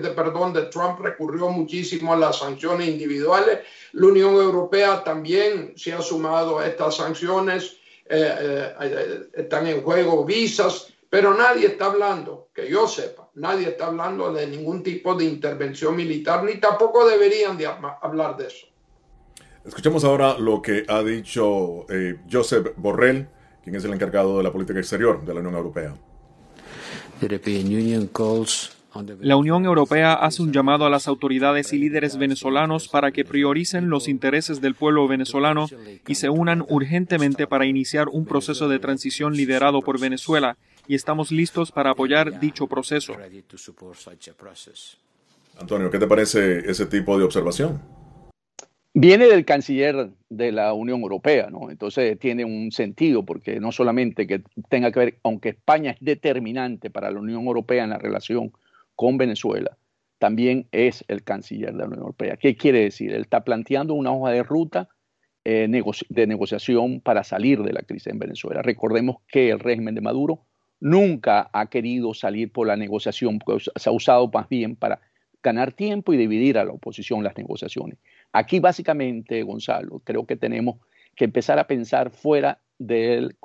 de, 0.00 0.10
perdón, 0.10 0.52
de 0.52 0.66
Trump 0.66 1.00
recurrió 1.00 1.48
muchísimo 1.48 2.12
a 2.12 2.16
las 2.16 2.38
sanciones 2.38 2.86
individuales. 2.86 3.58
La 3.90 4.06
Unión 4.06 4.34
Europea 4.34 5.02
también 5.02 5.72
se 5.74 5.92
ha 5.92 6.00
sumado 6.00 6.60
a 6.60 6.68
estas 6.68 6.94
sanciones. 6.94 7.78
Eh, 8.08 8.72
eh, 8.80 9.20
están 9.34 9.66
en 9.66 9.82
juego 9.82 10.24
visas, 10.24 10.92
pero 11.10 11.34
nadie 11.34 11.66
está 11.66 11.86
hablando, 11.86 12.50
que 12.54 12.70
yo 12.70 12.86
sepa, 12.86 13.28
nadie 13.34 13.70
está 13.70 13.86
hablando 13.86 14.32
de 14.32 14.46
ningún 14.46 14.84
tipo 14.84 15.16
de 15.16 15.24
intervención 15.24 15.96
militar, 15.96 16.44
ni 16.44 16.60
tampoco 16.60 17.04
deberían 17.04 17.58
de 17.58 17.66
hablar 17.66 18.36
de 18.36 18.46
eso. 18.46 18.68
Escuchemos 19.64 20.04
ahora 20.04 20.38
lo 20.38 20.62
que 20.62 20.84
ha 20.86 21.02
dicho 21.02 21.86
Joseph 22.30 22.74
Borrell, 22.76 23.26
quien 23.64 23.74
es 23.74 23.84
el 23.84 23.92
encargado 23.92 24.36
de 24.38 24.44
la 24.44 24.52
política 24.52 24.78
exterior 24.78 25.24
de 25.24 25.34
la 25.34 25.40
Unión 25.40 25.54
Europea. 25.56 25.94
La 29.20 29.36
Unión 29.36 29.64
Europea 29.64 30.14
hace 30.14 30.42
un 30.42 30.52
llamado 30.52 30.84
a 30.84 30.90
las 30.90 31.08
autoridades 31.08 31.72
y 31.72 31.78
líderes 31.78 32.16
venezolanos 32.16 32.86
para 32.88 33.10
que 33.10 33.24
prioricen 33.24 33.90
los 33.90 34.06
intereses 34.06 34.60
del 34.60 34.76
pueblo 34.76 35.08
venezolano 35.08 35.66
y 36.06 36.14
se 36.14 36.28
unan 36.28 36.64
urgentemente 36.68 37.46
para 37.48 37.66
iniciar 37.66 38.08
un 38.08 38.24
proceso 38.24 38.68
de 38.68 38.78
transición 38.78 39.34
liderado 39.34 39.80
por 39.82 39.98
Venezuela 39.98 40.56
y 40.86 40.94
estamos 40.94 41.32
listos 41.32 41.72
para 41.72 41.90
apoyar 41.90 42.38
dicho 42.38 42.68
proceso. 42.68 43.14
Antonio, 45.58 45.90
¿qué 45.90 45.98
te 45.98 46.06
parece 46.06 46.70
ese 46.70 46.86
tipo 46.86 47.18
de 47.18 47.24
observación? 47.24 47.80
Viene 48.96 49.26
del 49.26 49.44
canciller 49.44 50.10
de 50.28 50.52
la 50.52 50.72
Unión 50.72 51.00
Europea, 51.00 51.50
¿no? 51.50 51.68
Entonces 51.68 52.16
tiene 52.20 52.44
un 52.44 52.70
sentido 52.70 53.24
porque 53.24 53.58
no 53.58 53.72
solamente 53.72 54.28
que 54.28 54.44
tenga 54.68 54.92
que 54.92 55.00
ver, 55.00 55.18
aunque 55.24 55.48
España 55.48 55.90
es 55.90 55.96
determinante 56.00 56.90
para 56.90 57.10
la 57.10 57.18
Unión 57.18 57.44
Europea 57.44 57.82
en 57.82 57.90
la 57.90 57.98
relación 57.98 58.52
con 58.94 59.18
Venezuela, 59.18 59.76
también 60.20 60.68
es 60.70 61.04
el 61.08 61.24
canciller 61.24 61.72
de 61.72 61.78
la 61.78 61.86
Unión 61.86 62.02
Europea. 62.02 62.36
¿Qué 62.36 62.56
quiere 62.56 62.82
decir? 62.82 63.12
Él 63.12 63.22
está 63.22 63.42
planteando 63.42 63.94
una 63.94 64.12
hoja 64.12 64.30
de 64.30 64.44
ruta 64.44 64.88
eh, 65.44 65.68
de 66.08 66.26
negociación 66.28 67.00
para 67.00 67.24
salir 67.24 67.64
de 67.64 67.72
la 67.72 67.82
crisis 67.82 68.06
en 68.06 68.20
Venezuela. 68.20 68.62
Recordemos 68.62 69.16
que 69.26 69.50
el 69.50 69.58
régimen 69.58 69.96
de 69.96 70.02
Maduro 70.02 70.44
nunca 70.78 71.50
ha 71.52 71.66
querido 71.66 72.14
salir 72.14 72.52
por 72.52 72.68
la 72.68 72.76
negociación, 72.76 73.40
porque 73.40 73.64
se 73.74 73.88
ha 73.88 73.92
usado 73.92 74.30
más 74.32 74.48
bien 74.48 74.76
para 74.76 75.00
ganar 75.42 75.72
tiempo 75.72 76.12
y 76.12 76.16
dividir 76.16 76.58
a 76.58 76.64
la 76.64 76.72
oposición 76.72 77.24
las 77.24 77.36
negociaciones. 77.36 77.98
Aquí 78.34 78.60
básicamente, 78.60 79.42
Gonzalo, 79.42 80.00
creo 80.04 80.26
que 80.26 80.36
tenemos 80.36 80.76
que 81.16 81.24
empezar 81.24 81.58
a 81.58 81.66
pensar 81.66 82.10
fuera 82.10 82.60
del 82.78 83.36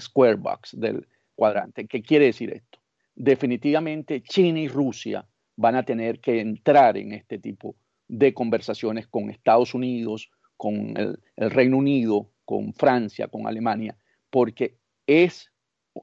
square 0.00 0.34
box, 0.34 0.78
del, 0.78 1.06
cuadrante. 1.34 1.86
¿Qué 1.86 2.02
quiere 2.02 2.26
decir 2.26 2.52
esto? 2.52 2.78
Definitivamente 3.14 4.22
China 4.22 4.60
y 4.60 4.68
Rusia 4.68 5.26
van 5.56 5.76
a 5.76 5.84
tener 5.84 6.20
que 6.20 6.40
entrar 6.40 6.96
en 6.96 7.12
este 7.12 7.38
tipo 7.38 7.76
de 8.08 8.34
conversaciones 8.34 9.06
con 9.06 9.30
Estados 9.30 9.74
Unidos, 9.74 10.30
con 10.56 10.96
el, 10.96 11.18
Reino 11.36 11.78
Unido, 11.78 12.30
con 12.44 12.74
Francia, 12.74 13.28
con 13.28 13.46
Alemania, 13.46 13.96
porque 14.30 14.76
es 15.06 15.50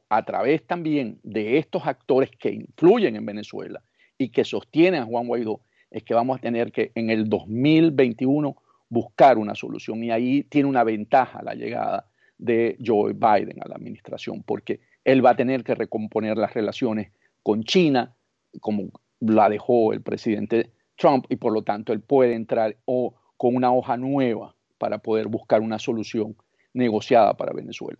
a 0.09 0.23
través 0.23 0.65
también 0.65 1.19
de 1.23 1.57
estos 1.57 1.85
actores 1.85 2.31
que 2.31 2.51
influyen 2.51 3.15
en 3.15 3.25
Venezuela 3.25 3.83
y 4.17 4.29
que 4.29 4.45
sostienen 4.45 5.01
a 5.01 5.05
Juan 5.05 5.27
Guaidó, 5.27 5.61
es 5.91 6.03
que 6.03 6.13
vamos 6.13 6.37
a 6.37 6.41
tener 6.41 6.71
que 6.71 6.91
en 6.95 7.09
el 7.09 7.29
2021 7.29 8.55
buscar 8.89 9.37
una 9.37 9.55
solución. 9.55 10.03
Y 10.03 10.11
ahí 10.11 10.43
tiene 10.43 10.67
una 10.67 10.83
ventaja 10.83 11.43
la 11.43 11.53
llegada 11.53 12.07
de 12.37 12.77
Joe 12.83 13.13
Biden 13.13 13.61
a 13.61 13.67
la 13.67 13.75
administración, 13.75 14.43
porque 14.43 14.79
él 15.03 15.23
va 15.23 15.31
a 15.31 15.35
tener 15.35 15.63
que 15.63 15.75
recomponer 15.75 16.37
las 16.37 16.53
relaciones 16.53 17.11
con 17.43 17.63
China, 17.63 18.15
como 18.59 18.89
la 19.19 19.49
dejó 19.49 19.93
el 19.93 20.01
presidente 20.01 20.71
Trump, 20.97 21.25
y 21.29 21.35
por 21.35 21.53
lo 21.53 21.63
tanto 21.63 21.93
él 21.93 22.01
puede 22.01 22.35
entrar 22.35 22.77
o 22.85 23.15
con 23.37 23.55
una 23.55 23.71
hoja 23.71 23.97
nueva 23.97 24.55
para 24.77 24.99
poder 24.99 25.27
buscar 25.27 25.61
una 25.61 25.79
solución 25.79 26.35
negociada 26.73 27.35
para 27.35 27.53
Venezuela. 27.53 27.99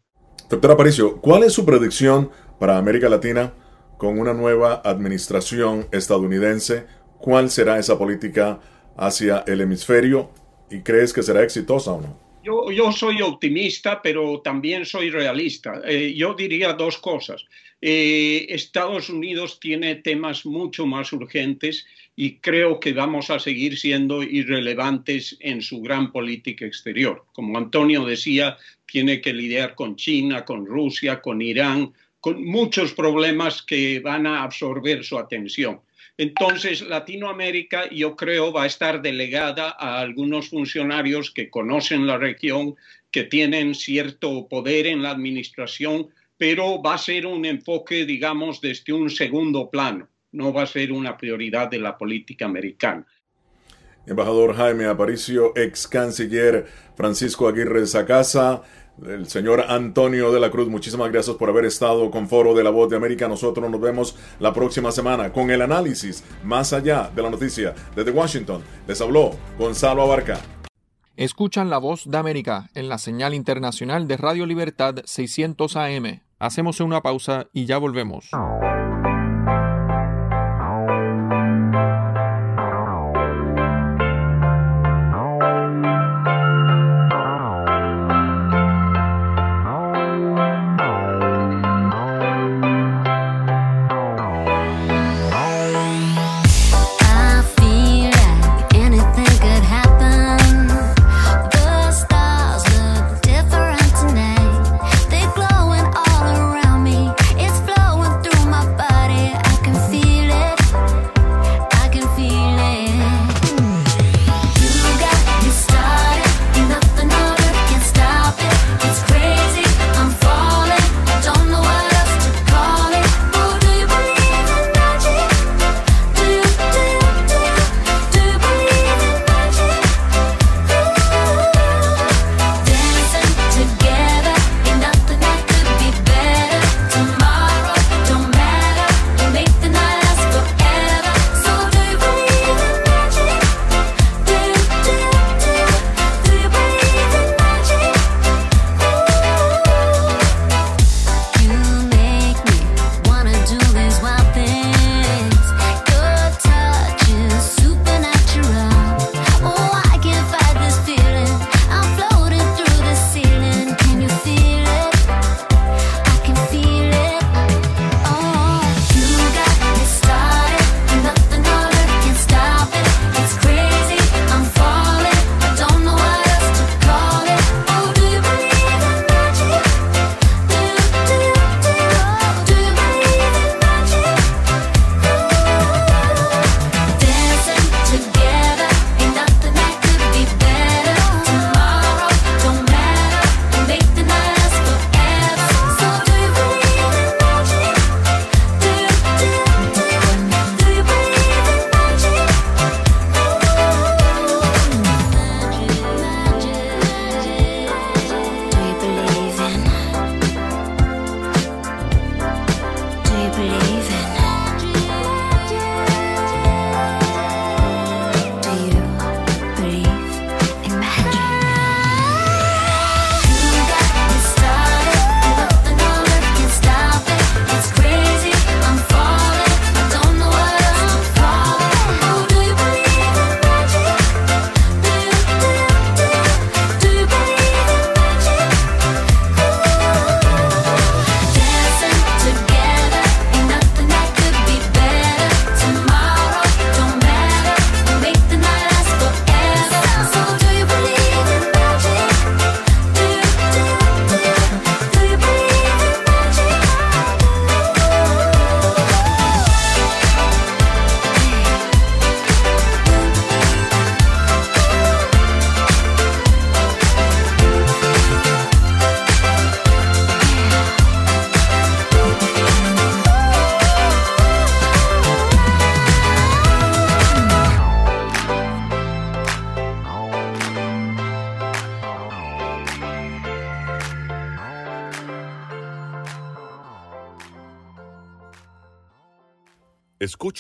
Doctor 0.50 0.72
Aparicio, 0.72 1.22
¿cuál 1.22 1.44
es 1.44 1.54
su 1.54 1.66
predicción 1.66 2.32
para 2.60 2.78
América 2.78 3.08
Latina 3.10 3.54
con 3.98 4.20
una 4.20 4.34
nueva 4.34 4.82
administración 4.84 5.88
estadounidense? 5.92 6.86
¿Cuál 7.22 7.49
será 7.49 7.78
esa 7.78 7.97
política 7.97 8.59
hacia 8.97 9.43
el 9.47 9.61
hemisferio? 9.61 10.32
¿Y 10.69 10.82
crees 10.82 11.13
que 11.13 11.22
será 11.22 11.43
exitosa 11.43 11.91
o 11.91 12.01
no? 12.01 12.32
Yo, 12.43 12.91
soy 12.91 13.22
optimista, 13.22 14.01
pero 14.01 14.41
también 14.41 14.86
soy 14.86 15.11
realista. 15.11 15.82
Eh, 15.86 16.15
yo 16.15 16.34
diría 16.34 16.74
dos 16.74 16.97
cosas. 16.97 17.45
Eh, 17.80 18.47
Estados 18.49 19.09
Unidos 19.09 19.59
tiene 19.59 19.95
temas 19.95 20.45
mucho 20.45 20.88
más 20.88 21.13
urgentes 21.13 21.86
y 22.15 22.38
creo 22.38 22.80
que 22.80 22.93
vamos 22.93 23.30
a 23.30 23.39
seguir 23.39 23.78
siendo 23.78 24.24
irrelevantes 24.24 25.38
en 25.39 25.61
su 25.61 25.82
gran 25.82 26.11
política 26.11 26.65
exterior. 26.65 27.26
Como 27.34 27.57
Antonio 27.57 28.05
decía, 28.05 28.57
tiene 28.86 29.22
que 29.22 29.34
lidiar 29.34 29.76
con 29.76 29.95
China, 29.95 30.43
con 30.43 30.65
Rusia, 30.65 31.22
con 31.22 31.41
Irán, 31.41 31.93
con 32.19 32.43
muchos 32.43 32.93
problemas 32.93 33.61
que 33.61 33.99
van 33.99 34.26
a 34.26 34.43
absorber 34.43 35.03
su 35.03 35.17
atención. 35.17 35.80
Entonces, 36.18 36.82
Latinoamérica, 36.82 37.89
yo 37.89 38.16
creo, 38.16 38.51
va 38.51 38.64
a 38.64 38.68
estar 38.68 39.01
delegada 39.01 39.76
a 39.78 39.99
algunos 39.99 40.49
funcionarios 40.49 41.32
que 41.32 41.49
conocen 41.49 42.05
la 42.05 42.18
región, 42.18 42.76
que 43.09 43.24
tienen 43.24 43.76
cierto 43.76 44.47
poder 44.47 44.88
en 44.88 45.01
la 45.01 45.12
administración, 45.12 46.09
pero 46.38 46.82
va 46.82 46.95
a 46.95 46.97
ser 46.97 47.26
un 47.26 47.45
enfoque, 47.45 48.05
digamos, 48.05 48.62
desde 48.62 48.93
un 48.93 49.09
segundo 49.09 49.70
plano. 49.70 50.07
No 50.32 50.53
va 50.53 50.64
a 50.64 50.68
ser 50.68 50.91
una 50.91 51.18
prioridad 51.18 51.70
de 51.70 51.80
la 51.80 51.97
política 51.97 52.45
americana. 52.45 53.05
Embajador 54.07 54.55
Jaime 54.55 54.86
Aparicio, 54.86 55.53
ex 55.55 55.88
canciller 55.88 56.66
Francisco 56.95 57.47
Aguirre 57.47 57.86
Sacasa, 57.86 58.64
el 59.08 59.28
señor 59.28 59.66
Antonio 59.68 60.32
de 60.32 60.39
la 60.39 60.52
Cruz, 60.52 60.68
muchísimas 60.68 61.12
gracias 61.12 61.36
por 61.36 61.49
haber 61.49 61.66
estado 61.66 62.12
con 62.12 62.28
Foro 62.28 62.54
de 62.54 62.64
la 62.64 62.70
Voz 62.70 62.89
de 62.89 62.95
América. 62.95 63.28
Nosotros 63.28 63.70
nos 63.70 63.82
vemos 63.82 64.16
la 64.39 64.54
próxima 64.54 64.91
semana 64.91 65.32
con 65.32 65.49
el 65.49 65.62
análisis 65.62 66.24
más 66.43 66.74
allá 66.74 67.10
de 67.16 67.22
la 67.22 67.30
noticia. 67.30 67.74
Desde 67.95 68.12
Washington 68.12 68.62
les 68.88 69.02
habló 69.02 69.32
Gonzalo 69.58 70.04
Abarca. 70.04 70.39
Escuchan 71.18 71.70
la 71.70 71.78
voz 71.78 72.10
de 72.10 72.18
América 72.18 72.70
en 72.74 72.89
la 72.89 72.97
señal 72.97 73.34
internacional 73.34 74.08
de 74.08 74.18
Radio 74.18 74.45
Libertad 74.45 74.95
600 75.04 75.76
AM. 75.76 76.22
Hacemos 76.39 76.80
una 76.80 77.02
pausa 77.02 77.47
y 77.54 77.66
ya 77.66 77.78
volvemos. 77.78 78.32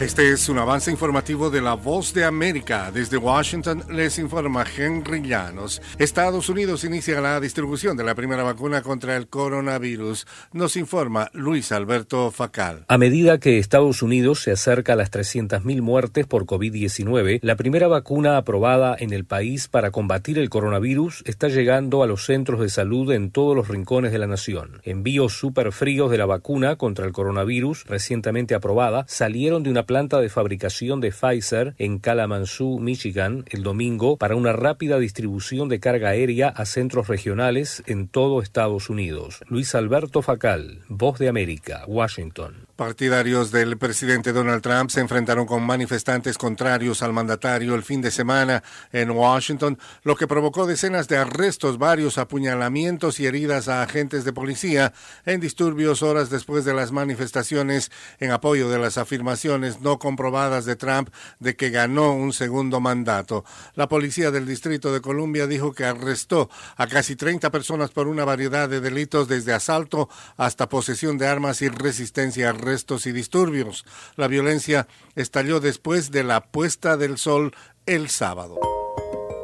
Este 0.00 0.30
es 0.30 0.48
un 0.48 0.58
avance 0.58 0.92
informativo 0.92 1.50
de 1.50 1.60
la 1.60 1.74
Voz 1.74 2.14
de 2.14 2.24
América. 2.24 2.92
Desde 2.94 3.16
Washington 3.16 3.82
les 3.90 4.20
informa 4.20 4.64
Henry 4.64 5.22
Llanos. 5.22 5.82
Estados 5.98 6.48
Unidos 6.48 6.84
inicia 6.84 7.20
la 7.20 7.40
distribución 7.40 7.96
de 7.96 8.04
la 8.04 8.14
primera 8.14 8.44
vacuna 8.44 8.80
contra 8.82 9.16
el 9.16 9.26
coronavirus. 9.26 10.24
Nos 10.52 10.76
informa 10.76 11.30
Luis 11.32 11.72
Alberto 11.72 12.30
Facal. 12.30 12.84
A 12.86 12.96
medida 12.96 13.38
que 13.38 13.58
Estados 13.58 14.00
Unidos 14.00 14.40
se 14.40 14.52
acerca 14.52 14.92
a 14.92 14.96
las 14.96 15.10
300.000 15.10 15.82
muertes 15.82 16.28
por 16.28 16.46
COVID-19, 16.46 17.40
la 17.42 17.56
primera 17.56 17.88
vacuna 17.88 18.36
aprobada 18.36 18.94
en 18.96 19.12
el 19.12 19.24
país 19.24 19.66
para 19.66 19.90
combatir 19.90 20.38
el 20.38 20.48
coronavirus 20.48 21.24
está 21.26 21.48
llegando 21.48 22.04
a 22.04 22.06
los 22.06 22.24
centros 22.24 22.60
de 22.60 22.68
salud 22.68 23.10
en 23.10 23.32
todos 23.32 23.56
los 23.56 23.66
rincones 23.66 24.12
de 24.12 24.18
la 24.18 24.28
nación. 24.28 24.80
Envíos 24.84 25.36
superfríos 25.36 26.08
de 26.08 26.18
la 26.18 26.26
vacuna 26.26 26.76
contra 26.76 27.04
el 27.04 27.10
coronavirus 27.10 27.84
recientemente 27.86 28.54
aprobada 28.54 29.04
salieron 29.08 29.64
de 29.64 29.70
una 29.70 29.87
planta 29.88 30.20
de 30.20 30.28
fabricación 30.28 31.00
de 31.00 31.10
Pfizer 31.10 31.74
en 31.78 31.98
Kalamazoo, 31.98 32.78
Michigan, 32.78 33.44
el 33.48 33.62
domingo 33.62 34.18
para 34.18 34.36
una 34.36 34.52
rápida 34.52 34.98
distribución 34.98 35.70
de 35.70 35.80
carga 35.80 36.10
aérea 36.10 36.50
a 36.50 36.66
centros 36.66 37.08
regionales 37.08 37.82
en 37.86 38.06
todo 38.06 38.42
Estados 38.42 38.90
Unidos. 38.90 39.40
Luis 39.48 39.74
Alberto 39.74 40.20
Facal, 40.20 40.82
Voz 40.88 41.18
de 41.18 41.28
América, 41.28 41.84
Washington. 41.86 42.67
Partidarios 42.78 43.50
del 43.50 43.76
presidente 43.76 44.32
Donald 44.32 44.62
Trump 44.62 44.90
se 44.90 45.00
enfrentaron 45.00 45.46
con 45.46 45.64
manifestantes 45.64 46.38
contrarios 46.38 47.02
al 47.02 47.12
mandatario 47.12 47.74
el 47.74 47.82
fin 47.82 48.00
de 48.00 48.12
semana 48.12 48.62
en 48.92 49.10
Washington, 49.10 49.80
lo 50.04 50.14
que 50.14 50.28
provocó 50.28 50.64
decenas 50.64 51.08
de 51.08 51.16
arrestos, 51.16 51.78
varios 51.78 52.18
apuñalamientos 52.18 53.18
y 53.18 53.26
heridas 53.26 53.66
a 53.66 53.82
agentes 53.82 54.24
de 54.24 54.32
policía 54.32 54.92
en 55.26 55.40
disturbios 55.40 56.04
horas 56.04 56.30
después 56.30 56.64
de 56.64 56.72
las 56.72 56.92
manifestaciones 56.92 57.90
en 58.20 58.30
apoyo 58.30 58.70
de 58.70 58.78
las 58.78 58.96
afirmaciones 58.96 59.80
no 59.80 59.98
comprobadas 59.98 60.64
de 60.64 60.76
Trump 60.76 61.08
de 61.40 61.56
que 61.56 61.70
ganó 61.70 62.12
un 62.12 62.32
segundo 62.32 62.78
mandato. 62.78 63.44
La 63.74 63.88
policía 63.88 64.30
del 64.30 64.46
Distrito 64.46 64.92
de 64.92 65.00
Columbia 65.00 65.48
dijo 65.48 65.72
que 65.72 65.84
arrestó 65.84 66.48
a 66.76 66.86
casi 66.86 67.16
30 67.16 67.50
personas 67.50 67.90
por 67.90 68.06
una 68.06 68.24
variedad 68.24 68.68
de 68.68 68.80
delitos 68.80 69.26
desde 69.26 69.52
asalto 69.52 70.08
hasta 70.36 70.68
posesión 70.68 71.18
de 71.18 71.26
armas 71.26 71.60
y 71.60 71.68
resistencia 71.68 72.50
a 72.50 72.52
arrestos 72.68 73.06
y 73.06 73.12
disturbios. 73.12 73.84
La 74.16 74.28
violencia 74.28 74.86
estalló 75.16 75.58
después 75.60 76.10
de 76.10 76.22
la 76.22 76.42
puesta 76.42 76.96
del 76.96 77.16
sol 77.16 77.54
el 77.86 78.10
sábado. 78.10 78.60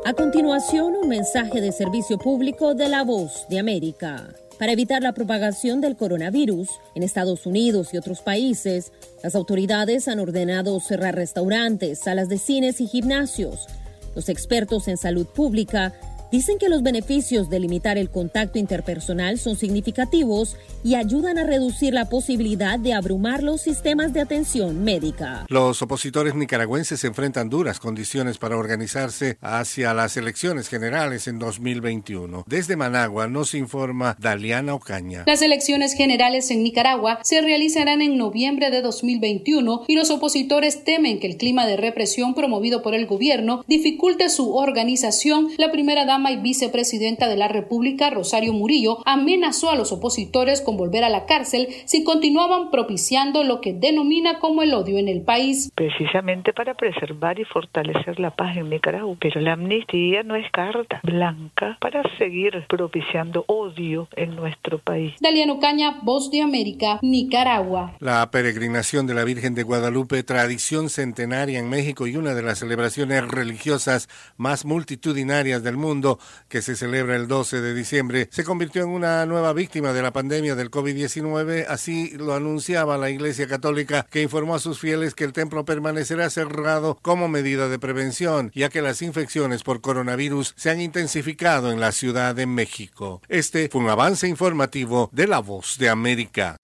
A 0.05 0.13
continuación, 0.13 0.95
un 0.95 1.09
mensaje 1.09 1.63
de 1.63 1.73
servicio 1.73 2.19
público 2.19 2.75
de 2.75 2.91
la 2.91 3.03
voz 3.03 3.47
de 3.49 3.59
América. 3.59 4.29
Para 4.59 4.73
evitar 4.73 5.03
la 5.03 5.15
propagación 5.15 5.81
del 5.81 5.97
coronavirus 5.97 6.69
en 6.95 7.03
Estados 7.03 7.47
Unidos 7.47 7.95
y 7.95 7.97
otros 7.97 8.21
países, 8.21 8.93
las 9.23 9.35
autoridades 9.35 10.07
han 10.07 10.21
ordenado 10.21 10.79
cerrar 10.81 11.15
restaurantes, 11.15 12.01
salas 12.01 12.29
de 12.29 12.37
cines 12.39 12.81
y 12.83 12.87
gimnasios. 12.87 13.67
Los 14.15 14.29
expertos 14.29 14.87
en 14.87 14.99
salud 14.99 15.27
pública 15.27 15.95
Dicen 16.35 16.59
que 16.59 16.69
los 16.69 16.83
beneficios 16.83 17.49
de 17.49 17.61
limitar 17.61 17.97
el 17.97 18.11
contacto 18.11 18.59
interpersonal 18.59 19.39
son 19.39 19.55
significativos 19.55 20.57
y 20.83 20.97
ayudan 20.97 21.39
a 21.39 21.45
reducir 21.45 21.95
la 21.95 22.09
posibilidad 22.09 22.77
de 22.77 22.93
abrumar 22.93 23.45
los 23.45 23.61
sistemas 23.61 24.13
de 24.13 24.21
atención 24.21 24.83
médica. 24.83 25.47
Los 25.49 25.81
opositores 25.81 26.35
nicaragüenses 26.35 27.05
enfrentan 27.05 27.51
duras 27.51 27.79
condiciones 27.79 28.39
para 28.39 28.57
organizarse 28.57 29.39
hacia 29.43 29.95
las 29.95 30.17
elecciones 30.17 30.69
generales 30.69 31.29
en 31.29 31.39
2021. 31.39 32.43
Desde 32.49 32.75
Managua 32.75 33.29
nos 33.29 33.55
informa 33.55 34.17
Daliana 34.19 34.75
Ocaña. 34.75 35.23
Las 35.29 35.41
elecciones 35.41 35.95
generales 35.95 36.51
en 36.51 36.65
Nicaragua 36.65 37.21
se 37.23 37.43
realizarán 37.43 38.03
en 38.03 38.19
noviembre 38.19 38.73
de 38.73 38.83
2021 38.83 39.85
y 39.87 39.95
los 39.95 40.11
opositores 40.11 40.83
temen 40.83 41.21
que 41.21 41.29
el 41.29 41.37
clima 41.37 41.65
de 41.65 41.77
represión 41.77 42.35
promovido 42.35 42.83
por 42.83 42.97
el 42.97 43.07
gobierno 43.07 43.65
dificulte 43.69 44.29
su 44.31 44.57
organización. 44.57 45.51
La 45.59 45.71
primera 45.71 46.05
dama 46.05 46.24
y 46.33 46.37
vicepresidenta 46.37 47.29
de 47.29 47.37
la 47.37 47.49
República, 47.49 48.11
Rosario 48.11 48.53
Murillo, 48.53 48.99
amenazó 49.05 49.71
a 49.71 49.77
los 49.77 49.93
opositores 49.93 50.61
con 50.61 50.77
volver 50.77 51.05
a 51.05 51.09
la 51.09 51.27
cárcel 51.27 51.69
si 51.85 52.05
continuaban 52.05 52.71
propiciando 52.71 53.45
lo 53.45 53.61
que 53.61 53.73
denomina 53.73 54.39
como 54.39 54.63
el 54.63 54.75
odio 54.75 54.99
en 54.99 55.09
el 55.09 55.23
país. 55.23 55.71
Precisamente 55.75 56.53
para 56.53 56.75
preservar 56.75 57.39
y 57.39 57.45
fortalecer 57.45 58.21
la 58.21 58.31
paz 58.31 58.57
en 58.57 58.71
Nicaragua. 58.71 59.17
Pero 59.21 59.41
la 59.41 59.53
amnistía 59.53 60.23
no 60.23 60.37
es 60.37 60.51
carta 60.51 61.01
blanca 61.03 61.79
para 61.81 62.03
seguir 62.19 62.65
propiciando 62.69 63.45
odio 63.47 64.09
en 64.17 64.37
nuestro 64.37 64.79
país. 64.79 65.15
Daliano 65.21 65.59
Caña, 65.61 65.99
Voz 66.03 66.31
de 66.31 66.43
América, 66.43 66.99
Nicaragua. 67.03 67.95
La 68.01 68.31
peregrinación 68.31 69.07
de 69.07 69.15
la 69.15 69.25
Virgen 69.25 69.55
de 69.55 69.63
Guadalupe, 69.63 70.23
tradición 70.23 70.89
centenaria 70.89 71.59
en 71.59 71.69
México 71.69 72.07
y 72.07 72.17
una 72.17 72.35
de 72.35 72.43
las 72.43 72.59
celebraciones 72.59 73.27
religiosas 73.27 74.09
más 74.37 74.65
multitudinarias 74.65 75.63
del 75.63 75.77
mundo, 75.77 76.04
que 76.49 76.63
se 76.63 76.77
celebra 76.77 77.17
el 77.17 77.29
12 77.29 77.61
de 77.61 77.75
diciembre, 77.75 78.29
se 78.31 78.45
convirtió 78.45 78.83
en 78.83 78.91
una 78.91 79.27
nueva 79.27 79.53
víctima 79.53 79.93
de 79.93 80.03
la 80.03 80.13
pandemia 80.13 80.55
del 80.55 80.71
COVID-19. 80.71 81.67
Así 81.69 82.11
lo 82.17 82.35
anunciaba 82.35 82.99
la 82.99 83.11
Iglesia 83.11 83.47
Católica, 83.47 84.07
que 84.11 84.23
informó 84.23 84.55
a 84.55 84.59
sus 84.59 84.79
fieles 84.79 85.15
que 85.15 85.25
el 85.25 85.33
templo 85.33 85.65
permanecerá 85.65 86.31
cerrado 86.31 86.99
como 87.03 87.29
medida 87.29 87.69
de 87.69 87.79
prevención, 87.79 88.51
ya 88.55 88.69
que 88.69 88.83
las 88.83 89.03
infecciones 89.03 89.63
por 89.63 89.81
coronavirus 89.81 90.55
se 90.57 90.71
han 90.71 90.81
intensificado 90.81 91.73
en 91.73 91.81
la 91.81 91.93
Ciudad 91.93 92.35
de 92.35 92.47
México. 92.47 93.23
Este 93.29 93.69
fue 93.69 93.81
un 93.81 93.91
avance 93.91 94.29
informativo 94.29 95.09
de 95.13 95.27
La 95.27 95.41
Voz 95.41 95.79
de 95.79 95.89
América. 95.89 96.57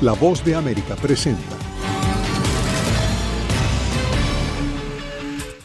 La 0.00 0.12
Voz 0.12 0.44
de 0.44 0.54
América 0.54 0.96
presenta 0.96 1.61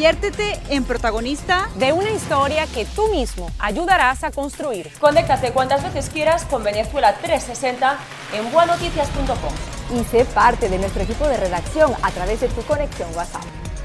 Conviértete 0.00 0.58
en 0.70 0.84
protagonista 0.84 1.68
de 1.78 1.92
una 1.92 2.10
historia 2.10 2.66
que 2.68 2.86
tú 2.86 3.08
mismo 3.08 3.50
ayudarás 3.58 4.24
a 4.24 4.30
construir. 4.30 4.88
Conéctate 4.98 5.52
cuantas 5.52 5.82
veces 5.82 6.08
quieras 6.08 6.46
con 6.46 6.64
Venezuela 6.64 7.16
360 7.16 7.98
en 8.32 8.50
buenoticias.com. 8.50 10.00
Y 10.00 10.04
sé 10.04 10.24
parte 10.24 10.70
de 10.70 10.78
nuestro 10.78 11.02
equipo 11.02 11.28
de 11.28 11.36
redacción 11.36 11.92
a 12.00 12.10
través 12.12 12.40
de 12.40 12.48
tu 12.48 12.62
conexión 12.62 13.10
WhatsApp. 13.14 13.42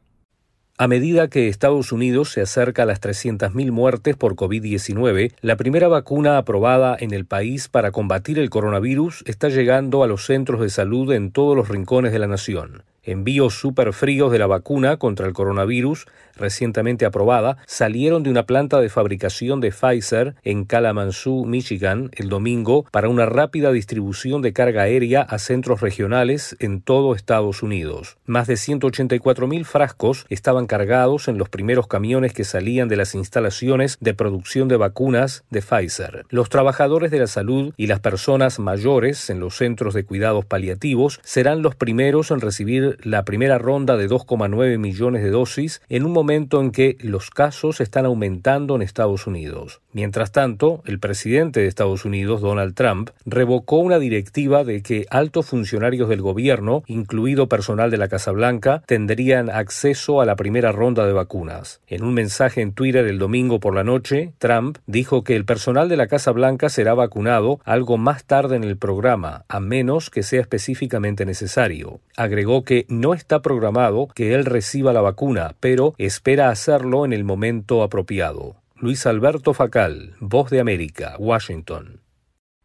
A 0.80 0.88
medida 0.88 1.28
que 1.28 1.48
Estados 1.48 1.92
Unidos 1.92 2.32
se 2.32 2.42
acerca 2.42 2.84
a 2.84 2.86
las 2.86 3.02
300.000 3.02 3.72
muertes 3.72 4.16
por 4.16 4.36
COVID-19, 4.36 5.34
la 5.42 5.56
primera 5.56 5.88
vacuna 5.88 6.38
aprobada 6.38 6.96
en 7.00 7.16
el 7.16 7.26
país 7.26 7.68
para 7.68 7.90
combatir 7.90 8.38
el 8.38 8.52
coronavirus 8.52 9.24
está 9.26 9.50
llegando 9.50 10.04
a 10.04 10.08
los 10.08 10.28
centros 10.28 10.62
de 10.62 10.70
salud 10.70 11.12
en 11.14 11.32
todos 11.32 11.56
los 11.56 11.70
rincones 11.70 12.12
de 12.12 12.20
la 12.20 12.28
nación. 12.28 12.84
envíos 13.02 13.60
superfríos 13.60 14.32
de 14.32 14.38
la 14.38 14.46
vacuna 14.46 14.98
contra 14.98 15.26
el 15.26 15.34
coronavirus 15.34 16.06
recientemente 16.38 17.06
aprobada 17.06 17.58
salieron 17.66 18.24
de 18.24 18.30
una 18.30 18.46
planta 18.46 18.80
de 18.80 18.90
fabricación 18.90 19.60
de 19.62 19.72
Pfizer 19.72 20.36
en 20.44 20.66
Kalamazoo, 20.66 21.46
Michigan, 21.46 22.12
el 22.14 22.30
domingo 22.30 22.86
para 22.92 23.10
una 23.10 23.26
rápida 23.26 23.72
distribución 23.72 24.42
de 24.42 24.54
carga 24.54 24.84
aérea 24.84 25.22
a 25.22 25.40
centros 25.40 25.82
regionales 25.82 26.56
en 26.60 26.82
todo 26.82 27.16
Estados 27.16 27.64
Unidos. 27.64 28.18
Más 28.26 28.48
de 28.48 28.58
184 28.58 29.48
mil 29.48 29.66
frascos 29.66 30.26
estaban 30.30 30.68
cargados 30.68 31.28
en 31.28 31.38
los 31.38 31.50
primeros 31.50 31.88
camiones 31.88 32.34
que 32.34 32.44
salían 32.44 32.88
de 32.88 32.98
las 32.98 33.16
instalaciones 33.16 33.98
de 34.00 34.14
producción 34.14 34.68
de 34.68 34.78
vacunas 34.78 35.44
de 35.50 35.62
Pfizer. 35.62 36.26
Los 36.30 36.50
trabajadores 36.50 37.12
de 37.12 37.20
la 37.20 37.28
salud 37.28 37.74
y 37.78 37.88
las 37.88 38.00
personas 38.00 38.60
mayores 38.60 39.30
en 39.30 39.40
los 39.40 39.58
centros 39.58 39.94
de 39.94 40.04
cuidados 40.04 40.46
paliativos 40.46 41.20
serán 41.24 41.62
los 41.62 41.76
primeros 41.76 42.32
en 42.32 42.42
recibir 42.42 42.98
la 43.04 43.24
primera 43.24 43.58
ronda 43.58 43.98
de 43.98 44.10
2,9 44.10 44.78
millones 44.78 45.24
de 45.24 45.30
dosis 45.30 45.82
en 45.90 46.06
un 46.06 46.12
momento 46.12 46.27
momento 46.28 46.60
en 46.60 46.72
que 46.72 46.98
los 47.00 47.30
casos 47.30 47.80
están 47.80 48.06
aumentando 48.06 48.76
en 48.76 48.82
Estados 48.82 49.28
Unidos. 49.28 49.80
Mientras 49.94 50.34
tanto, 50.34 50.84
el 50.86 51.00
presidente 51.00 51.62
de 51.62 51.68
Estados 51.68 52.04
Unidos, 52.04 52.42
Donald 52.42 52.76
Trump, 52.76 53.12
revocó 53.26 53.78
una 53.78 53.98
directiva 53.98 54.66
de 54.66 54.84
que 54.84 55.06
altos 55.10 55.46
funcionarios 55.46 56.10
del 56.10 56.22
gobierno, 56.22 56.84
incluido 56.86 57.48
personal 57.48 57.90
de 57.92 57.98
la 57.98 58.10
Casa 58.10 58.32
Blanca, 58.32 58.84
tendrían 58.86 59.50
acceso 59.50 60.20
a 60.20 60.26
la 60.26 60.36
primera 60.36 60.74
ronda 60.74 61.08
de 61.08 61.14
vacunas. 61.14 61.80
En 61.88 62.04
un 62.04 62.14
mensaje 62.14 62.60
en 62.60 62.74
Twitter 62.74 63.08
el 63.08 63.20
domingo 63.20 63.62
por 63.62 63.74
la 63.74 63.86
noche, 63.86 64.34
Trump 64.38 64.80
dijo 64.86 65.24
que 65.24 65.38
el 65.38 65.46
personal 65.46 65.88
de 65.88 65.96
la 65.96 66.08
Casa 66.08 66.32
Blanca 66.32 66.68
será 66.68 66.94
vacunado 66.94 67.62
algo 67.64 67.98
más 67.98 68.26
tarde 68.26 68.58
en 68.58 68.66
el 68.66 68.76
programa, 68.76 69.46
a 69.48 69.62
menos 69.62 70.10
que 70.10 70.24
sea 70.24 70.42
específicamente 70.42 71.26
necesario. 71.26 72.02
Agregó 72.18 72.66
que 72.66 72.86
no 72.90 73.14
está 73.14 73.42
programado 73.42 74.10
que 74.14 74.36
él 74.36 74.44
reciba 74.44 74.92
la 74.92 75.02
vacuna, 75.02 75.56
pero 75.62 75.96
es 75.98 76.17
espera 76.18 76.50
hacerlo 76.50 77.06
en 77.06 77.14
el 77.14 77.24
momento 77.24 77.84
apropiado. 77.84 78.56
Luis 78.76 79.06
Alberto 79.06 79.54
Facal, 79.54 80.16
Voz 80.20 80.50
de 80.50 80.60
América, 80.60 81.16
Washington. 81.20 82.02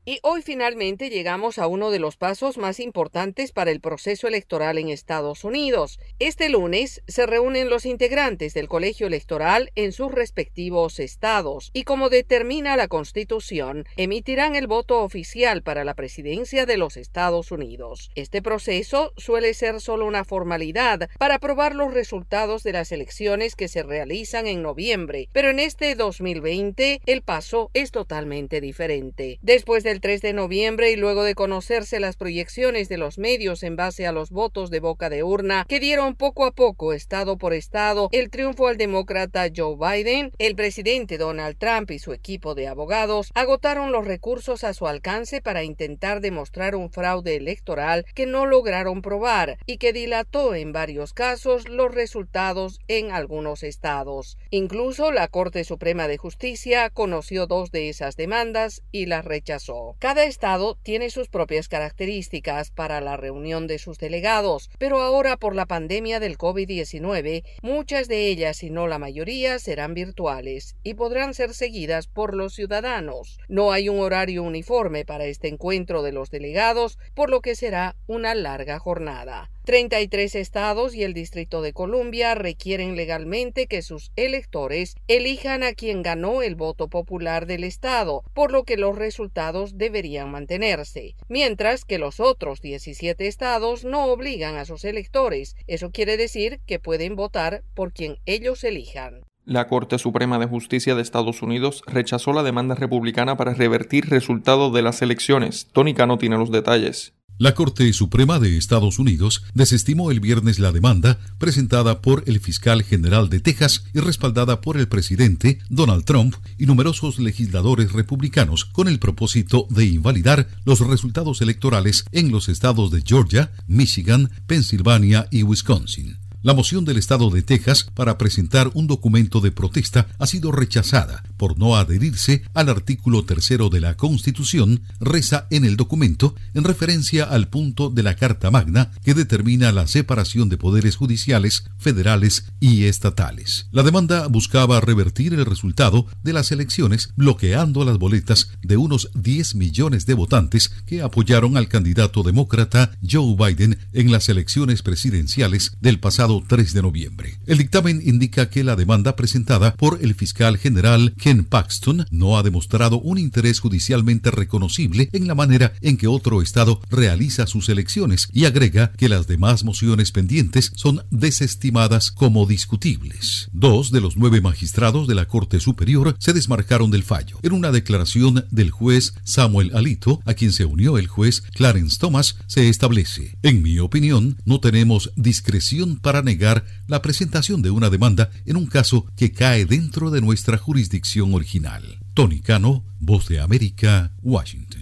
Y 0.05 0.19
hoy 0.25 0.43
finalmente 0.43 1.11
llegamos 1.11 1.61
a 1.61 1.69
uno 1.69 1.93
de 1.93 2.01
los 2.01 2.17
pasos 2.17 2.59
más 2.59 2.81
importantes 2.81 3.53
para 3.53 3.71
el 3.71 3.81
proceso 3.81 4.27
electoral 4.27 4.77
en 4.79 4.89
Estados 4.89 5.45
Unidos. 5.45 6.01
Este 6.19 6.49
lunes 6.49 7.05
se 7.07 7.25
reúnen 7.25 7.71
los 7.71 7.87
integrantes 7.87 8.53
del 8.53 8.67
colegio 8.67 9.07
electoral 9.07 9.71
en 9.77 9.93
sus 9.93 10.11
respectivos 10.11 10.99
estados 10.99 11.71
y 11.73 11.85
como 11.85 12.09
determina 12.09 12.77
la 12.77 12.89
Constitución, 12.89 13.87
emitirán 13.97 14.57
el 14.57 14.67
voto 14.67 15.05
oficial 15.05 15.63
para 15.63 15.85
la 15.85 15.95
presidencia 15.95 16.67
de 16.67 16.79
los 16.79 16.97
Estados 16.97 17.53
Unidos. 17.53 18.11
Este 18.17 18.43
proceso 18.43 19.13
suele 19.17 19.55
ser 19.55 19.81
solo 19.81 20.05
una 20.07 20.25
formalidad 20.25 21.11
para 21.17 21.37
aprobar 21.37 21.77
los 21.77 21.95
resultados 21.95 22.65
de 22.65 22.73
las 22.73 22.91
elecciones 22.91 23.55
que 23.55 23.69
se 23.69 23.85
realizan 23.85 24.49
en 24.49 24.63
noviembre, 24.63 25.29
pero 25.31 25.51
en 25.51 25.61
este 25.61 25.95
2020 25.95 27.03
el 27.07 27.23
paso 27.23 27.71
es 27.73 27.93
totalmente 27.93 28.61
diferente. 28.61 29.39
Después 29.43 29.85
de 29.85 29.92
el 29.93 30.01
3 30.01 30.23
de 30.23 30.33
noviembre 30.33 30.91
y 30.91 30.97
luego 30.97 31.23
de 31.23 31.35
conocerse 31.35 32.01
las 32.01 32.17
proyecciones 32.17 32.89
de 32.89 32.97
los 32.97 33.19
medios 33.19 33.63
en 33.63 33.77
base 33.77 34.07
a 34.07 34.13
los 34.13 34.31
votos 34.31 34.71
de 34.71 34.81
boca 34.81 35.11
de 35.11 35.23
urna 35.23 35.67
que 35.69 35.81
dieron 35.81 36.15
poco 36.15 36.47
a 36.47 36.53
poco, 36.53 36.95
estado 36.95 37.37
por 37.37 37.53
estado, 37.53 38.09
el 38.11 38.31
triunfo 38.31 38.69
al 38.69 38.79
demócrata 38.79 39.49
Joe 39.55 39.77
Biden, 39.77 40.33
el 40.39 40.57
presidente 40.57 41.19
Donald 41.19 41.59
Trump 41.59 41.91
y 41.91 41.99
su 41.99 42.15
equipo 42.15 42.55
de 42.55 42.69
abogados 42.69 43.31
agotaron 43.35 43.93
los 43.93 44.07
recursos 44.07 44.65
a 44.65 44.73
su 44.73 44.87
alcance 44.87 45.43
para 45.43 45.63
intentar 45.63 46.23
demostrar 46.23 46.75
un 46.75 46.91
fraude 46.91 47.37
electoral 47.37 48.07
que 48.15 48.25
no 48.25 48.47
lograron 48.47 49.03
probar 49.03 49.59
y 49.67 49.77
que 49.77 49.93
dilató 49.93 50.55
en 50.55 50.73
varios 50.73 51.13
casos 51.13 51.69
los 51.69 51.95
resultados 51.95 52.81
en 52.89 53.13
algunos 53.13 53.63
estados. 53.63 54.39
Incluso 54.51 55.13
la 55.13 55.29
Corte 55.29 55.65
Suprema 55.65 56.09
de 56.09 56.17
Justicia 56.17 56.89
conoció 56.89 57.47
dos 57.47 57.71
de 57.71 57.91
esas 57.91 58.17
demandas 58.17 58.83
y 58.91 59.07
las 59.07 59.25
rechazó. 59.25 59.82
Cada 59.99 60.25
estado 60.25 60.79
tiene 60.83 61.11
sus 61.11 61.29
propias 61.29 61.69
características 61.69 62.71
para 62.71 63.01
la 63.01 63.17
reunión 63.17 63.67
de 63.67 63.79
sus 63.79 63.99
delegados, 63.99 64.71
pero 64.79 65.01
ahora 65.01 65.37
por 65.37 65.55
la 65.55 65.67
pandemia 65.67 66.21
del 66.21 66.39
COVID-19, 66.39 67.45
muchas 67.63 68.09
de 68.09 68.27
ellas, 68.29 68.63
y 68.63 68.71
no 68.71 68.87
la 68.87 68.99
mayoría, 68.99 69.59
serán 69.59 69.95
virtuales 69.95 70.77
y 70.83 70.95
podrán 70.95 71.35
ser 71.35 71.55
seguidas 71.55 72.07
por 72.07 72.35
los 72.35 72.55
ciudadanos. 72.55 73.39
No 73.49 73.73
hay 73.73 73.89
un 73.89 74.01
horario 74.01 74.43
uniforme 74.43 75.05
para 75.05 75.27
este 75.27 75.49
encuentro 75.49 76.03
de 76.03 76.13
los 76.13 76.31
delegados, 76.31 76.99
por 77.15 77.31
lo 77.31 77.41
que 77.41 77.55
será 77.55 77.97
una 78.07 78.35
larga 78.35 78.79
jornada. 78.79 79.51
33 79.65 80.35
estados 80.35 80.95
y 80.95 81.05
el 81.05 81.15
Distrito 81.15 81.63
de 81.63 81.73
Columbia 81.73 82.35
requieren 82.35 82.97
legalmente 82.97 83.67
que 83.67 83.83
sus 83.83 84.11
electores 84.17 84.97
elijan 85.07 85.63
a 85.63 85.73
quien 85.73 86.03
ganó 86.03 86.43
el 86.43 86.57
voto 86.57 86.89
popular 86.89 87.47
del 87.47 87.65
estado, 87.65 88.25
por 88.35 88.51
lo 88.51 88.65
que 88.65 88.77
los 88.77 88.97
resultados 88.97 89.79
deberían 89.79 90.31
mantenerse, 90.31 91.15
mientras 91.29 91.85
que 91.85 91.99
los 91.99 92.19
otros 92.19 92.61
17 92.61 93.27
estados 93.27 93.85
no 93.85 94.07
obligan 94.07 94.57
a 94.57 94.65
sus 94.65 94.85
electores. 94.85 95.55
Eso 95.67 95.91
quiere 95.91 96.17
decir 96.17 96.61
que 96.67 96.79
pueden 96.79 97.15
votar 97.15 97.63
por 97.75 97.93
quien 97.93 98.19
ellos 98.27 98.65
elijan. 98.65 99.23
La 99.45 99.67
Corte 99.67 99.99
Suprema 99.99 100.39
de 100.39 100.47
Justicia 100.47 100.95
de 100.95 101.03
Estados 101.03 101.43
Unidos 101.43 101.83
rechazó 101.89 102.33
la 102.33 102.45
demanda 102.45 102.77
republicana 102.77 103.37
para 103.37 103.55
revertir 103.55 104.09
resultados 104.09 104.73
de 104.73 104.83
las 104.83 105.03
elecciones. 105.03 105.67
Tónica 105.73 106.07
no 106.07 106.17
tiene 106.17 106.39
los 106.39 106.53
detalles. 106.53 107.13
La 107.39 107.55
Corte 107.55 107.93
Suprema 107.93 108.39
de 108.39 108.57
Estados 108.57 108.99
Unidos 108.99 109.43
desestimó 109.55 110.11
el 110.11 110.21
viernes 110.21 110.59
la 110.59 110.71
demanda 110.71 111.19
presentada 111.39 112.01
por 112.01 112.23
el 112.27 112.41
fiscal 112.41 112.83
general 112.83 113.31
de 113.31 113.41
Texas 113.41 113.85
y 113.93 114.01
respaldada 114.01 114.61
por 114.61 114.77
el 114.77 114.87
presidente 114.87 115.59
Donald 115.69 116.05
Trump 116.05 116.37
y 116.59 116.67
numerosos 116.67 117.19
legisladores 117.19 117.93
republicanos 117.93 118.65
con 118.65 118.87
el 118.87 118.99
propósito 118.99 119.67
de 119.71 119.87
invalidar 119.87 120.49
los 120.65 120.81
resultados 120.81 121.41
electorales 121.43 122.05
en 122.13 122.31
los 122.31 122.49
estados 122.49 122.91
de 122.91 123.03
Georgia, 123.05 123.51
Michigan, 123.67 124.31
Pensilvania 124.47 125.27
y 125.31 125.43
Wisconsin. 125.43 126.22
La 126.45 126.55
moción 126.55 126.85
del 126.85 126.97
Estado 126.97 127.31
de 127.31 127.43
Texas 127.43 127.87
para 127.95 128.19
presentar 128.19 128.73
un 128.75 128.89
documento 128.89 129.41
de 129.41 129.53
protesta 129.53 130.09
ha 130.19 130.27
sido 130.27 130.51
rechazada 130.51 131.23
por 131.37 131.57
no 131.57 131.77
adherirse 131.77 132.43
al 132.53 132.69
artículo 132.69 133.25
tercero 133.25 133.69
de 133.69 133.81
la 133.81 133.97
Constitución, 133.97 134.83
reza 134.99 135.47
en 135.51 135.65
el 135.65 135.77
documento 135.77 136.35
en 136.55 136.65
referencia 136.65 137.23
al 137.27 137.47
punto 137.47 137.91
de 137.91 138.03
la 138.03 138.17
Carta 138.17 138.51
Magna 138.51 138.91
que 139.05 139.15
determina 139.15 139.71
la 139.71 139.87
separación 139.87 140.49
de 140.49 140.59
poderes 140.59 140.97
judiciales, 140.97 141.63
federales 141.79 142.47
y 142.59 142.87
estatales. 142.87 143.69
La 143.71 143.85
demanda 143.85 144.27
buscaba 144.27 144.81
revertir 144.81 145.35
el 145.35 145.47
resultado 145.47 146.07
de 146.25 146.33
las 146.33 146.51
elecciones 146.51 147.11
bloqueando 147.15 147.85
las 147.85 147.99
boletas 147.99 148.51
de 148.63 148.77
unos 148.77 149.11
10 149.15 149.55
millones 149.55 150.07
de 150.07 150.15
votantes 150.15 150.73
que 150.87 151.03
apoyaron 151.03 151.57
al 151.57 151.69
candidato 151.69 152.25
demócrata 152.25 152.91
Joe 153.09 153.37
Biden 153.37 153.79
en 153.93 154.11
las 154.11 154.29
elecciones 154.29 154.83
presidenciales 154.83 155.77
del 155.81 156.01
pasado 156.01 156.32
3 156.41 156.73
de 156.73 156.83
noviembre. 156.83 157.39
El 157.47 157.59
dictamen 157.59 158.01
indica 158.05 158.49
que 158.49 158.65
la 158.65 158.77
demanda 158.77 159.17
presentada 159.17 159.75
por 159.75 159.99
el 160.01 160.15
fiscal 160.15 160.57
general 160.57 161.15
Ken 161.19 161.45
Paxton 161.45 162.07
no 162.11 162.39
ha 162.39 162.43
demostrado 162.43 163.01
un 163.01 163.19
interés 163.19 163.61
judicialmente 163.61 164.31
reconocible 164.31 165.11
en 165.13 165.27
la 165.27 165.35
manera 165.35 165.73
en 165.81 165.97
que 165.97 166.07
otro 166.07 166.41
Estado 166.43 166.81
realiza 166.91 167.47
sus 167.47 167.69
elecciones 167.69 168.29
y 168.33 168.45
agrega 168.45 168.93
que 168.93 169.09
las 169.09 169.27
demás 169.27 169.65
mociones 169.65 170.13
pendientes 170.13 170.73
son 170.75 171.03
desestimadas 171.11 172.11
como 172.11 172.47
discutibles. 172.47 173.49
Dos 173.53 173.91
de 173.91 174.01
los 174.01 174.17
nueve 174.17 174.41
magistrados 174.41 175.07
de 175.07 175.15
la 175.15 175.27
Corte 175.27 175.61
Superior 175.61 176.17
se 176.19 176.33
desmarcaron 176.33 176.91
del 176.91 177.03
fallo. 177.03 177.39
En 177.43 177.53
una 177.53 177.71
declaración 177.71 178.47
del 178.51 178.71
juez 178.71 179.15
Samuel 179.25 179.73
Alito, 179.75 180.21
a 180.25 180.35
quien 180.35 180.53
se 180.53 180.65
unió 180.65 180.99
el 180.99 181.07
juez 181.07 181.43
Clarence 181.55 181.99
Thomas, 181.99 182.37
se 182.47 182.69
establece, 182.69 183.37
en 183.43 183.63
mi 183.63 183.79
opinión, 183.79 184.39
no 184.45 184.61
tenemos 184.61 185.11
discreción 185.17 185.97
para 185.97 186.22
negar 186.23 186.65
la 186.87 187.03
presentación 187.03 187.63
de 187.63 187.71
una 187.71 187.91
demanda 187.91 188.31
en 188.47 188.57
un 188.57 188.67
caso 188.67 189.07
que 189.17 189.33
cae 189.33 189.65
dentro 189.65 190.11
de 190.11 190.21
nuestra 190.21 190.59
jurisdicción 190.59 191.35
original. 191.35 191.99
Tony 192.15 192.41
Cano, 192.41 192.85
Voz 193.01 193.29
de 193.29 193.41
América, 193.41 194.13
Washington. 194.23 194.82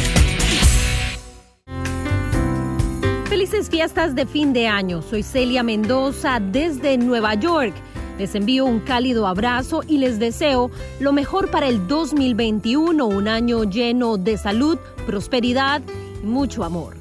Felices 3.31 3.69
fiestas 3.69 4.13
de 4.13 4.25
fin 4.25 4.51
de 4.51 4.67
año. 4.67 5.01
Soy 5.01 5.23
Celia 5.23 5.63
Mendoza 5.63 6.41
desde 6.41 6.97
Nueva 6.97 7.33
York. 7.35 7.73
Les 8.19 8.35
envío 8.35 8.65
un 8.65 8.81
cálido 8.81 9.25
abrazo 9.25 9.83
y 9.87 9.99
les 9.99 10.19
deseo 10.19 10.69
lo 10.99 11.13
mejor 11.13 11.49
para 11.49 11.69
el 11.69 11.87
2021, 11.87 13.05
un 13.05 13.29
año 13.29 13.63
lleno 13.63 14.17
de 14.17 14.37
salud, 14.37 14.77
prosperidad 15.05 15.81
y 16.21 16.25
mucho 16.25 16.65
amor. 16.65 16.97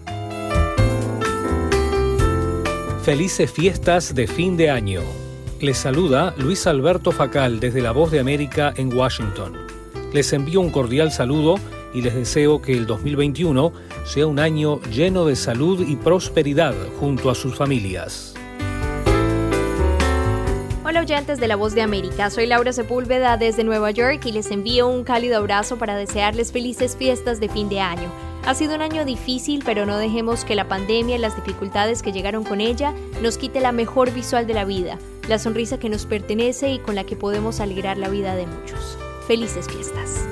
Felices 3.03 3.51
fiestas 3.51 4.15
de 4.15 4.29
fin 4.29 4.57
de 4.57 4.71
año. 4.71 5.01
Les 5.61 5.79
saluda 5.79 6.33
Luis 6.39 6.69
Alberto 6.69 7.11
Facal 7.11 7.59
desde 7.59 7.81
La 7.81 7.91
Voz 7.91 8.13
de 8.13 8.21
América 8.21 8.73
en 8.77 8.95
Washington. 8.97 9.57
Les 10.13 10.33
envío 10.33 10.61
un 10.61 10.71
cordial 10.71 11.11
saludo 11.11 11.57
y 11.93 12.03
les 12.03 12.15
deseo 12.15 12.63
que 12.63 12.73
el 12.73 12.87
2021 12.87 13.73
sea 14.05 14.27
un 14.27 14.39
año 14.39 14.81
lleno 14.91 15.25
de 15.25 15.37
salud 15.37 15.87
y 15.87 15.97
prosperidad 15.97 16.75
junto 16.99 17.31
a 17.31 17.35
sus 17.35 17.57
familias. 17.57 18.35
Hola 20.85 21.03
oyentes 21.03 21.39
de 21.39 21.47
La 21.47 21.55
Voz 21.55 21.75
de 21.75 21.83
América, 21.83 22.31
soy 22.31 22.47
Laura 22.47 22.73
Sepúlveda 22.73 23.37
desde 23.37 23.63
Nueva 23.63 23.93
York 23.93 24.27
y 24.27 24.33
les 24.33 24.51
envío 24.51 24.89
un 24.89 25.05
cálido 25.05 25.37
abrazo 25.37 25.79
para 25.79 25.95
desearles 25.95 26.51
felices 26.51 26.97
fiestas 26.97 27.39
de 27.39 27.49
fin 27.49 27.69
de 27.69 27.81
año. 27.81 28.11
Ha 28.45 28.55
sido 28.55 28.75
un 28.75 28.83
año 28.83 29.05
difícil, 29.05 29.63
pero 29.65 29.87
no 29.87 29.99
dejemos 29.99 30.45
que 30.45 30.55
la 30.55 30.67
pandemia 30.67 31.17
y 31.17 31.19
las 31.21 31.37
dificultades 31.37 32.03
que 32.03 32.11
llegaron 32.11 32.43
con 32.43 32.61
ella 32.61 32.93
nos 33.23 33.39
quite 33.39 33.61
la 33.61 33.71
mejor 33.71 34.13
visual 34.13 34.47
de 34.47 34.55
la 34.55 34.65
vida, 34.65 34.99
la 35.29 35.39
sonrisa 35.39 35.79
que 35.79 35.91
nos 35.91 36.07
pertenece 36.07 36.73
y 36.73 36.79
con 36.81 36.97
la 36.97 37.05
que 37.05 37.15
podemos 37.15 37.61
alegrar 37.61 37.97
la 37.97 38.09
vida 38.09 38.35
de 38.35 38.47
muchos. 38.47 38.99
Felices 39.29 39.69
fiestas. 39.69 40.27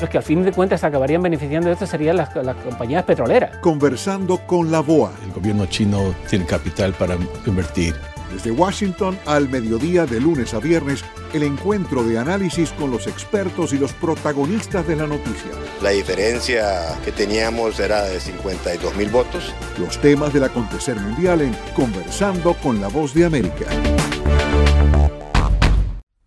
Los 0.00 0.10
que 0.10 0.18
al 0.18 0.22
fin 0.22 0.42
de 0.42 0.52
cuentas 0.52 0.84
acabarían 0.84 1.22
beneficiando 1.22 1.68
de 1.68 1.74
esto 1.74 1.86
serían 1.86 2.16
las, 2.16 2.34
las 2.36 2.56
compañías 2.56 3.04
petroleras. 3.04 3.56
Conversando 3.58 4.38
con 4.46 4.70
la 4.70 4.80
BOA. 4.80 5.12
El 5.24 5.32
gobierno 5.32 5.66
chino 5.66 6.14
tiene 6.28 6.44
capital 6.44 6.92
para 6.92 7.16
invertir. 7.46 7.94
Desde 8.32 8.50
Washington 8.50 9.18
al 9.24 9.48
mediodía 9.48 10.04
de 10.04 10.20
lunes 10.20 10.52
a 10.52 10.58
viernes, 10.58 11.04
el 11.32 11.42
encuentro 11.42 12.02
de 12.02 12.18
análisis 12.18 12.70
con 12.72 12.90
los 12.90 13.06
expertos 13.06 13.72
y 13.72 13.78
los 13.78 13.92
protagonistas 13.92 14.86
de 14.86 14.96
la 14.96 15.06
noticia. 15.06 15.52
La 15.82 15.90
diferencia 15.90 16.98
que 17.04 17.12
teníamos 17.12 17.78
era 17.78 18.02
de 18.04 18.20
52 18.20 18.96
mil 18.96 19.08
votos. 19.08 19.54
Los 19.78 20.00
temas 20.00 20.32
del 20.32 20.44
acontecer 20.44 20.96
mundial 20.96 21.40
en 21.40 21.56
Conversando 21.74 22.54
con 22.54 22.80
la 22.80 22.88
Voz 22.88 23.14
de 23.14 23.24
América. 23.24 23.66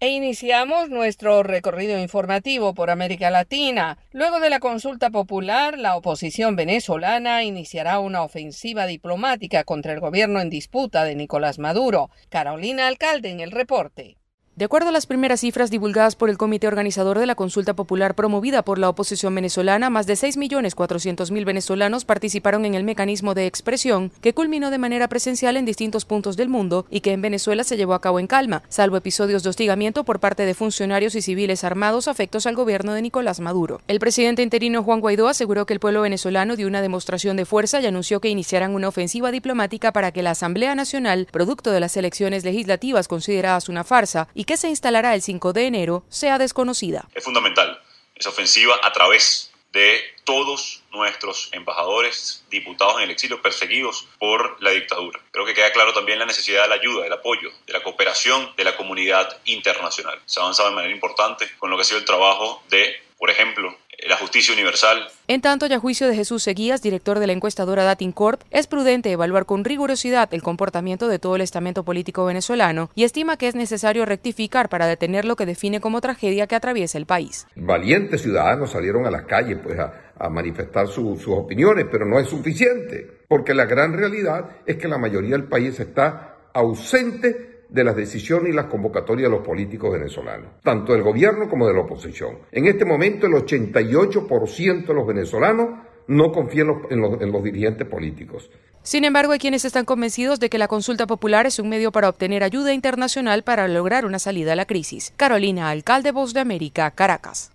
E 0.02 0.12
iniciamos 0.12 0.89
nuestro 0.89 1.43
recorrido 1.43 2.00
informativo 2.00 2.74
por 2.74 2.89
América 2.89 3.30
Latina. 3.30 3.97
Luego 4.14 4.39
de 4.39 4.50
la 4.50 4.62
consulta 4.62 5.10
popular, 5.10 5.78
la 5.78 5.97
oposición 5.97 6.56
venezolana 6.56 7.43
iniciará 7.43 8.00
una 8.00 8.24
ofensiva 8.24 8.86
diplomática 8.86 9.66
contra 9.66 9.91
el 9.91 10.00
gobierno 10.00 10.39
en 10.39 10.50
disputa 10.50 11.04
de 11.04 11.16
Nicolás 11.16 11.60
Maduro. 11.60 12.12
Carolina 12.30 12.88
Alcalde 12.88 13.30
en 13.30 13.41
el 13.41 13.52
reporte. 13.52 14.19
De 14.60 14.66
acuerdo 14.66 14.89
a 14.89 14.91
las 14.91 15.05
primeras 15.05 15.39
cifras 15.39 15.72
divulgadas 15.72 16.18
por 16.18 16.30
el 16.30 16.38
comité 16.38 16.68
organizador 16.68 17.18
de 17.18 17.26
la 17.26 17.36
consulta 17.36 17.78
popular 17.78 18.14
promovida 18.14 18.62
por 18.62 18.78
la 18.78 18.89
oposición 18.89 19.34
venezolana, 19.34 19.89
más 19.89 20.05
de 20.05 20.16
6.400.000 20.16 21.45
venezolanos 21.45 22.03
participaron 22.03 22.66
en 22.66 22.76
el 22.76 22.84
mecanismo 22.84 23.36
de 23.36 23.45
expresión 23.45 24.12
que 24.20 24.34
culminó 24.34 24.70
de 24.70 24.78
manera 24.78 25.07
presencial 25.07 25.55
en 25.55 25.64
distintos 25.64 26.03
puntos 26.03 26.36
del 26.36 26.49
mundo 26.49 26.86
y 26.89 26.99
que 26.99 27.14
en 27.14 27.22
Venezuela 27.22 27.64
se 27.64 27.78
llevó 27.78 27.93
a 27.93 28.01
cabo 28.01 28.20
en 28.20 28.28
calma, 28.28 28.62
salvo 28.68 28.97
episodios 28.97 29.43
de 29.43 29.49
hostigamiento 29.49 30.03
por 30.03 30.20
parte 30.20 30.45
de 30.45 30.53
funcionarios 30.53 31.16
y 31.16 31.22
civiles 31.22 31.64
armados 31.64 32.10
afectos 32.10 32.45
al 32.45 32.55
gobierno 32.57 32.91
de 32.91 33.01
Nicolás 33.01 33.39
Maduro. 33.39 33.80
El 33.88 33.99
presidente 33.99 34.43
interino 34.43 34.84
Juan 34.84 34.99
Guaidó 34.99 35.30
aseguró 35.30 35.66
que 35.66 35.74
el 35.74 35.80
pueblo 35.80 36.01
venezolano 36.01 36.57
dio 36.57 36.68
una 36.68 36.82
demostración 36.82 37.38
de 37.38 37.45
fuerza 37.45 37.80
y 37.80 37.86
anunció 37.86 38.20
que 38.20 38.28
iniciarán 38.28 38.76
una 38.76 38.89
ofensiva 38.89 39.32
diplomática 39.32 39.93
para 39.93 40.12
que 40.12 40.22
la 40.22 40.32
Asamblea 40.32 40.76
Nacional, 40.76 41.30
producto 41.32 41.72
de 41.72 41.80
las 41.80 41.95
elecciones 41.95 42.43
legislativas 42.43 43.07
consideradas 43.07 43.70
una 43.70 43.86
farsa 43.86 44.28
y 44.34 44.49
que 44.50 44.58
se 44.58 44.68
instalará 44.68 45.14
el 45.14 45.22
5 45.22 45.54
de 45.54 45.68
enero 45.68 46.04
sea 46.10 46.39
desconocida. 46.39 47.08
Es 47.14 47.24
fundamental 47.24 47.80
esa 48.16 48.30
ofensiva 48.30 48.80
a 48.82 48.91
través 48.91 49.52
de 49.72 50.02
todos 50.24 50.82
nuestros 50.91 51.50
embajadores, 51.52 52.43
diputados 52.50 52.97
en 52.97 53.04
el 53.04 53.12
exilio, 53.12 53.43
perseguidos 53.43 54.08
por 54.18 54.60
la 54.64 54.72
dictadura. 54.72 55.20
Creo 55.30 55.45
que 55.45 55.54
queda 55.54 55.72
claro 55.72 55.93
también 55.93 56.18
la 56.18 56.26
necesidad 56.26 56.64
de 56.64 56.70
la 56.70 56.76
ayuda, 56.82 57.04
del 57.04 57.14
apoyo, 57.14 57.52
de 57.68 57.74
la 57.74 57.84
cooperación 57.84 58.52
de 58.58 58.64
la 58.64 58.76
comunidad 58.76 59.38
internacional. 59.45 60.20
Se 60.26 60.39
ha 60.39 60.43
avanzado 60.43 60.70
de 60.70 60.76
manera 60.76 60.95
importante 60.95 61.47
con 61.60 61.70
lo 61.70 61.76
que 61.76 61.82
ha 61.82 61.86
sido 61.86 62.00
el 62.00 62.06
trabajo 62.06 62.64
de, 62.70 63.04
por 63.20 63.30
ejemplo, 63.30 63.76
la 64.08 64.16
justicia 64.16 64.54
universal. 64.54 65.10
En 65.28 65.42
tanto, 65.42 65.68
y 65.68 65.74
a 65.74 65.80
juicio 65.80 66.08
de 66.08 66.16
Jesús 66.16 66.42
Seguías, 66.42 66.82
director 66.82 67.20
de 67.20 67.28
la 67.28 67.34
encuestadora 67.34 67.84
Datincorp, 67.84 68.42
es 68.50 68.66
prudente 68.66 69.12
evaluar 69.12 69.46
con 69.46 69.66
rigurosidad 69.66 70.34
el 70.34 70.42
comportamiento 70.42 71.10
de 71.10 71.20
todo 71.20 71.36
el 71.36 71.42
estamento 71.42 71.84
político 71.84 72.24
venezolano 72.24 72.90
y 72.96 73.04
estima 73.04 73.36
que 73.36 73.50
es 73.50 73.56
necesario 73.56 74.06
rectificar 74.06 74.70
para 74.70 74.88
detener 74.88 75.26
lo 75.26 75.36
que 75.36 75.46
define 75.46 75.82
como 75.82 76.00
tragedia 76.00 76.48
que 76.48 76.56
atraviesa 76.56 76.98
el 76.98 77.06
país. 77.06 77.46
Valientes 77.56 78.22
ciudadanos 78.22 78.72
salieron 78.72 79.06
a 79.06 79.12
las 79.12 79.26
calles 79.26 79.60
pues, 79.62 79.78
a, 79.78 80.14
a 80.18 80.30
manifestar 80.30 80.88
su, 80.88 81.18
sus 81.18 81.36
opiniones, 81.36 81.88
pero 81.92 82.06
no 82.06 82.20
es 82.20 82.30
suficiente, 82.30 83.06
porque 83.28 83.54
la 83.54 83.66
gran 83.66 83.98
realidad 83.98 84.50
es 84.66 84.78
que 84.78 84.88
la 84.88 84.98
mayoría 84.98 85.32
del 85.32 85.50
país 85.50 85.78
está 85.78 86.38
ausente 86.54 87.59
de 87.70 87.84
las 87.84 87.96
decisiones 87.96 88.52
y 88.52 88.56
las 88.56 88.66
convocatorias 88.66 89.30
de 89.30 89.38
los 89.38 89.46
políticos 89.46 89.92
venezolanos, 89.92 90.52
tanto 90.64 90.94
del 90.94 91.04
gobierno 91.04 91.48
como 91.50 91.68
de 91.68 91.74
la 91.74 91.82
oposición. 91.82 92.40
En 92.52 92.66
este 92.66 92.86
momento 92.86 93.28
el 93.28 93.34
88% 93.34 94.88
de 94.88 94.94
los 94.94 95.08
venezolanos 95.08 95.70
no 96.08 96.32
confían 96.32 96.68
en 96.90 97.04
en 97.22 97.32
los, 97.32 97.44
dirigentes 97.44 97.88
políticos. 97.88 98.50
Sin 98.82 99.04
embargo, 99.04 99.34
hay 99.34 99.40
quienes 99.40 99.66
están 99.66 99.86
convencidos 99.86 100.40
de 100.40 100.50
que 100.50 100.58
la 100.58 100.68
consulta 100.68 101.06
popular 101.06 101.46
es 101.46 101.60
un 101.60 101.70
medio 101.70 101.92
para 101.92 102.10
obtener 102.10 102.44
ayuda 102.44 102.74
internacional 102.74 103.44
para 103.44 103.68
lograr 103.68 104.06
una 104.06 104.20
salida 104.20 104.54
a 104.54 104.56
la 104.56 104.66
crisis. 104.66 105.14
Carolina, 105.18 105.70
alcalde 105.70 106.12
Voz 106.12 106.34
de 106.34 106.40
América, 106.40 106.90
Caracas. 106.92 107.52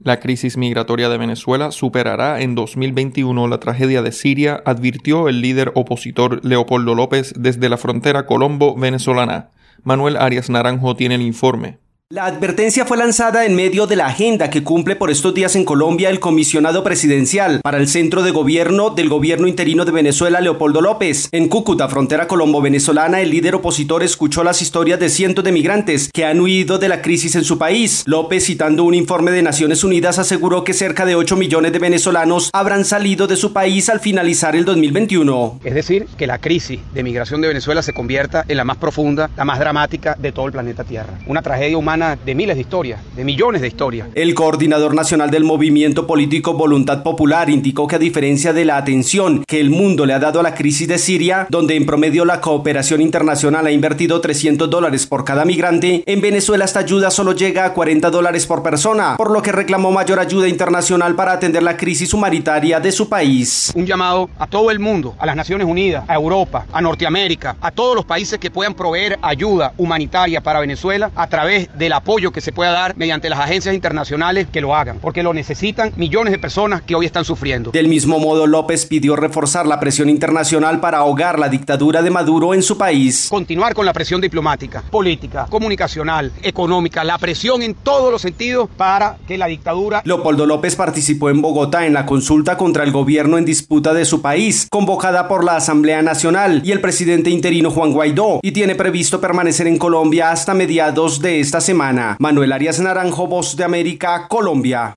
La 0.00 0.20
crisis 0.20 0.56
migratoria 0.56 1.08
de 1.08 1.18
Venezuela 1.18 1.72
superará 1.72 2.40
en 2.40 2.54
2021 2.54 3.48
la 3.48 3.58
tragedia 3.58 4.00
de 4.00 4.12
Siria, 4.12 4.62
advirtió 4.64 5.28
el 5.28 5.40
líder 5.40 5.72
opositor 5.74 6.44
Leopoldo 6.44 6.94
López 6.94 7.34
desde 7.36 7.68
la 7.68 7.78
frontera 7.78 8.24
colombo-venezolana. 8.24 9.50
Manuel 9.82 10.16
Arias 10.16 10.50
Naranjo 10.50 10.94
tiene 10.94 11.16
el 11.16 11.22
informe. 11.22 11.78
La 12.10 12.24
advertencia 12.24 12.86
fue 12.86 12.96
lanzada 12.96 13.44
en 13.44 13.54
medio 13.54 13.86
de 13.86 13.94
la 13.94 14.06
agenda 14.06 14.48
que 14.48 14.64
cumple 14.64 14.96
por 14.96 15.10
estos 15.10 15.34
días 15.34 15.54
en 15.56 15.66
Colombia 15.66 16.08
el 16.08 16.20
comisionado 16.20 16.82
presidencial 16.82 17.60
para 17.60 17.76
el 17.76 17.86
centro 17.86 18.22
de 18.22 18.30
gobierno 18.30 18.88
del 18.88 19.10
gobierno 19.10 19.46
interino 19.46 19.84
de 19.84 19.92
Venezuela, 19.92 20.40
Leopoldo 20.40 20.80
López. 20.80 21.28
En 21.32 21.50
Cúcuta, 21.50 21.86
frontera 21.86 22.26
colombo-venezolana, 22.26 23.20
el 23.20 23.28
líder 23.28 23.56
opositor 23.56 24.02
escuchó 24.02 24.42
las 24.42 24.62
historias 24.62 24.98
de 24.98 25.10
cientos 25.10 25.44
de 25.44 25.52
migrantes 25.52 26.08
que 26.10 26.24
han 26.24 26.40
huido 26.40 26.78
de 26.78 26.88
la 26.88 27.02
crisis 27.02 27.34
en 27.34 27.44
su 27.44 27.58
país. 27.58 28.04
López, 28.06 28.46
citando 28.46 28.84
un 28.84 28.94
informe 28.94 29.30
de 29.30 29.42
Naciones 29.42 29.84
Unidas, 29.84 30.18
aseguró 30.18 30.64
que 30.64 30.72
cerca 30.72 31.04
de 31.04 31.14
8 31.14 31.36
millones 31.36 31.74
de 31.74 31.78
venezolanos 31.78 32.48
habrán 32.54 32.86
salido 32.86 33.26
de 33.26 33.36
su 33.36 33.52
país 33.52 33.90
al 33.90 34.00
finalizar 34.00 34.56
el 34.56 34.64
2021. 34.64 35.60
Es 35.62 35.74
decir, 35.74 36.06
que 36.16 36.26
la 36.26 36.38
crisis 36.38 36.80
de 36.94 37.02
migración 37.02 37.42
de 37.42 37.48
Venezuela 37.48 37.82
se 37.82 37.92
convierta 37.92 38.46
en 38.48 38.56
la 38.56 38.64
más 38.64 38.78
profunda, 38.78 39.28
la 39.36 39.44
más 39.44 39.58
dramática 39.58 40.16
de 40.18 40.32
todo 40.32 40.46
el 40.46 40.52
planeta 40.52 40.84
Tierra. 40.84 41.18
Una 41.26 41.42
tragedia 41.42 41.76
humana 41.76 41.97
de 41.98 42.34
miles 42.36 42.54
de 42.54 42.60
historias, 42.60 43.00
de 43.16 43.24
millones 43.24 43.60
de 43.60 43.66
historias. 43.66 44.06
El 44.14 44.32
coordinador 44.32 44.94
nacional 44.94 45.32
del 45.32 45.42
movimiento 45.42 46.06
político 46.06 46.54
Voluntad 46.54 47.02
Popular 47.02 47.50
indicó 47.50 47.88
que 47.88 47.96
a 47.96 47.98
diferencia 47.98 48.52
de 48.52 48.64
la 48.64 48.76
atención 48.76 49.42
que 49.44 49.58
el 49.58 49.70
mundo 49.70 50.06
le 50.06 50.12
ha 50.12 50.20
dado 50.20 50.38
a 50.38 50.44
la 50.44 50.54
crisis 50.54 50.86
de 50.86 50.96
Siria, 50.96 51.48
donde 51.50 51.74
en 51.74 51.86
promedio 51.86 52.24
la 52.24 52.40
cooperación 52.40 53.00
internacional 53.00 53.66
ha 53.66 53.72
invertido 53.72 54.20
300 54.20 54.70
dólares 54.70 55.06
por 55.08 55.24
cada 55.24 55.44
migrante, 55.44 56.04
en 56.06 56.20
Venezuela 56.20 56.64
esta 56.64 56.78
ayuda 56.78 57.10
solo 57.10 57.32
llega 57.32 57.64
a 57.64 57.74
40 57.74 58.10
dólares 58.10 58.46
por 58.46 58.62
persona, 58.62 59.16
por 59.16 59.32
lo 59.32 59.42
que 59.42 59.50
reclamó 59.50 59.90
mayor 59.90 60.20
ayuda 60.20 60.46
internacional 60.46 61.16
para 61.16 61.32
atender 61.32 61.64
la 61.64 61.76
crisis 61.76 62.14
humanitaria 62.14 62.78
de 62.78 62.92
su 62.92 63.08
país. 63.08 63.72
Un 63.74 63.86
llamado 63.86 64.30
a 64.38 64.46
todo 64.46 64.70
el 64.70 64.78
mundo, 64.78 65.16
a 65.18 65.26
las 65.26 65.34
Naciones 65.34 65.66
Unidas, 65.66 66.04
a 66.06 66.14
Europa, 66.14 66.64
a 66.72 66.80
Norteamérica, 66.80 67.56
a 67.60 67.72
todos 67.72 67.96
los 67.96 68.04
países 68.04 68.38
que 68.38 68.52
puedan 68.52 68.74
proveer 68.74 69.18
ayuda 69.20 69.72
humanitaria 69.76 70.40
para 70.40 70.60
Venezuela 70.60 71.10
a 71.16 71.26
través 71.26 71.68
de 71.76 71.87
la 71.88 71.96
apoyo 71.96 72.32
que 72.32 72.40
se 72.40 72.52
pueda 72.52 72.70
dar 72.70 72.96
mediante 72.96 73.28
las 73.28 73.38
agencias 73.40 73.74
internacionales 73.74 74.46
que 74.50 74.60
lo 74.60 74.74
hagan, 74.74 74.98
porque 75.00 75.22
lo 75.22 75.34
necesitan 75.34 75.92
millones 75.96 76.32
de 76.32 76.38
personas 76.38 76.82
que 76.82 76.94
hoy 76.94 77.06
están 77.06 77.24
sufriendo. 77.24 77.70
Del 77.70 77.88
mismo 77.88 78.18
modo, 78.18 78.46
López 78.46 78.86
pidió 78.86 79.16
reforzar 79.16 79.66
la 79.66 79.80
presión 79.80 80.08
internacional 80.08 80.80
para 80.80 80.98
ahogar 80.98 81.38
la 81.38 81.48
dictadura 81.48 82.02
de 82.02 82.10
Maduro 82.10 82.54
en 82.54 82.62
su 82.62 82.78
país. 82.78 83.28
Continuar 83.30 83.74
con 83.74 83.86
la 83.86 83.92
presión 83.92 84.20
diplomática, 84.20 84.82
política, 84.90 85.46
comunicacional, 85.48 86.32
económica, 86.42 87.04
la 87.04 87.18
presión 87.18 87.62
en 87.62 87.74
todos 87.74 88.10
los 88.10 88.22
sentidos 88.22 88.68
para 88.76 89.16
que 89.26 89.38
la 89.38 89.46
dictadura... 89.46 90.02
Leopoldo 90.04 90.46
López 90.46 90.76
participó 90.76 91.30
en 91.30 91.42
Bogotá 91.42 91.86
en 91.86 91.94
la 91.94 92.06
consulta 92.06 92.56
contra 92.56 92.84
el 92.84 92.92
gobierno 92.92 93.38
en 93.38 93.44
disputa 93.44 93.94
de 93.94 94.04
su 94.04 94.22
país, 94.22 94.68
convocada 94.70 95.28
por 95.28 95.44
la 95.44 95.56
Asamblea 95.56 96.02
Nacional 96.02 96.62
y 96.64 96.72
el 96.72 96.80
presidente 96.80 97.30
interino 97.30 97.70
Juan 97.70 97.92
Guaidó, 97.92 98.40
y 98.42 98.52
tiene 98.52 98.74
previsto 98.74 99.20
permanecer 99.20 99.66
en 99.66 99.78
Colombia 99.78 100.30
hasta 100.30 100.54
mediados 100.54 101.20
de 101.20 101.40
esta 101.40 101.60
semana. 101.60 101.77
Manuel 102.18 102.52
Arias 102.52 102.80
Naranjo, 102.80 103.26
Voz 103.26 103.56
de 103.56 103.64
América, 103.64 104.26
Colombia. 104.28 104.94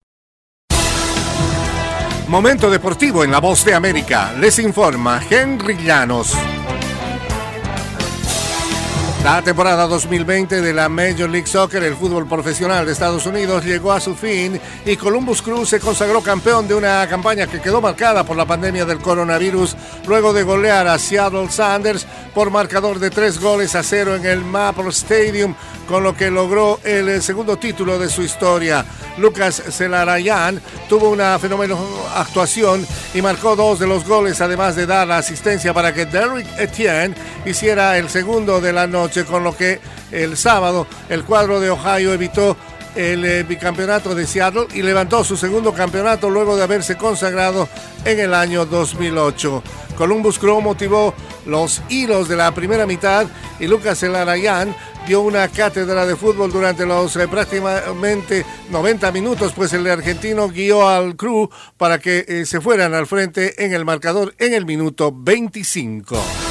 Momento 2.27 2.69
deportivo 2.69 3.23
en 3.23 3.31
la 3.31 3.39
Voz 3.39 3.63
de 3.65 3.73
América. 3.73 4.33
Les 4.39 4.57
informa 4.57 5.21
Henry 5.29 5.77
Llanos. 5.77 6.35
La 9.23 9.39
temporada 9.43 9.85
2020 9.85 10.61
de 10.61 10.73
la 10.73 10.89
Major 10.89 11.29
League 11.29 11.45
Soccer, 11.45 11.83
el 11.83 11.95
fútbol 11.95 12.27
profesional 12.27 12.87
de 12.87 12.91
Estados 12.91 13.27
Unidos, 13.27 13.63
llegó 13.63 13.91
a 13.91 13.99
su 13.99 14.15
fin 14.15 14.59
y 14.83 14.95
Columbus 14.95 15.43
Crew 15.43 15.63
se 15.63 15.79
consagró 15.79 16.21
campeón 16.21 16.67
de 16.67 16.73
una 16.73 17.07
campaña 17.07 17.45
que 17.45 17.61
quedó 17.61 17.81
marcada 17.81 18.23
por 18.23 18.35
la 18.35 18.47
pandemia 18.47 18.83
del 18.83 18.97
coronavirus 18.97 19.75
luego 20.07 20.33
de 20.33 20.41
golear 20.41 20.87
a 20.87 20.97
Seattle 20.97 21.51
Sanders 21.51 22.07
por 22.33 22.49
marcador 22.49 22.97
de 22.97 23.11
tres 23.11 23.39
goles 23.39 23.75
a 23.75 23.83
cero 23.83 24.15
en 24.15 24.25
el 24.25 24.43
Maple 24.43 24.89
Stadium, 24.89 25.53
con 25.87 26.01
lo 26.01 26.15
que 26.15 26.31
logró 26.31 26.79
el 26.83 27.21
segundo 27.21 27.57
título 27.57 27.99
de 27.99 28.09
su 28.09 28.23
historia. 28.23 28.83
Lucas 29.17 29.61
Celarayan 29.69 30.59
tuvo 30.89 31.09
una 31.09 31.37
fenómeno 31.37 31.77
actuación 32.15 32.87
y 33.13 33.21
marcó 33.21 33.55
dos 33.55 33.77
de 33.79 33.87
los 33.87 34.07
goles, 34.07 34.41
además 34.41 34.75
de 34.75 34.85
dar 34.85 35.07
la 35.07 35.17
asistencia 35.17 35.73
para 35.73 35.93
que 35.93 36.05
Derrick 36.05 36.47
Etienne 36.57 37.13
hiciera 37.45 37.97
el 37.97 38.09
segundo 38.09 38.61
de 38.61 38.73
la 38.73 38.87
noche 38.87 39.10
con 39.27 39.43
lo 39.43 39.55
que 39.55 39.79
el 40.11 40.37
sábado 40.37 40.87
el 41.09 41.23
cuadro 41.25 41.59
de 41.59 41.69
Ohio 41.69 42.13
evitó 42.13 42.55
el 42.95 43.23
eh, 43.25 43.43
bicampeonato 43.43 44.15
de 44.15 44.25
Seattle 44.25 44.67
y 44.73 44.81
levantó 44.81 45.23
su 45.23 45.37
segundo 45.37 45.73
campeonato 45.73 46.29
luego 46.29 46.55
de 46.55 46.63
haberse 46.63 46.97
consagrado 46.97 47.67
en 48.05 48.19
el 48.19 48.33
año 48.33 48.65
2008. 48.65 49.63
Columbus 49.97 50.39
Crew 50.39 50.61
motivó 50.61 51.13
los 51.45 51.81
hilos 51.89 52.27
de 52.27 52.35
la 52.35 52.53
primera 52.53 52.85
mitad 52.85 53.27
y 53.59 53.67
Lucas 53.67 54.01
Elarayan 54.03 54.75
dio 55.07 55.21
una 55.21 55.47
cátedra 55.47 56.05
de 56.05 56.15
fútbol 56.15 56.51
durante 56.51 56.85
los 56.85 57.15
eh, 57.15 57.27
prácticamente 57.27 58.45
90 58.69 59.11
minutos, 59.11 59.53
pues 59.55 59.73
el 59.73 59.87
argentino 59.87 60.49
guió 60.49 60.87
al 60.87 61.15
Crew 61.15 61.49
para 61.77 61.99
que 61.99 62.25
eh, 62.27 62.45
se 62.45 62.61
fueran 62.61 62.93
al 62.93 63.07
frente 63.07 63.63
en 63.63 63.73
el 63.73 63.85
marcador 63.85 64.33
en 64.37 64.53
el 64.53 64.65
minuto 64.65 65.11
25. 65.13 66.50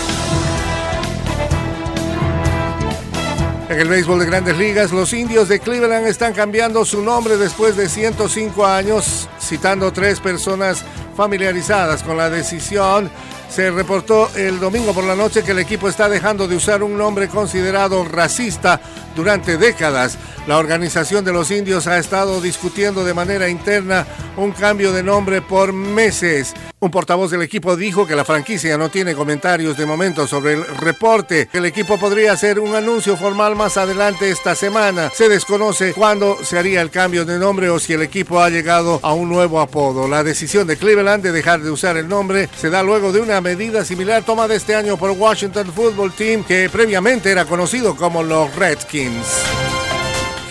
En 3.71 3.79
el 3.79 3.87
béisbol 3.87 4.19
de 4.19 4.27
grandes 4.27 4.59
ligas, 4.59 4.91
los 4.91 5.13
indios 5.13 5.49
de 5.49 5.61
Cleveland 5.61 6.09
están 6.09 6.33
cambiando 6.33 6.85
su 6.85 7.03
nombre 7.03 7.37
después 7.37 7.77
de 7.77 7.89
105 7.89 8.67
años, 8.67 9.29
citando 9.41 9.93
tres 9.93 10.19
personas 10.19 10.85
familiarizadas 11.17 12.03
con 12.03 12.17
la 12.17 12.29
decisión. 12.31 13.09
Se 13.51 13.71
reportó 13.71 14.31
el 14.37 14.61
domingo 14.61 14.95
por 14.95 15.03
la 15.03 15.17
noche 15.17 15.43
que 15.43 15.51
el 15.51 15.59
equipo 15.59 15.89
está 15.89 16.09
dejando 16.09 16.47
de 16.47 16.55
usar 16.55 16.85
un 16.85 16.97
nombre 16.97 17.29
considerado 17.29 18.05
racista 18.05 18.81
durante 19.17 19.57
décadas. 19.57 20.17
La 20.47 20.57
organización 20.57 21.25
de 21.25 21.33
los 21.33 21.51
indios 21.51 21.89
ha 21.89 21.99
estado 21.99 22.41
discutiendo 22.41 23.05
de 23.05 23.13
manera 23.13 23.49
interna 23.49 24.07
un 24.37 24.53
cambio 24.53 24.93
de 24.93 25.03
nombre 25.03 25.43
por 25.43 25.73
meses. 25.73 26.55
Un 26.83 26.91
portavoz 26.91 27.31
del 27.31 27.43
equipo 27.43 27.77
dijo 27.77 28.07
que 28.07 28.17
la 28.17 28.25
franquicia 28.25 28.79
no 28.79 28.89
tiene 28.89 29.15
comentarios 29.15 29.77
de 29.77 29.85
momento 29.85 30.27
sobre 30.27 30.55
el 30.55 30.65
reporte. 30.79 31.51
El 31.53 31.67
equipo 31.67 31.99
podría 31.99 32.33
hacer 32.33 32.59
un 32.59 32.75
anuncio 32.75 33.19
formal 33.19 33.55
más 33.55 33.77
adelante 33.77 34.31
esta 34.31 34.55
semana. 34.55 35.11
Se 35.15 35.29
desconoce 35.29 35.93
cuándo 35.93 36.39
se 36.43 36.59
haría 36.59 36.81
el 36.81 36.89
cambio 36.89 37.27
de 37.27 37.39
nombre 37.39 37.69
o 37.69 37.79
si 37.79 37.93
el 37.93 38.01
equipo 38.01 38.41
ha 38.41 38.49
llegado 38.49 38.99
a 39.03 39.13
un 39.13 39.29
nuevo 39.29 39.61
apodo. 39.61 40.09
La 40.09 40.25
decisión 40.25 40.67
de 40.67 40.79
Cleveland 40.79 41.23
de 41.23 41.33
dejar 41.33 41.61
de 41.61 41.71
usar 41.71 41.99
el 41.99 42.09
nombre 42.09 42.49
se 42.57 42.71
da 42.71 42.83
luego 42.83 43.13
de 43.13 43.21
una 43.21 43.40
medida 43.41 43.85
similar 43.85 44.23
tomada 44.23 44.55
este 44.55 44.75
año 44.75 44.97
por 44.97 45.11
Washington 45.11 45.73
Football 45.73 46.13
Team 46.13 46.45
que 46.45 46.69
previamente 46.69 47.31
era 47.31 47.45
conocido 47.45 47.97
como 47.97 48.23
los 48.23 48.55
Redskins. 48.57 49.43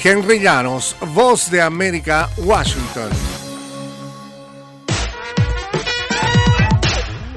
Henry 0.04 0.40
Llanos, 0.40 0.96
Voz 1.14 1.52
de 1.52 1.62
América, 1.62 2.30
Washington. 2.38 3.10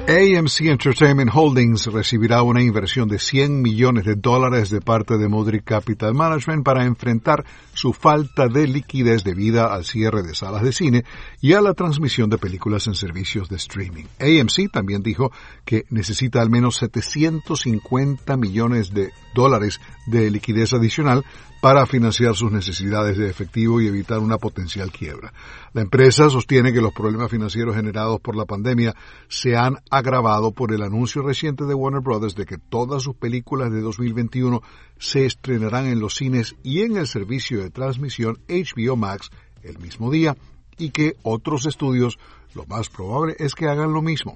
AMC 0.05 0.65
Entertainment 0.65 1.31
Holdings 1.33 1.85
recibirá 1.85 2.43
una 2.43 2.61
inversión 2.61 3.07
de 3.07 3.19
100 3.19 3.61
millones 3.61 4.03
de 4.03 4.15
dólares 4.15 4.69
de 4.69 4.81
parte 4.81 5.17
de 5.17 5.29
Modric 5.29 5.63
Capital 5.63 6.13
Management 6.13 6.65
para 6.65 6.83
enfrentar 6.83 7.45
su 7.73 7.93
falta 7.93 8.49
de 8.49 8.67
liquidez 8.67 9.23
debida 9.23 9.73
al 9.73 9.85
cierre 9.85 10.21
de 10.21 10.35
salas 10.35 10.61
de 10.61 10.73
cine 10.73 11.05
y 11.39 11.53
a 11.53 11.61
la 11.61 11.73
transmisión 11.73 12.29
de 12.29 12.37
películas 12.37 12.85
en 12.87 12.95
servicios 12.95 13.47
de 13.47 13.55
streaming. 13.55 14.03
AMC 14.19 14.69
también 14.73 15.03
dijo 15.03 15.31
que 15.63 15.85
necesita 15.89 16.41
al 16.41 16.49
menos 16.49 16.75
750 16.79 18.35
millones 18.35 18.93
de 18.93 19.13
dólares 19.33 19.79
de 20.05 20.29
liquidez 20.29 20.73
adicional 20.73 21.23
para 21.63 21.85
financiar 21.85 22.35
sus 22.35 22.51
necesidades 22.51 23.17
de 23.17 23.29
efectivo 23.29 23.79
y 23.79 23.87
evitar 23.87 24.19
una 24.19 24.37
potencial 24.37 24.91
quiebra. 24.91 25.31
La 25.71 25.81
empresa 25.81 26.29
sostiene 26.29 26.73
que 26.73 26.81
los 26.81 26.91
problemas 26.91 27.31
financieros 27.31 27.73
generados 27.73 28.19
por 28.19 28.35
la 28.35 28.43
pandemia 28.43 28.93
se 29.29 29.55
han 29.55 29.77
agravado 29.89 30.51
por 30.51 30.73
el 30.73 30.83
anuncio 30.83 31.21
reciente 31.21 31.63
de 31.63 31.73
Warner 31.73 32.01
Bros. 32.01 32.35
de 32.35 32.45
que 32.45 32.57
todas 32.57 33.03
sus 33.03 33.15
películas 33.15 33.71
de 33.71 33.79
2021 33.79 34.61
se 34.99 35.25
estrenarán 35.25 35.85
en 35.85 36.01
los 36.01 36.15
cines 36.15 36.53
y 36.63 36.81
en 36.81 36.97
el 36.97 37.07
servicio 37.07 37.63
de 37.63 37.69
transmisión 37.69 38.39
HBO 38.49 38.97
Max 38.97 39.29
el 39.61 39.79
mismo 39.79 40.11
día 40.11 40.35
y 40.77 40.89
que 40.89 41.15
otros 41.23 41.65
estudios 41.65 42.19
lo 42.55 42.65
más 42.65 42.89
probable 42.89 43.37
es 43.39 43.55
que 43.55 43.69
hagan 43.69 43.93
lo 43.93 44.01
mismo. 44.01 44.35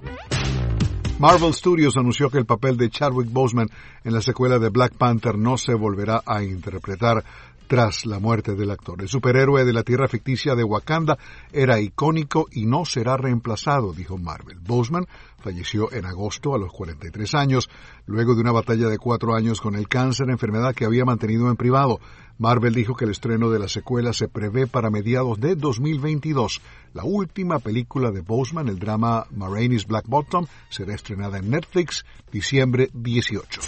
Marvel 1.18 1.52
Studios 1.52 1.96
anunció 1.96 2.30
que 2.30 2.38
el 2.38 2.46
papel 2.46 2.76
de 2.76 2.90
Chadwick 2.90 3.32
Boseman 3.32 3.68
en 4.04 4.14
la 4.14 4.22
secuela 4.22 4.60
de 4.60 4.68
Black 4.68 4.94
Panther 4.94 5.36
no 5.36 5.58
se 5.58 5.74
volverá 5.74 6.22
a 6.24 6.44
interpretar 6.44 7.24
tras 7.68 8.06
la 8.06 8.18
muerte 8.18 8.54
del 8.54 8.70
actor. 8.70 9.00
El 9.00 9.08
superhéroe 9.08 9.64
de 9.64 9.72
la 9.72 9.84
tierra 9.84 10.08
ficticia 10.08 10.54
de 10.54 10.64
Wakanda 10.64 11.18
era 11.52 11.78
icónico 11.78 12.48
y 12.50 12.66
no 12.66 12.84
será 12.84 13.16
reemplazado, 13.16 13.92
dijo 13.92 14.16
Marvel. 14.16 14.58
Boseman 14.58 15.06
falleció 15.38 15.92
en 15.92 16.06
agosto 16.06 16.54
a 16.54 16.58
los 16.58 16.72
43 16.72 17.34
años, 17.34 17.70
luego 18.06 18.34
de 18.34 18.40
una 18.40 18.52
batalla 18.52 18.88
de 18.88 18.98
cuatro 18.98 19.36
años 19.36 19.60
con 19.60 19.76
el 19.76 19.86
cáncer, 19.86 20.30
enfermedad 20.30 20.74
que 20.74 20.86
había 20.86 21.04
mantenido 21.04 21.48
en 21.48 21.56
privado. 21.56 22.00
Marvel 22.38 22.72
dijo 22.72 22.94
que 22.94 23.04
el 23.04 23.10
estreno 23.10 23.50
de 23.50 23.58
la 23.58 23.68
secuela 23.68 24.12
se 24.12 24.28
prevé 24.28 24.66
para 24.66 24.90
mediados 24.90 25.38
de 25.38 25.54
2022. 25.54 26.62
La 26.94 27.04
última 27.04 27.58
película 27.58 28.10
de 28.10 28.22
Boseman, 28.22 28.68
el 28.68 28.78
drama 28.78 29.26
Maraine's 29.30 29.86
Black 29.86 30.06
Bottom, 30.06 30.46
será 30.70 30.94
estrenada 30.94 31.38
en 31.38 31.50
Netflix 31.50 32.04
diciembre 32.32 32.90
18. 32.94 33.60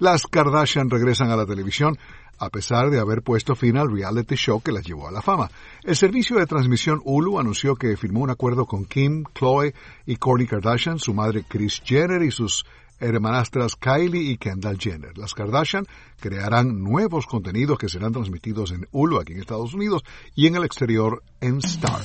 Las 0.00 0.22
Kardashian 0.22 0.88
regresan 0.88 1.30
a 1.30 1.36
la 1.36 1.44
televisión 1.46 1.98
a 2.40 2.48
pesar 2.48 2.90
de 2.90 2.98
haber 2.98 3.22
puesto 3.22 3.54
fin 3.54 3.76
al 3.76 3.92
reality 3.92 4.34
show 4.34 4.60
que 4.60 4.72
las 4.72 4.84
llevó 4.84 5.06
a 5.06 5.12
la 5.12 5.22
fama. 5.22 5.50
El 5.84 5.94
servicio 5.94 6.38
de 6.38 6.46
transmisión 6.46 7.00
Hulu 7.04 7.38
anunció 7.38 7.76
que 7.76 7.96
firmó 7.96 8.20
un 8.20 8.30
acuerdo 8.30 8.64
con 8.64 8.86
Kim, 8.86 9.24
Chloe 9.34 9.74
y 10.06 10.16
Kourtney 10.16 10.46
Kardashian, 10.46 10.98
su 10.98 11.12
madre 11.12 11.44
Kris 11.46 11.82
Jenner 11.84 12.22
y 12.22 12.30
sus 12.30 12.64
hermanastras 12.98 13.76
Kylie 13.76 14.32
y 14.32 14.38
Kendall 14.38 14.78
Jenner. 14.78 15.16
Las 15.18 15.34
Kardashian 15.34 15.86
crearán 16.18 16.82
nuevos 16.82 17.26
contenidos 17.26 17.78
que 17.78 17.90
serán 17.90 18.12
transmitidos 18.12 18.72
en 18.72 18.88
Hulu 18.90 19.20
aquí 19.20 19.34
en 19.34 19.40
Estados 19.40 19.74
Unidos 19.74 20.02
y 20.34 20.46
en 20.46 20.56
el 20.56 20.64
exterior 20.64 21.22
en 21.40 21.58
Star. 21.58 22.00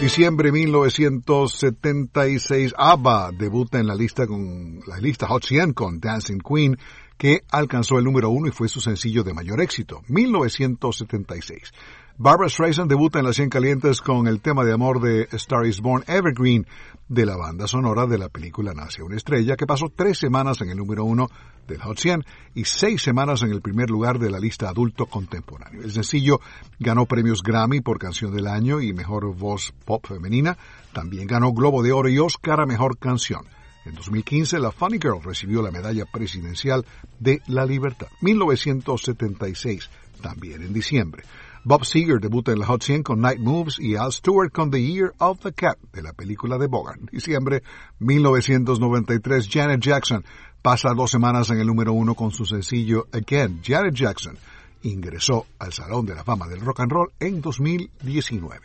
Diciembre 0.00 0.50
1976, 0.50 2.72
ABBA 2.74 3.32
debuta 3.32 3.78
en 3.78 3.86
la 3.86 3.94
lista 3.94 4.26
con 4.26 4.80
la 4.86 4.96
lista 4.96 5.26
Hot 5.26 5.44
100 5.44 5.74
con 5.74 6.00
Dancing 6.00 6.38
Queen, 6.38 6.78
que 7.20 7.42
alcanzó 7.50 7.98
el 7.98 8.04
número 8.06 8.30
uno 8.30 8.48
y 8.48 8.50
fue 8.50 8.66
su 8.66 8.80
sencillo 8.80 9.22
de 9.22 9.34
mayor 9.34 9.60
éxito. 9.60 10.00
1976. 10.08 11.70
Barbara 12.16 12.48
Streisand 12.48 12.88
debuta 12.88 13.18
en 13.18 13.26
las 13.26 13.36
100 13.36 13.50
calientes 13.50 14.00
con 14.00 14.26
el 14.26 14.40
tema 14.40 14.64
de 14.64 14.72
amor 14.72 15.02
de 15.02 15.28
Star 15.32 15.66
is 15.66 15.82
Born 15.82 16.02
Evergreen 16.06 16.66
de 17.08 17.26
la 17.26 17.36
banda 17.36 17.66
sonora 17.66 18.06
de 18.06 18.16
la 18.16 18.30
película 18.30 18.72
Nace 18.72 19.02
una 19.02 19.16
estrella 19.16 19.56
que 19.56 19.66
pasó 19.66 19.92
tres 19.94 20.16
semanas 20.16 20.62
en 20.62 20.70
el 20.70 20.78
número 20.78 21.04
uno 21.04 21.28
del 21.68 21.82
Hot 21.82 21.98
100 21.98 22.24
y 22.54 22.64
seis 22.64 23.02
semanas 23.02 23.42
en 23.42 23.50
el 23.50 23.60
primer 23.60 23.90
lugar 23.90 24.18
de 24.18 24.30
la 24.30 24.38
lista 24.38 24.70
adulto 24.70 25.04
contemporáneo. 25.04 25.82
El 25.82 25.92
sencillo 25.92 26.40
ganó 26.78 27.04
premios 27.04 27.42
Grammy 27.42 27.82
por 27.82 27.98
canción 27.98 28.34
del 28.34 28.46
año 28.46 28.80
y 28.80 28.94
mejor 28.94 29.36
voz 29.36 29.74
pop 29.84 30.06
femenina. 30.06 30.56
También 30.94 31.26
ganó 31.26 31.52
Globo 31.52 31.82
de 31.82 31.92
Oro 31.92 32.08
y 32.08 32.18
Oscar 32.18 32.62
a 32.62 32.66
mejor 32.66 32.96
canción. 32.96 33.44
En 33.90 33.96
2015, 33.96 34.60
la 34.60 34.70
Funny 34.70 34.98
Girl 34.98 35.20
recibió 35.20 35.62
la 35.62 35.72
medalla 35.72 36.04
presidencial 36.04 36.86
de 37.18 37.42
la 37.48 37.66
libertad. 37.66 38.06
1976, 38.20 39.90
también 40.22 40.62
en 40.62 40.72
diciembre. 40.72 41.24
Bob 41.64 41.84
Seger 41.84 42.20
debuta 42.20 42.52
en 42.52 42.60
la 42.60 42.66
Hot 42.66 42.84
100 42.84 43.02
con 43.02 43.20
Night 43.20 43.40
Moves 43.40 43.80
y 43.80 43.96
Al 43.96 44.12
Stewart 44.12 44.52
con 44.52 44.70
The 44.70 44.80
Year 44.80 45.12
of 45.18 45.40
the 45.40 45.52
Cat 45.52 45.76
de 45.92 46.02
la 46.02 46.12
película 46.12 46.56
de 46.56 46.68
Bogart. 46.68 47.00
Diciembre 47.10 47.64
1993, 47.98 49.48
Janet 49.50 49.80
Jackson 49.80 50.24
pasa 50.62 50.94
dos 50.94 51.10
semanas 51.10 51.50
en 51.50 51.58
el 51.58 51.66
número 51.66 51.92
uno 51.92 52.14
con 52.14 52.30
su 52.30 52.44
sencillo 52.44 53.08
Again. 53.12 53.60
Janet 53.64 53.94
Jackson 53.94 54.38
ingresó 54.82 55.46
al 55.58 55.72
Salón 55.72 56.06
de 56.06 56.14
la 56.14 56.22
Fama 56.22 56.46
del 56.46 56.60
Rock 56.60 56.80
and 56.80 56.92
Roll 56.92 57.10
en 57.18 57.40
2019. 57.40 58.60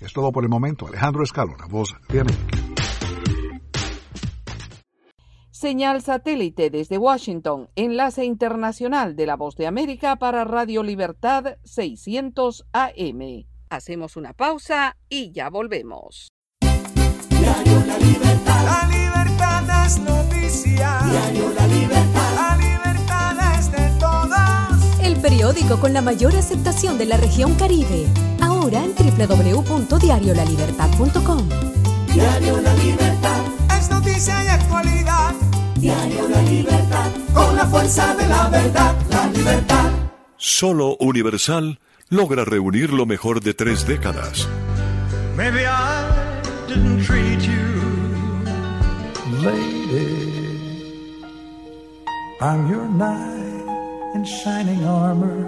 Es 0.00 0.12
todo 0.12 0.30
por 0.30 0.44
el 0.44 0.48
momento. 0.48 0.86
Alejandro 0.86 1.24
Escalona, 1.24 1.66
voz 1.66 1.96
de 2.08 2.20
América. 2.20 2.73
Señal 5.64 6.02
satélite 6.02 6.68
desde 6.68 6.98
Washington, 6.98 7.70
enlace 7.74 8.26
internacional 8.26 9.16
de 9.16 9.24
la 9.24 9.34
Voz 9.34 9.56
de 9.56 9.66
América 9.66 10.16
para 10.16 10.44
Radio 10.44 10.82
Libertad 10.82 11.56
600 11.64 12.66
AM. 12.74 13.46
Hacemos 13.70 14.18
una 14.18 14.34
pausa 14.34 14.98
y 15.08 15.32
ya 15.32 15.48
volvemos. 15.48 16.28
Diario 16.60 17.82
La 17.86 17.96
Libertad. 17.96 18.64
La 18.66 18.86
libertad 18.88 19.86
es 19.86 19.98
noticia. 20.00 20.98
Diario 21.10 21.50
La 21.54 21.66
Libertad. 21.66 22.34
La 22.34 22.58
libertad 22.58 23.58
es 23.58 23.72
de 23.72 23.88
todos. 23.98 25.00
El 25.02 25.16
periódico 25.16 25.80
con 25.80 25.94
la 25.94 26.02
mayor 26.02 26.36
aceptación 26.36 26.98
de 26.98 27.06
la 27.06 27.16
región 27.16 27.54
Caribe. 27.54 28.06
Ahora 28.42 28.84
en 28.84 28.94
www.diariolalibertad.com. 28.94 31.48
Diario 32.12 32.60
La 32.60 32.74
Libertad. 32.74 33.40
Es 33.78 33.88
noticia 33.88 34.44
y 34.44 34.48
actualidad. 34.48 35.23
Diario 35.84 36.28
La 36.30 36.40
Libertad. 36.40 37.10
Con 37.34 37.56
la 37.56 37.66
fuerza 37.66 38.14
de 38.14 38.26
la 38.26 38.48
verdad. 38.48 38.94
La 39.10 39.26
libertad. 39.26 39.90
Solo 40.38 40.96
Universal 40.98 41.78
logra 42.08 42.46
reunir 42.46 42.90
lo 42.90 43.04
mejor 43.04 43.42
de 43.42 43.52
tres 43.52 43.86
décadas. 43.86 44.48
Maybe 45.36 45.66
I 45.66 46.40
didn't 46.68 47.04
treat 47.04 47.42
you. 47.42 47.66
Lady, 49.42 50.46
I'm 52.40 52.66
your 52.70 52.88
knight 52.88 54.14
in 54.14 54.24
shining 54.24 54.82
armor, 54.86 55.44